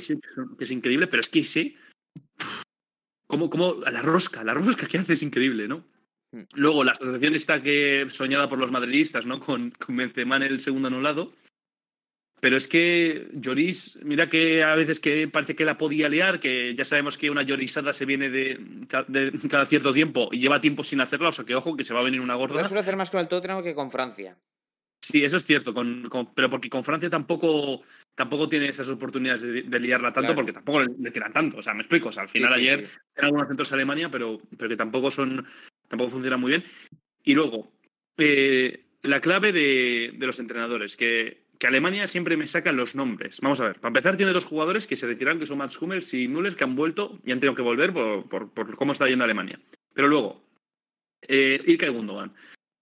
[0.58, 1.76] que es increíble, pero es que ese
[3.28, 5.86] como, la rosca, la rosca que hace es increíble, ¿no?
[6.32, 6.44] Hmm.
[6.56, 9.40] Luego, la asociación está que soñada por los madridistas, ¿no?
[9.40, 11.32] Con, con Benzema en el segundo anulado.
[12.46, 16.76] Pero es que Lloris, mira que a veces que parece que la podía liar, que
[16.76, 18.60] ya sabemos que una llorisada se viene de,
[19.50, 22.02] cada cierto tiempo y lleva tiempo sin hacerla, o sea que ojo, que se va
[22.02, 22.62] a venir una gorda.
[22.62, 24.38] No suele hacer más con el Tottenham que con Francia.
[25.02, 25.74] Sí, eso es cierto,
[26.36, 27.82] pero porque con Francia tampoco,
[28.16, 31.58] tampoco tiene esas oportunidades de, liarla tanto, porque tampoco le, tiran tanto.
[31.58, 32.10] O sea, me explico.
[32.10, 35.46] O sea, al final ayer en algunos centros de Alemania, pero, pero que tampoco son,
[35.88, 36.64] tampoco funcionan muy bien.
[37.24, 37.72] Y luego,
[38.18, 43.42] eh, la clave de, los entrenadores, que, que, Alemania siempre me saca los nombres.
[43.42, 46.14] Vamos a ver, para empezar tiene dos jugadores que se retiraron, que son Mats Hummels
[46.14, 49.26] y Müller, que han vuelto y han tenido que volver por, por, cómo está yendo
[49.26, 49.60] Alemania.
[49.94, 50.42] Pero luego,
[51.22, 52.34] eh, Ilkay Gundogan.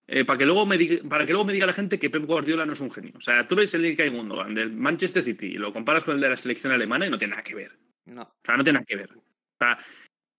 [0.05, 2.25] Eh, para, que luego me diga, para que luego me diga la gente que Pep
[2.25, 3.13] Guardiola no es un genio.
[3.15, 6.21] O sea, tú ves el Ilkay Gundogan del Manchester City y lo comparas con el
[6.21, 7.77] de la selección alemana y no tiene nada que ver.
[8.05, 8.23] No.
[8.23, 9.09] O sea, no tiene nada que ver.
[9.13, 9.77] O sea,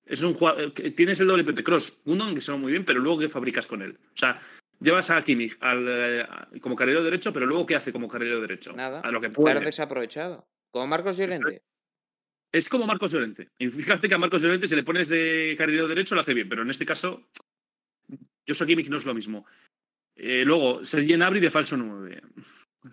[0.05, 3.01] es un jugador, tienes el doble Pepe Cross, Gundogan que se va muy bien, pero
[3.01, 3.99] luego ¿qué fabricas con él?
[4.03, 4.39] O sea,
[4.81, 6.27] llevas a Kimmich al, eh,
[6.61, 8.73] como carrilero derecho, pero luego ¿qué hace como carrilero derecho?
[8.75, 9.01] Nada.
[9.01, 9.61] A lo que puede.
[9.61, 10.47] desaprovechado.
[10.71, 11.63] Como Marcos Llorente.
[12.53, 13.49] Es como Marcos Llorente.
[13.59, 16.49] Y fíjate que a Marcos Llorente si le pones de carrilero derecho lo hace bien,
[16.49, 17.29] pero en este caso
[18.47, 19.47] yo soy Kimmich no es lo mismo.
[20.17, 22.23] Eh, luego, Sergi Gnabry de falso 9.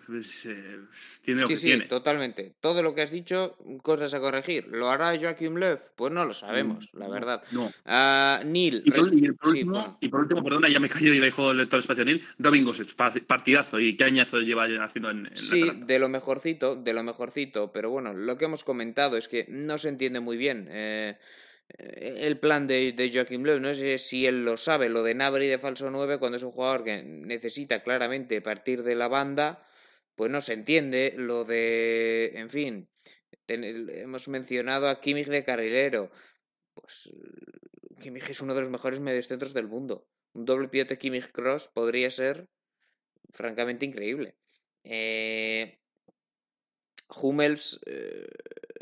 [0.06, 0.78] pues, eh,
[1.20, 1.84] tiene lo Sí, que sí, tiene.
[1.84, 2.54] totalmente.
[2.60, 4.66] Todo lo que has dicho, cosas a corregir.
[4.68, 5.78] ¿Lo hará Joachim Löw?
[5.94, 7.42] Pues no lo sabemos, la Mm, verdad.
[7.52, 7.70] No.
[7.84, 9.98] Ah, Neil, Y por, res- y por sí, último, bueno.
[10.00, 12.24] y por último, perdona, ya me callo y le dejo el todo espacio Neil.
[12.96, 13.78] Pa- partidazo.
[13.80, 17.90] ¿Y qué añazo lleva haciendo en, en Sí, de lo mejorcito, de lo mejorcito, pero
[17.90, 21.18] bueno, lo que hemos comentado es que no se entiende muy bien eh,
[21.78, 23.58] el plan de, de Joachim Löw.
[23.60, 26.52] No sé si él lo sabe, lo de Nabri de falso 9, cuando es un
[26.52, 29.66] jugador que necesita claramente partir de la banda,
[30.14, 31.14] pues no se entiende.
[31.16, 32.88] Lo de, en fin,
[33.48, 36.10] hemos mencionado a Kimmich de carrilero.
[36.74, 40.06] Pues eh, Kimmich es uno de los mejores mediocentros del mundo.
[40.34, 42.48] Un doble pivote Kimmich Cross podría ser
[43.30, 44.36] francamente increíble.
[44.84, 45.78] Eh,
[47.08, 48.26] Hummels eh,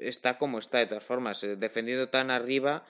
[0.01, 2.85] está como está, de todas formas, eh, defendiendo tan arriba.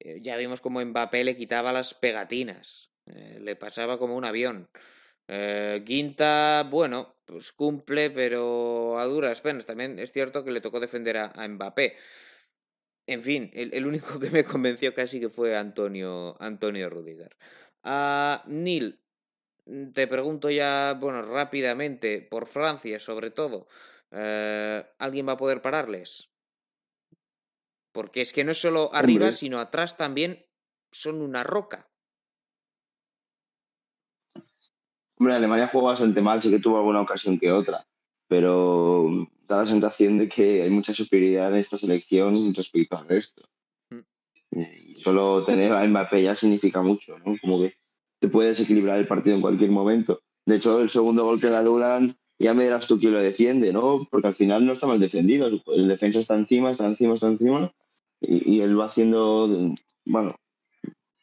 [0.00, 4.68] eh, ya vimos como Mbappé le quitaba las pegatinas, eh, le pasaba como un avión.
[5.28, 9.66] Eh, Guinta, bueno, pues cumple, pero a duras penas.
[9.66, 11.96] También es cierto que le tocó defender a, a Mbappé.
[13.06, 17.36] En fin, el, único que me convenció casi que fue Antonio, Antonio Rudiger.
[17.82, 19.00] A Neil,
[19.66, 23.68] mm, te pregunto ya, bueno, rápidamente, por Francia sobre todo,
[24.98, 26.31] ¿alguien va a poder pararles?
[27.92, 30.46] Porque es que no es solo arriba, sino atrás también
[30.90, 31.88] son una roca.
[35.18, 37.86] Hombre, Alemania juega bastante mal, sí que tuvo alguna ocasión que otra,
[38.28, 43.48] pero da la sensación de que hay mucha superioridad en esta selección respecto al resto.
[43.90, 43.98] Mm.
[44.58, 47.36] Eh, Y solo tener a Mbappé ya significa mucho, ¿no?
[47.40, 47.74] Como que
[48.18, 50.22] te puedes equilibrar el partido en cualquier momento.
[50.44, 53.72] De hecho, el segundo gol que da Lulan, ya me dirás tú quién lo defiende,
[53.72, 54.08] ¿no?
[54.10, 55.48] Porque al final no está mal defendido.
[55.66, 57.72] El defensa está encima, está encima, está encima.
[58.22, 59.74] Y, y él va haciendo,
[60.04, 60.34] bueno,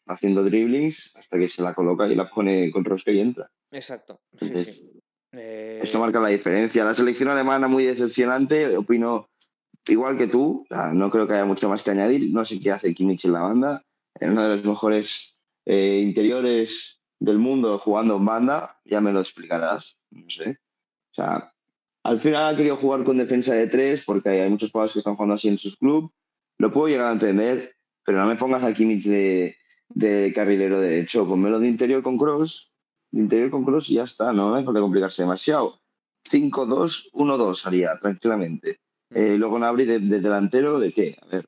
[0.08, 3.50] haciendo dribblings hasta que se la coloca y la pone con rosca y entra.
[3.72, 4.20] Exacto.
[4.38, 5.00] Sí, Entonces, sí.
[5.34, 6.84] Eh, Esto marca la diferencia.
[6.84, 9.30] La selección alemana muy decepcionante, opino
[9.88, 10.66] igual que tú.
[10.94, 12.34] No creo que haya mucho más que añadir.
[12.34, 13.84] No sé qué hace Kimmich en la banda.
[14.20, 18.80] Es uno de los mejores eh, interiores del mundo jugando en banda.
[18.86, 19.98] Ya me lo explicarás.
[20.10, 20.58] No sé.
[21.12, 21.54] O sea,
[22.04, 25.16] al final ha querido jugar con defensa de tres porque hay muchos jugadores que están
[25.16, 26.10] jugando así en sus clubes.
[26.60, 27.74] Lo puedo llegar a entender,
[28.06, 29.56] pero no me pongas a Kimmich de,
[29.90, 31.28] de carrilero derecho.
[31.28, 32.70] Ponmelo de interior con Cross
[33.12, 35.80] de interior con Cross y ya está, no hace falta complicarse demasiado.
[36.30, 38.80] 5-2-1-2 haría tranquilamente.
[39.10, 41.18] Eh, luego Nabri de, de delantero, ¿de qué?
[41.24, 41.46] A ver,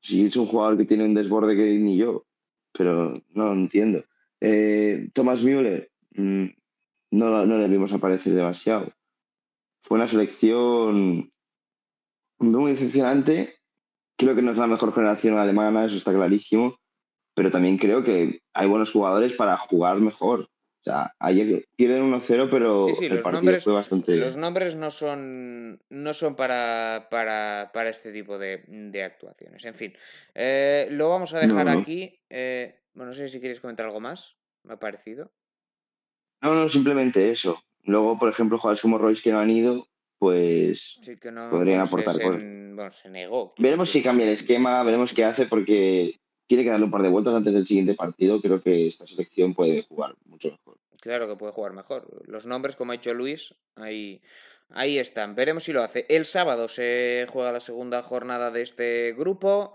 [0.00, 2.26] si es un jugador que tiene un desborde que ni yo,
[2.72, 4.04] pero no entiendo.
[4.40, 6.46] Eh, Thomas Müller, mm,
[7.12, 8.92] no, no le vimos aparecer demasiado.
[9.82, 11.32] Fue una selección
[12.38, 13.54] muy decepcionante.
[14.20, 16.76] Creo que no es la mejor generación alemana, eso está clarísimo,
[17.34, 20.40] pero también creo que hay buenos jugadores para jugar mejor.
[20.42, 24.16] O sea, ayer pierden 1-0, pero Sí, sí, el los partido nombres- fue bastante...
[24.16, 29.64] Los nombres no son, no son para, para, para este tipo de, de actuaciones.
[29.64, 29.94] En fin,
[30.34, 31.80] eh, lo vamos a dejar No, no.
[31.80, 32.20] aquí.
[32.28, 34.36] Eh, bueno, no sé si quieres comentar algo más.
[34.64, 35.32] Me ha parecido.
[36.42, 37.62] No, no, simplemente eso.
[37.84, 39.86] Luego, por ejemplo, jugadores como Royce que no han ido,
[40.20, 41.50] pues Sí que no.
[41.50, 42.40] Podrían se- aportar se, cosas.
[42.40, 43.54] bueno, se negó.
[43.54, 47.02] quiero veremos si cambia el esquema, veremos qué hace, porque tiene que darle un par
[47.02, 48.40] de vueltas antes del siguiente partido.
[48.40, 50.76] Creo que esta selección puede jugar mucho mejor.
[51.00, 52.06] Claro que puede jugar mejor.
[52.28, 54.20] Los nombres, como ha hecho Luis, ahí,
[54.68, 55.34] ahí están.
[55.34, 56.04] Veremos si lo hace.
[56.10, 59.74] El sábado se juega la segunda jornada de este grupo,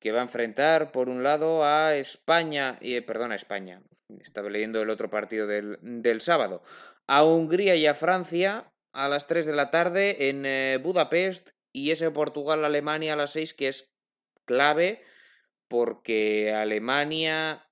[0.00, 3.80] que va a enfrentar, por un lado, a España, y, eh, perdón, a España.
[4.20, 6.62] Estaba leyendo el otro partido del, del sábado.
[7.06, 11.90] A Hungría y a Francia a las 3 de la tarde en eh, Budapest y
[11.90, 13.92] ese Portugal-Alemania a las 6, que es
[14.46, 15.04] clave
[15.68, 17.68] porque Alemania,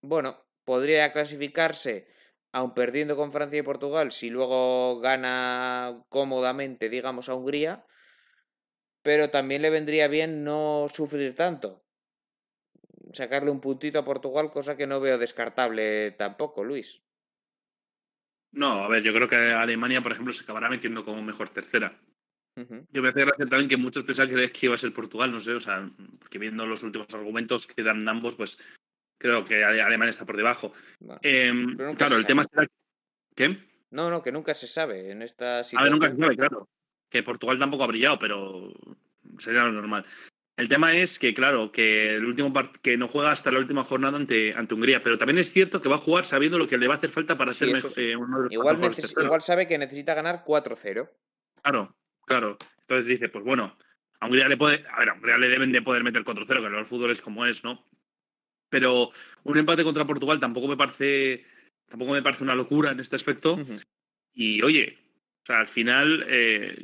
[0.00, 2.06] bueno, podría clasificarse
[2.52, 7.84] aun perdiendo con Francia y Portugal si luego gana cómodamente, digamos, a Hungría,
[9.02, 11.84] pero también le vendría bien no sufrir tanto.
[13.12, 17.02] Sacarle un puntito a Portugal, cosa que no veo descartable tampoco, Luis.
[18.54, 21.98] No, a ver, yo creo que Alemania, por ejemplo, se acabará metiendo como mejor tercera.
[22.92, 25.40] Yo me hace gracia también que muchos pensaban que, que iba a ser Portugal, no
[25.40, 25.90] sé, o sea,
[26.20, 28.58] porque viendo los últimos argumentos que dan ambos, pues
[29.18, 30.72] creo que Ale- Alemania está por debajo.
[31.00, 32.68] Bueno, Em, claro, el tema será.
[33.34, 33.58] ¿Qué?
[33.90, 35.92] No, no, que nunca se sabe en esta A ver, situación.
[35.92, 36.68] nunca se sabe, claro.
[37.10, 38.72] Que Portugal tampoco ha brillado, pero
[39.38, 40.06] sería lo normal.
[40.56, 43.82] El tema es que, claro, que el último part- que no juega hasta la última
[43.82, 46.78] jornada ante, ante Hungría, pero también es cierto que va a jugar sabiendo lo que
[46.78, 48.10] le va a hacer falta para ser sí.
[48.10, 48.78] eh, uno de los Igual,
[49.20, 51.10] igual sabe que necesita ganar 4-0.
[51.60, 52.56] Claro, claro.
[52.82, 53.76] Entonces dice, pues bueno,
[54.20, 54.84] a Hungría le puede.
[54.90, 57.44] A ver, a Hungría le deben de poder meter 4-0, que el fútbol es como
[57.46, 57.84] es, ¿no?
[58.68, 59.10] Pero
[59.42, 61.44] un empate contra Portugal tampoco me parece.
[61.88, 63.54] Tampoco me parece una locura en este aspecto.
[63.54, 63.76] Ujú.
[64.32, 64.98] Y oye,
[65.42, 66.74] O sea, al final, eh,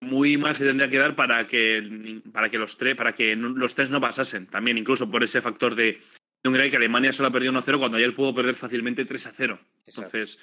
[0.00, 3.74] muy mal se tendría que dar para que, para que, los, tres, para que los
[3.74, 4.46] tres no pasasen.
[4.46, 5.98] También, incluso por ese factor de,
[6.42, 9.58] de Hungría, que Alemania solo ha perdido 1-0 cuando ayer pudo perder fácilmente 3-0.
[9.86, 10.38] Entonces,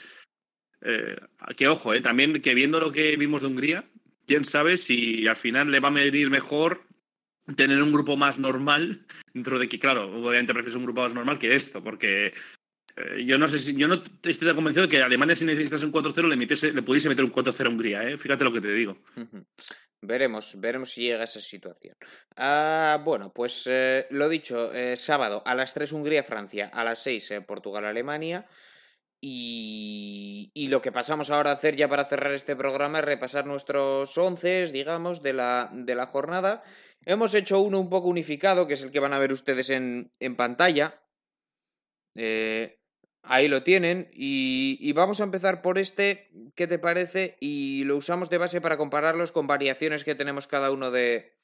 [0.81, 1.17] eh,
[1.55, 3.85] que ojo, eh, también que viendo lo que vimos de Hungría,
[4.27, 6.83] quién sabe si al final le va a medir mejor
[7.55, 11.39] tener un grupo más normal, dentro de que, claro, obviamente prefieres un grupo más normal
[11.39, 12.33] que esto, porque
[12.97, 15.91] eh, yo no sé si yo no estoy convencido de que Alemania si necesitas un
[15.91, 18.17] 4-0 le, le pudiese meter un 4-0 a Hungría, ¿eh?
[18.17, 18.97] fíjate lo que te digo.
[20.01, 21.95] Veremos, veremos si llega a esa situación.
[22.35, 27.33] Ah, bueno, pues eh, lo dicho, eh, sábado a las 3 Hungría-Francia, a las 6
[27.47, 28.47] Portugal-Alemania.
[29.19, 33.47] Y, y, lo que pasamos ahora a hacer ya para cerrar este programa es repasar
[33.47, 36.63] nuestros once, digamos, de la, de la jornada.
[37.03, 40.11] Hemos hecho uno un poco unificado, que es el que van a ver ustedes en,
[40.19, 41.01] en pantalla.
[42.13, 42.76] Eh,
[43.27, 44.09] ahí lo tienen.
[44.13, 47.37] Y, y, vamos a empezar por este, ¿qué te parece?
[47.39, 51.37] Y lo usamos de base para compararlos con variaciones que tenemos cada uno de,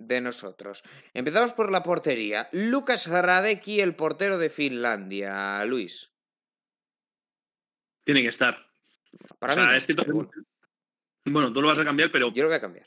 [0.00, 0.82] de nosotros.
[1.14, 2.48] Empezamos por la portería.
[2.52, 5.64] Lucas Radecki, el portero de Finlandia.
[5.64, 6.12] Luis.
[8.04, 8.66] Tiene que estar.
[9.38, 9.94] Para mí, es que
[11.26, 11.52] bueno.
[11.52, 12.32] tú lo vas a cambiar, pero.
[12.32, 12.86] Yo lo voy a cambiar.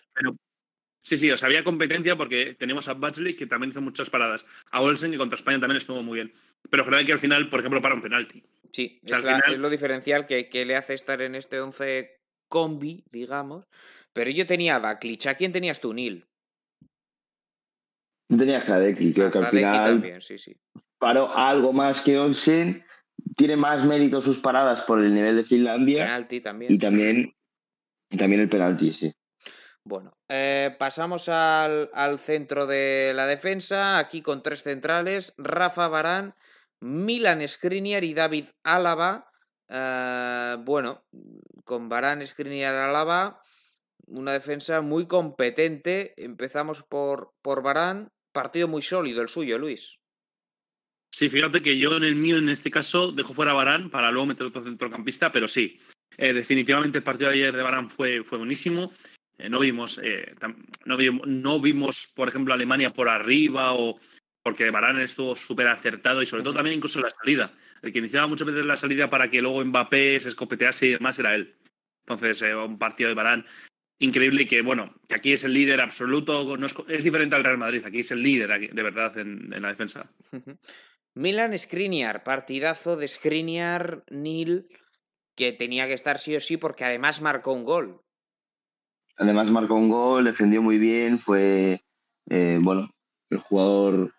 [1.03, 4.45] Sí, sí, o sea, había competencia porque tenemos a Batchley, que también hizo muchas paradas.
[4.71, 6.33] A Olsen, que contra España también estuvo muy bien.
[6.69, 8.43] Pero general que al final, por ejemplo, para un penalti.
[8.71, 13.67] Sí, es, lo diferencial que, que, le hace estar en este 11 combi, digamos.
[14.13, 15.27] Pero yo tenía a Baklich.
[15.27, 16.25] ¿A quién tenías tú, Neil?
[18.29, 19.85] Yo tenía a Hradecki, creo que al final.
[19.85, 20.57] También, sí, sí.
[20.97, 22.83] Paró algo más que Olsen
[23.35, 26.05] tiene más mérito sus paradas por el nivel de Finlandia.
[26.05, 26.73] Penalti también.
[26.73, 27.33] Y también,
[28.09, 29.13] y también el penalti, sí.
[29.85, 36.35] Bueno, eh, pasamos al, al, centro de la defensa, aquí con tres centrales, Rafa Barán,
[36.79, 39.29] Milan Skriniar y David Álava.
[39.67, 41.05] Eh, bueno,
[41.65, 43.41] con Barán, Skriniar, Álava,
[44.07, 46.13] una defensa muy competente.
[46.17, 49.99] Empezamos por, por Barán, partido muy sólido el suyo, Luis.
[51.11, 54.11] Sí, fíjate que yo en el mío, en este caso, dejo fuera a Barán para
[54.11, 55.79] luego meter otro centrocampista, pero sí,
[56.17, 58.91] eh, definitivamente el partido de ayer de Barán fue, fue buenísimo.
[59.43, 60.33] Eh, no, vimos, eh,
[60.85, 63.99] no, vimos, no vimos, por ejemplo, Alemania por arriba o
[64.41, 67.51] porque Barán estuvo súper acertado y sobre todo también incluso la salida.
[67.81, 71.19] El que iniciaba muchas veces la salida para que luego Mbappé se escopetease y demás
[71.19, 71.55] era él.
[72.05, 73.45] Entonces, un partido de Barán
[73.99, 76.57] increíble que, bueno, que aquí es el líder absoluto,
[76.87, 80.09] es, diferente al Real Madrid, aquí es el líder de verdad en, en la defensa.
[81.15, 84.67] Milan Skriniar, partidazo de Skriniar, Nil,
[85.35, 88.03] que tenía que estar sí o sí porque además marcó un gol.
[89.23, 91.81] Además marcó un gol, defendió muy bien, fue,
[92.29, 92.89] eh, bueno,
[93.29, 94.13] el jugador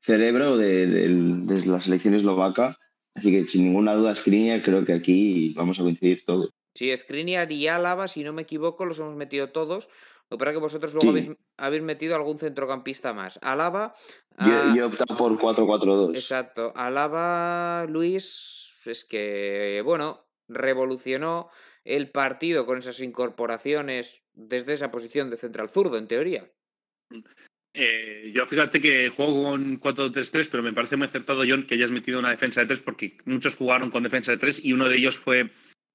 [0.00, 2.76] cerebro de, de, la selección eslovaca.
[3.14, 6.50] Así que sin ninguna duda Skriniar creo que aquí vamos a coincidir todos.
[6.74, 9.88] Sí, Skriniar y Álava, si no me equivoco, los hemos metido todos.
[10.28, 11.16] Lo que que vosotros luego
[11.56, 13.38] habéis, metido algún centrocampista más.
[13.40, 13.94] Alaba.
[14.40, 16.16] Yo, yo he optado por 4-4-2.
[16.16, 16.72] Exacto.
[16.74, 21.48] Alaba, Luis, es que, bueno, revolucionó
[21.84, 26.50] el partido con esas incorporaciones desde esa posición de central zurdo, en teoría.
[27.74, 31.90] Eh, yo fíjate que juego con 4-3-3, pero me parece muy acertado, John, que hayas
[31.90, 34.96] metido una defensa de 3, porque muchos jugaron con defensa de 3 y uno de
[34.96, 35.50] ellos fue,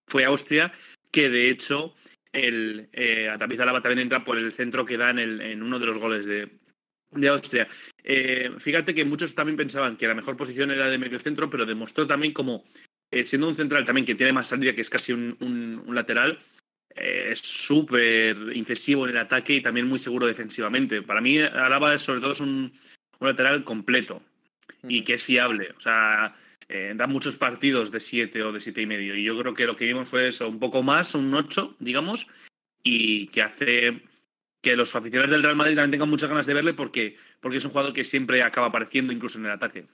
[0.08, 0.72] fue Austria,
[1.12, 1.94] que de hecho
[2.32, 5.98] el eh, también entra por el centro que da en, el, en uno de los
[5.98, 6.50] goles de,
[7.12, 7.68] de Austria.
[8.04, 11.66] Eh, fíjate que muchos también pensaban que la mejor posición era de medio centro, pero
[11.66, 12.64] demostró también como,
[13.12, 16.40] eh, siendo un central también que tiene más salida, que es casi un, lateral,
[16.96, 21.02] eh, es súper incisivo en el ataque y también muy seguro defensivamente.
[21.02, 22.72] Para mí, Alaba sobre todo es un,
[23.20, 24.22] un lateral completo
[24.88, 25.74] y que es fiable.
[25.78, 26.36] O sea,
[26.70, 29.16] eh, da muchos partidos de 7 o de siete y medio.
[29.16, 32.28] Y yo creo que lo que vimos fue eso, un poco más, un 8, digamos,
[32.84, 34.02] y que hace
[34.62, 37.66] que los aficionados del Real Madrid también tengan muchas ganas de verle porque, porque es
[37.66, 39.86] un jugador que siempre acaba apareciendo incluso en el ataque.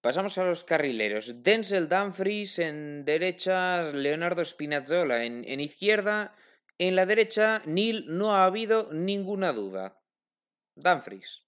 [0.00, 1.42] Pasamos a los carrileros.
[1.42, 6.34] Denzel Dumfries en derecha, Leonardo Spinazzola en, en izquierda.
[6.78, 10.00] En la derecha, Neil, no ha habido ninguna duda.
[10.76, 11.42] Dumfries.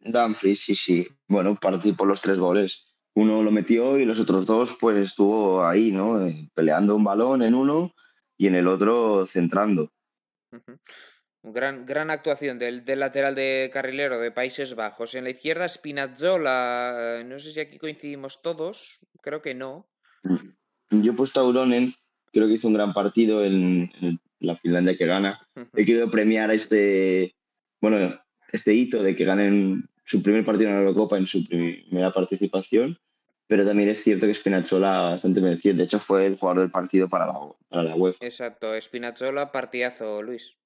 [0.00, 1.08] Dumfries, sí, sí.
[1.26, 5.90] Bueno, por los tres goles uno lo metió y los otros dos pues estuvo ahí,
[5.90, 6.20] ¿no?
[6.20, 7.94] Eh, peleando un balón en uno
[8.36, 9.90] y en el otro centrando.
[11.48, 15.14] Gran, gran actuación del, del, lateral de carrilero de Países Bajos.
[15.14, 17.22] En la izquierda, Spinazzola.
[17.24, 19.06] No sé si aquí coincidimos todos.
[19.22, 19.86] Creo que no.
[20.24, 21.02] Mm.
[21.02, 21.94] Yo he puesto a Uronen.
[22.32, 23.90] Creo que hizo un gran partido en,
[24.40, 25.46] la Finlandia que gana.
[25.74, 27.36] He querido premiar este,
[27.80, 28.20] bueno,
[28.50, 32.98] este hito de que ganen su primer partido en la Eurocopa en su primera participación
[33.46, 35.76] pero también es cierto que Spinazzola bastante merecido.
[35.76, 37.34] De hecho, fue el jugador del partido para la,
[37.68, 38.24] para la UEFA.
[38.24, 40.56] Exacto, Spinazzola, partidazo, Luis.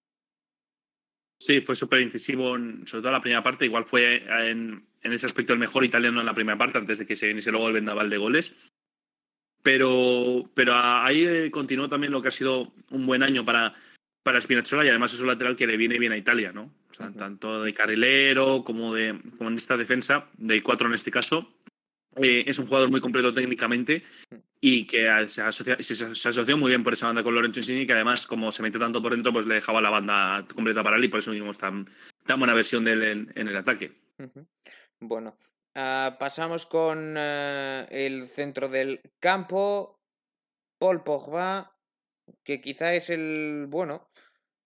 [1.40, 2.54] Sí, fue súper incisivo,
[2.84, 3.64] sobre todo la primera parte.
[3.64, 7.16] Igual fue en, ese aspecto el mejor italiano en la primera parte, antes de que
[7.16, 8.70] se viniese luego el vendaval de goles.
[9.62, 13.74] Pero, pero ahí eh, continuó también lo que ha sido un buen año para,
[14.22, 16.74] para Spinazzola y además es un lateral que le viene bien a Italia, ¿no?
[16.90, 21.10] O sea, tanto de carrilero como, de, como en esta defensa, de cuatro en este
[21.10, 21.54] caso.
[22.16, 24.02] Eh, es un jugador muy completo técnicamente
[24.60, 28.50] y que se, asoció muy bien por esa banda con Lorenzo Insigne, que además, como
[28.50, 31.20] se mete tanto por dentro, pues le dejaba la banda completa para él y por
[31.20, 31.88] eso vimos tan,
[32.26, 33.92] tan buena versión de él en, el ataque.
[34.98, 35.36] Bueno,
[35.74, 39.96] ah, pasamos con eh, el centro del campo.
[40.78, 41.76] Paul Pogba,
[42.42, 44.10] que quizá es el, bueno,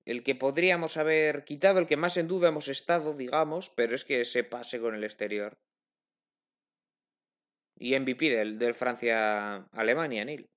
[0.07, 4.05] el que podríamos haber quitado, el que más en duda hemos estado, digamos, pero es
[4.05, 5.59] que se pase con el exterior
[7.79, 10.49] y MVP del, del Francia-Alemania, Neil.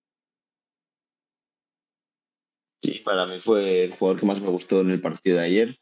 [2.82, 5.80] Sí, para mí fue el jugador que más me gustó en el partido de ayer.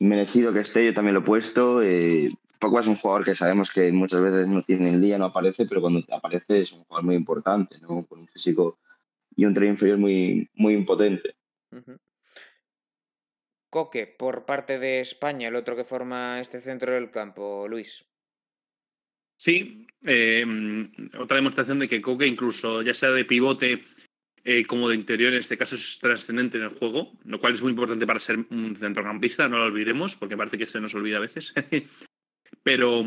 [0.00, 1.82] Merecido que esté, yo también lo he puesto.
[1.82, 5.26] Eh, Paco es un jugador que sabemos que muchas veces no tiene el día, no
[5.26, 8.04] aparece, pero cuando aparece es un jugador muy importante, ¿no?
[8.06, 8.78] con un físico
[9.34, 11.34] y un tren inferior muy, muy impotente.
[13.70, 18.04] Coque, por parte de España, el otro que forma este centro del campo, Luis.
[19.42, 20.46] Sí, eh,
[21.18, 23.82] otra demostración de que Coque, incluso ya sea de pivote
[24.44, 27.60] eh, como de interior, en este caso es trascendente en el juego, lo cual es
[27.60, 31.16] muy importante para ser un centrocampista, no lo olvidemos, porque parece que se nos olvida
[31.16, 31.52] a veces.
[32.62, 33.04] pero,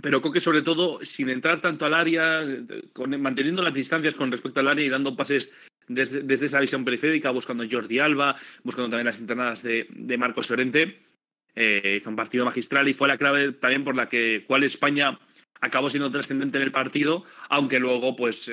[0.00, 2.42] pero Coque, sobre todo, sin entrar tanto al área,
[3.18, 5.50] manteniendo las distancias con respecto al área y dando pases
[5.86, 11.02] desde, esa visión periférica, buscando Jordi Alba, buscando también las internadas de, de Marcos Llorente.
[11.56, 15.18] Eh, hizo un partido magistral y fue la clave también por la que cual España
[15.60, 18.52] acabó siendo trascendente en el partido, aunque luego, pues, eh,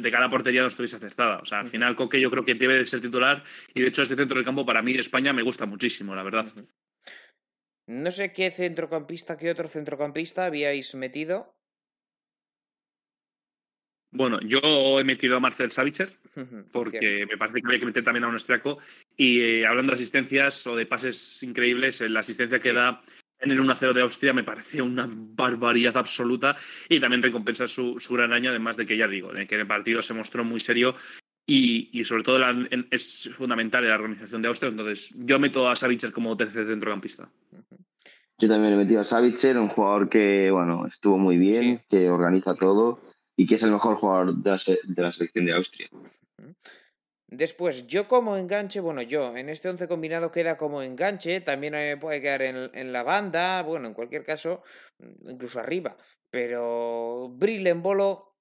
[0.00, 1.38] de cara a portería no estuviese acertada.
[1.38, 3.44] O sea, al final Coque yo creo que debe de ser titular
[3.74, 6.22] y de hecho este centro del campo para mí de España me gusta muchísimo, la
[6.22, 6.46] verdad.
[7.86, 11.54] No sé qué centrocampista, qué otro centrocampista habíais metido.
[14.14, 16.12] Bueno, yo he metido a Marcel Savitzer
[16.70, 18.78] porque me parece que había que meter también a un austriaco.
[19.16, 23.02] Y eh, hablando de asistencias o de pases increíbles, la asistencia que da
[23.42, 26.56] en el 1-0 de Austria me parecía una barbaridad absoluta
[26.88, 30.00] y también recompensa su, gran año, además de que ya digo, de que el partido
[30.00, 30.94] se mostró muy serio
[31.44, 32.38] y, sobre todo
[32.90, 34.70] es fundamental en la organización de Austria.
[34.70, 37.28] Entonces, yo meto a Savitzer como tercer centrocampista.
[38.38, 42.54] Yo también he metido a Savitzer, un jugador que bueno estuvo muy bien, que organiza
[42.54, 43.00] todo
[43.36, 45.88] y que es el mejor jugador de la, selección de Austria.
[47.34, 51.96] Después, yo como enganche, bueno, yo en este once combinado queda como enganche, también eh,
[51.96, 54.62] puede quedar en, la banda, bueno, en cualquier caso,
[55.26, 55.96] incluso arriba.
[56.30, 58.36] Pero Brill en bolo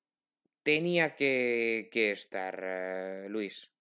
[0.61, 3.71] tenía que, estar, eh, Luis.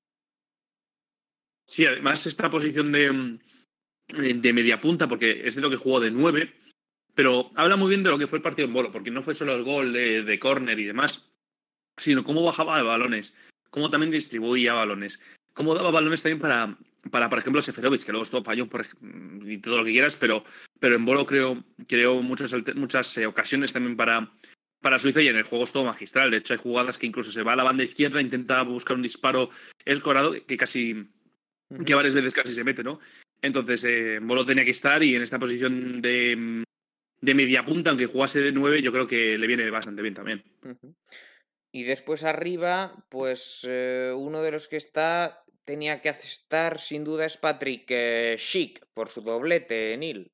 [1.66, 3.39] Sí, además esta posición de, mm,
[4.12, 6.55] de porque es de lo que jugó de nueve,
[7.16, 9.35] pero habla muy bien de lo que fue el partido en bolo, porque no fue
[9.35, 11.32] solo el gol de, de córner y demás,
[11.97, 13.35] sino cómo bajaba de balones
[13.71, 15.21] cómo también distribuía balones,
[15.55, 16.77] cómo daba balones también para,
[17.11, 18.85] para por ejemplo, Seferovic, que luego estuvo falló por,
[19.45, 20.45] y todo lo que quieras, pero,
[20.79, 24.33] pero en Bolo creo, creo muchas, muchas eh, ocasiones también para,
[24.81, 26.31] para Suiza y en el juego es todo magistral.
[26.31, 29.03] De hecho, hay jugadas que incluso se va a la banda izquierda, intenta buscar un
[29.03, 29.51] disparo
[29.85, 31.07] escorado que casi,
[31.85, 33.01] que varias veces casi se mete, ¿no?
[33.43, 36.65] Entonces, eh, Bolo tenía que estar y en esta posición de,
[37.21, 40.43] de media punta, aunque jugase de nueve, yo creo que le viene bastante bien también.
[41.73, 47.27] Y después arriba, pues eh, uno de los que está tenía que estar sin duda
[47.27, 50.33] es Patrick eh, Schick por su doblete, Neil.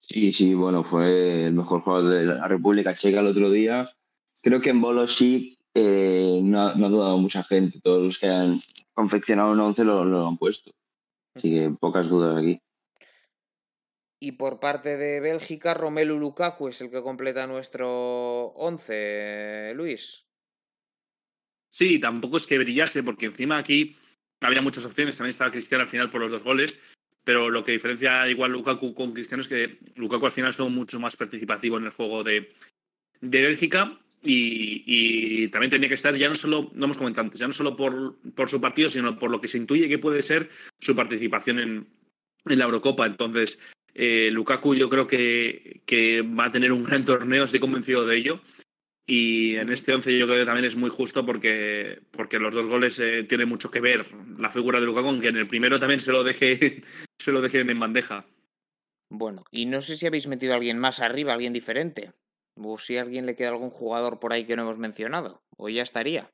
[0.00, 3.90] Sí, sí, bueno, fue el mejor jugador de la República Checa el otro día.
[4.42, 7.80] Creo que en Bolo Schick eh, no, ha dudado mucha gente.
[7.80, 8.60] Todos los que han
[8.94, 10.72] confeccionado un 11 lo, lo han puesto.
[11.36, 12.60] Así que pocas dudas aquí.
[14.22, 20.26] Y por parte de Bélgica, Romelu Lukaku es el que completa nuestro 11, Luis.
[21.70, 23.96] Sí, tampoco es que brillase, porque encima aquí
[24.42, 25.16] había muchas opciones.
[25.16, 26.78] También estaba Cristiano al final por los dos goles.
[27.24, 30.98] Pero lo que diferencia igual Lukaku con Cristiano es que Lukaku al final estuvo mucho
[31.00, 32.52] más participativo en el juego de,
[33.20, 33.98] de Bélgica.
[34.22, 37.74] Y, también tenía que estar, ya no solo, no hemos comentado antes, ya no solo
[37.74, 41.58] por, por su partido, sino por lo que se intuye que puede ser su participación
[41.58, 41.86] en,
[42.44, 43.06] en la Eurocopa.
[43.06, 43.58] Entonces,
[43.94, 48.16] eh, Lukaku yo creo que, que, va a tener un gran torneo, estoy convencido de
[48.16, 48.40] ello.
[49.06, 52.66] Y en este 11 yo creo que también es muy justo porque, porque los dos
[52.66, 54.06] goles eh, tienen mucho que ver
[54.38, 56.82] la figura de Lukaku, aunque en el primero también se lo deje,
[57.18, 58.26] se lo deje en bandeja.
[59.10, 62.12] Bueno, y no sé si habéis metido a alguien más arriba, alguien diferente.
[62.54, 65.42] O si a alguien le queda algún jugador por ahí que no hemos mencionado.
[65.56, 66.30] O ya estaría.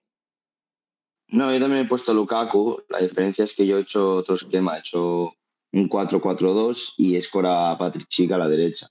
[1.29, 2.83] No, yo también he puesto Lukaku.
[2.89, 4.77] La diferencia es que yo he hecho otro esquema.
[4.77, 5.35] He hecho
[5.77, 8.89] un 4-4-2 y escora a Patrick Chica a la derecha.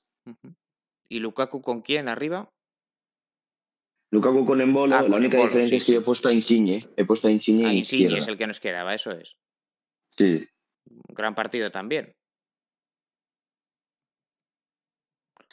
[1.09, 2.51] ¿Y Lukaku con quién arriba?
[4.11, 4.95] Lukaku con Embolo.
[4.95, 6.79] Ah, la con única Embolo, diferencia sí, es que yo he puesto a Insigne.
[6.95, 8.19] He puesto a Insigne en Insigne izquierda.
[8.23, 9.35] es el que nos quedaba, eso es.
[10.17, 10.47] Sí,
[11.09, 12.15] Gran partido también.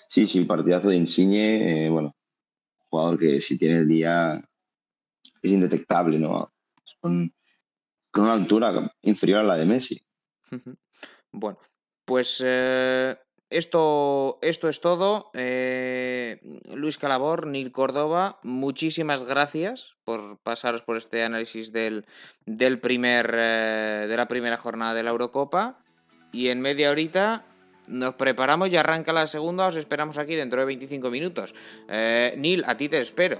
[0.09, 1.87] sí, sí, partidazo de Insigne.
[1.87, 2.15] eh, bueno,
[2.91, 4.47] jugador que si tiene el día
[5.41, 6.53] es indetectable, ¿no?
[7.01, 7.35] Con,
[8.11, 10.03] con una altura inferior a la de Messi.
[11.33, 11.59] Bueno,
[12.05, 13.17] pues eh,
[13.53, 15.31] esto, esto es todo.
[15.35, 16.41] Eh,
[16.75, 22.07] Luis Calabor, Nil Córdoba, muchísimas gracias por pasaros por este análisis del,
[22.47, 25.79] del primer, eh, de la primera jornada de la Eurocopa.
[26.33, 27.45] Y en media horita
[27.89, 29.67] nos preparamos y arranca la segunda.
[29.67, 31.55] Os esperamos aquí dentro de 25 minutos.
[31.89, 33.39] Eh, Nil, a ti te espero.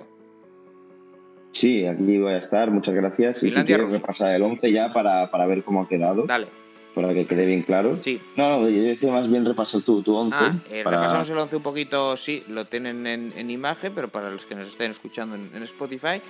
[1.53, 3.39] Sí, aquí voy a estar, muchas gracias.
[3.39, 6.49] Y si Finlandia, quieres repasar el 11 ya para, para ver cómo ha quedado, Dale,
[6.95, 7.99] para que quede bien claro.
[8.03, 8.21] sí.
[8.37, 10.37] No, no, yo decía más bien repasar tu, tu 11.
[10.39, 14.09] Ah, eh, para- repasamos el 11 un poquito, sí, lo tienen en, en imagen, pero
[14.09, 16.21] para los que nos estén escuchando en, en Spotify,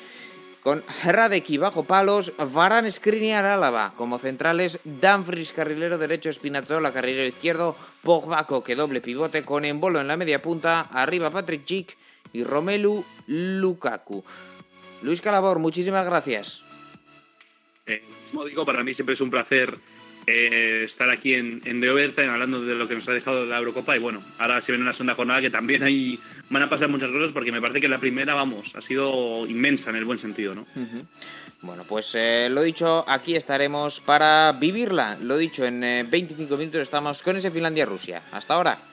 [0.63, 7.75] con Radeki bajo palos, Varan Skriniar Álava como centrales, Danfries carrilero derecho, Spinazzola carrilero izquierdo,
[8.03, 11.97] Pogba que doble pivote con Embolo en la media punta, arriba Patrick Chick
[12.33, 14.23] y Romelu Lukaku.
[15.03, 16.63] Luis Calabor, muchísimas gracias.
[17.87, 19.77] Eh, como digo, para mí siempre es un placer
[20.27, 23.97] eh, estar aquí en, en The hablando de lo que nos ha dejado la Eurocopa.
[23.97, 26.19] Y bueno, ahora se viene una segunda jornada que también ahí
[26.51, 29.91] van a pasar muchas cosas porque me parece que la primera, vamos, ha sido inmensa
[29.91, 30.67] en el buen sentido, ¿no?
[31.63, 35.17] Bueno, pues eh, lo dicho, aquí estaremos para vivirla.
[35.21, 38.23] Lo dicho, en eh, 25 minutos estamos con ese Finlandia-Rusia.
[38.33, 38.92] Hasta ahora.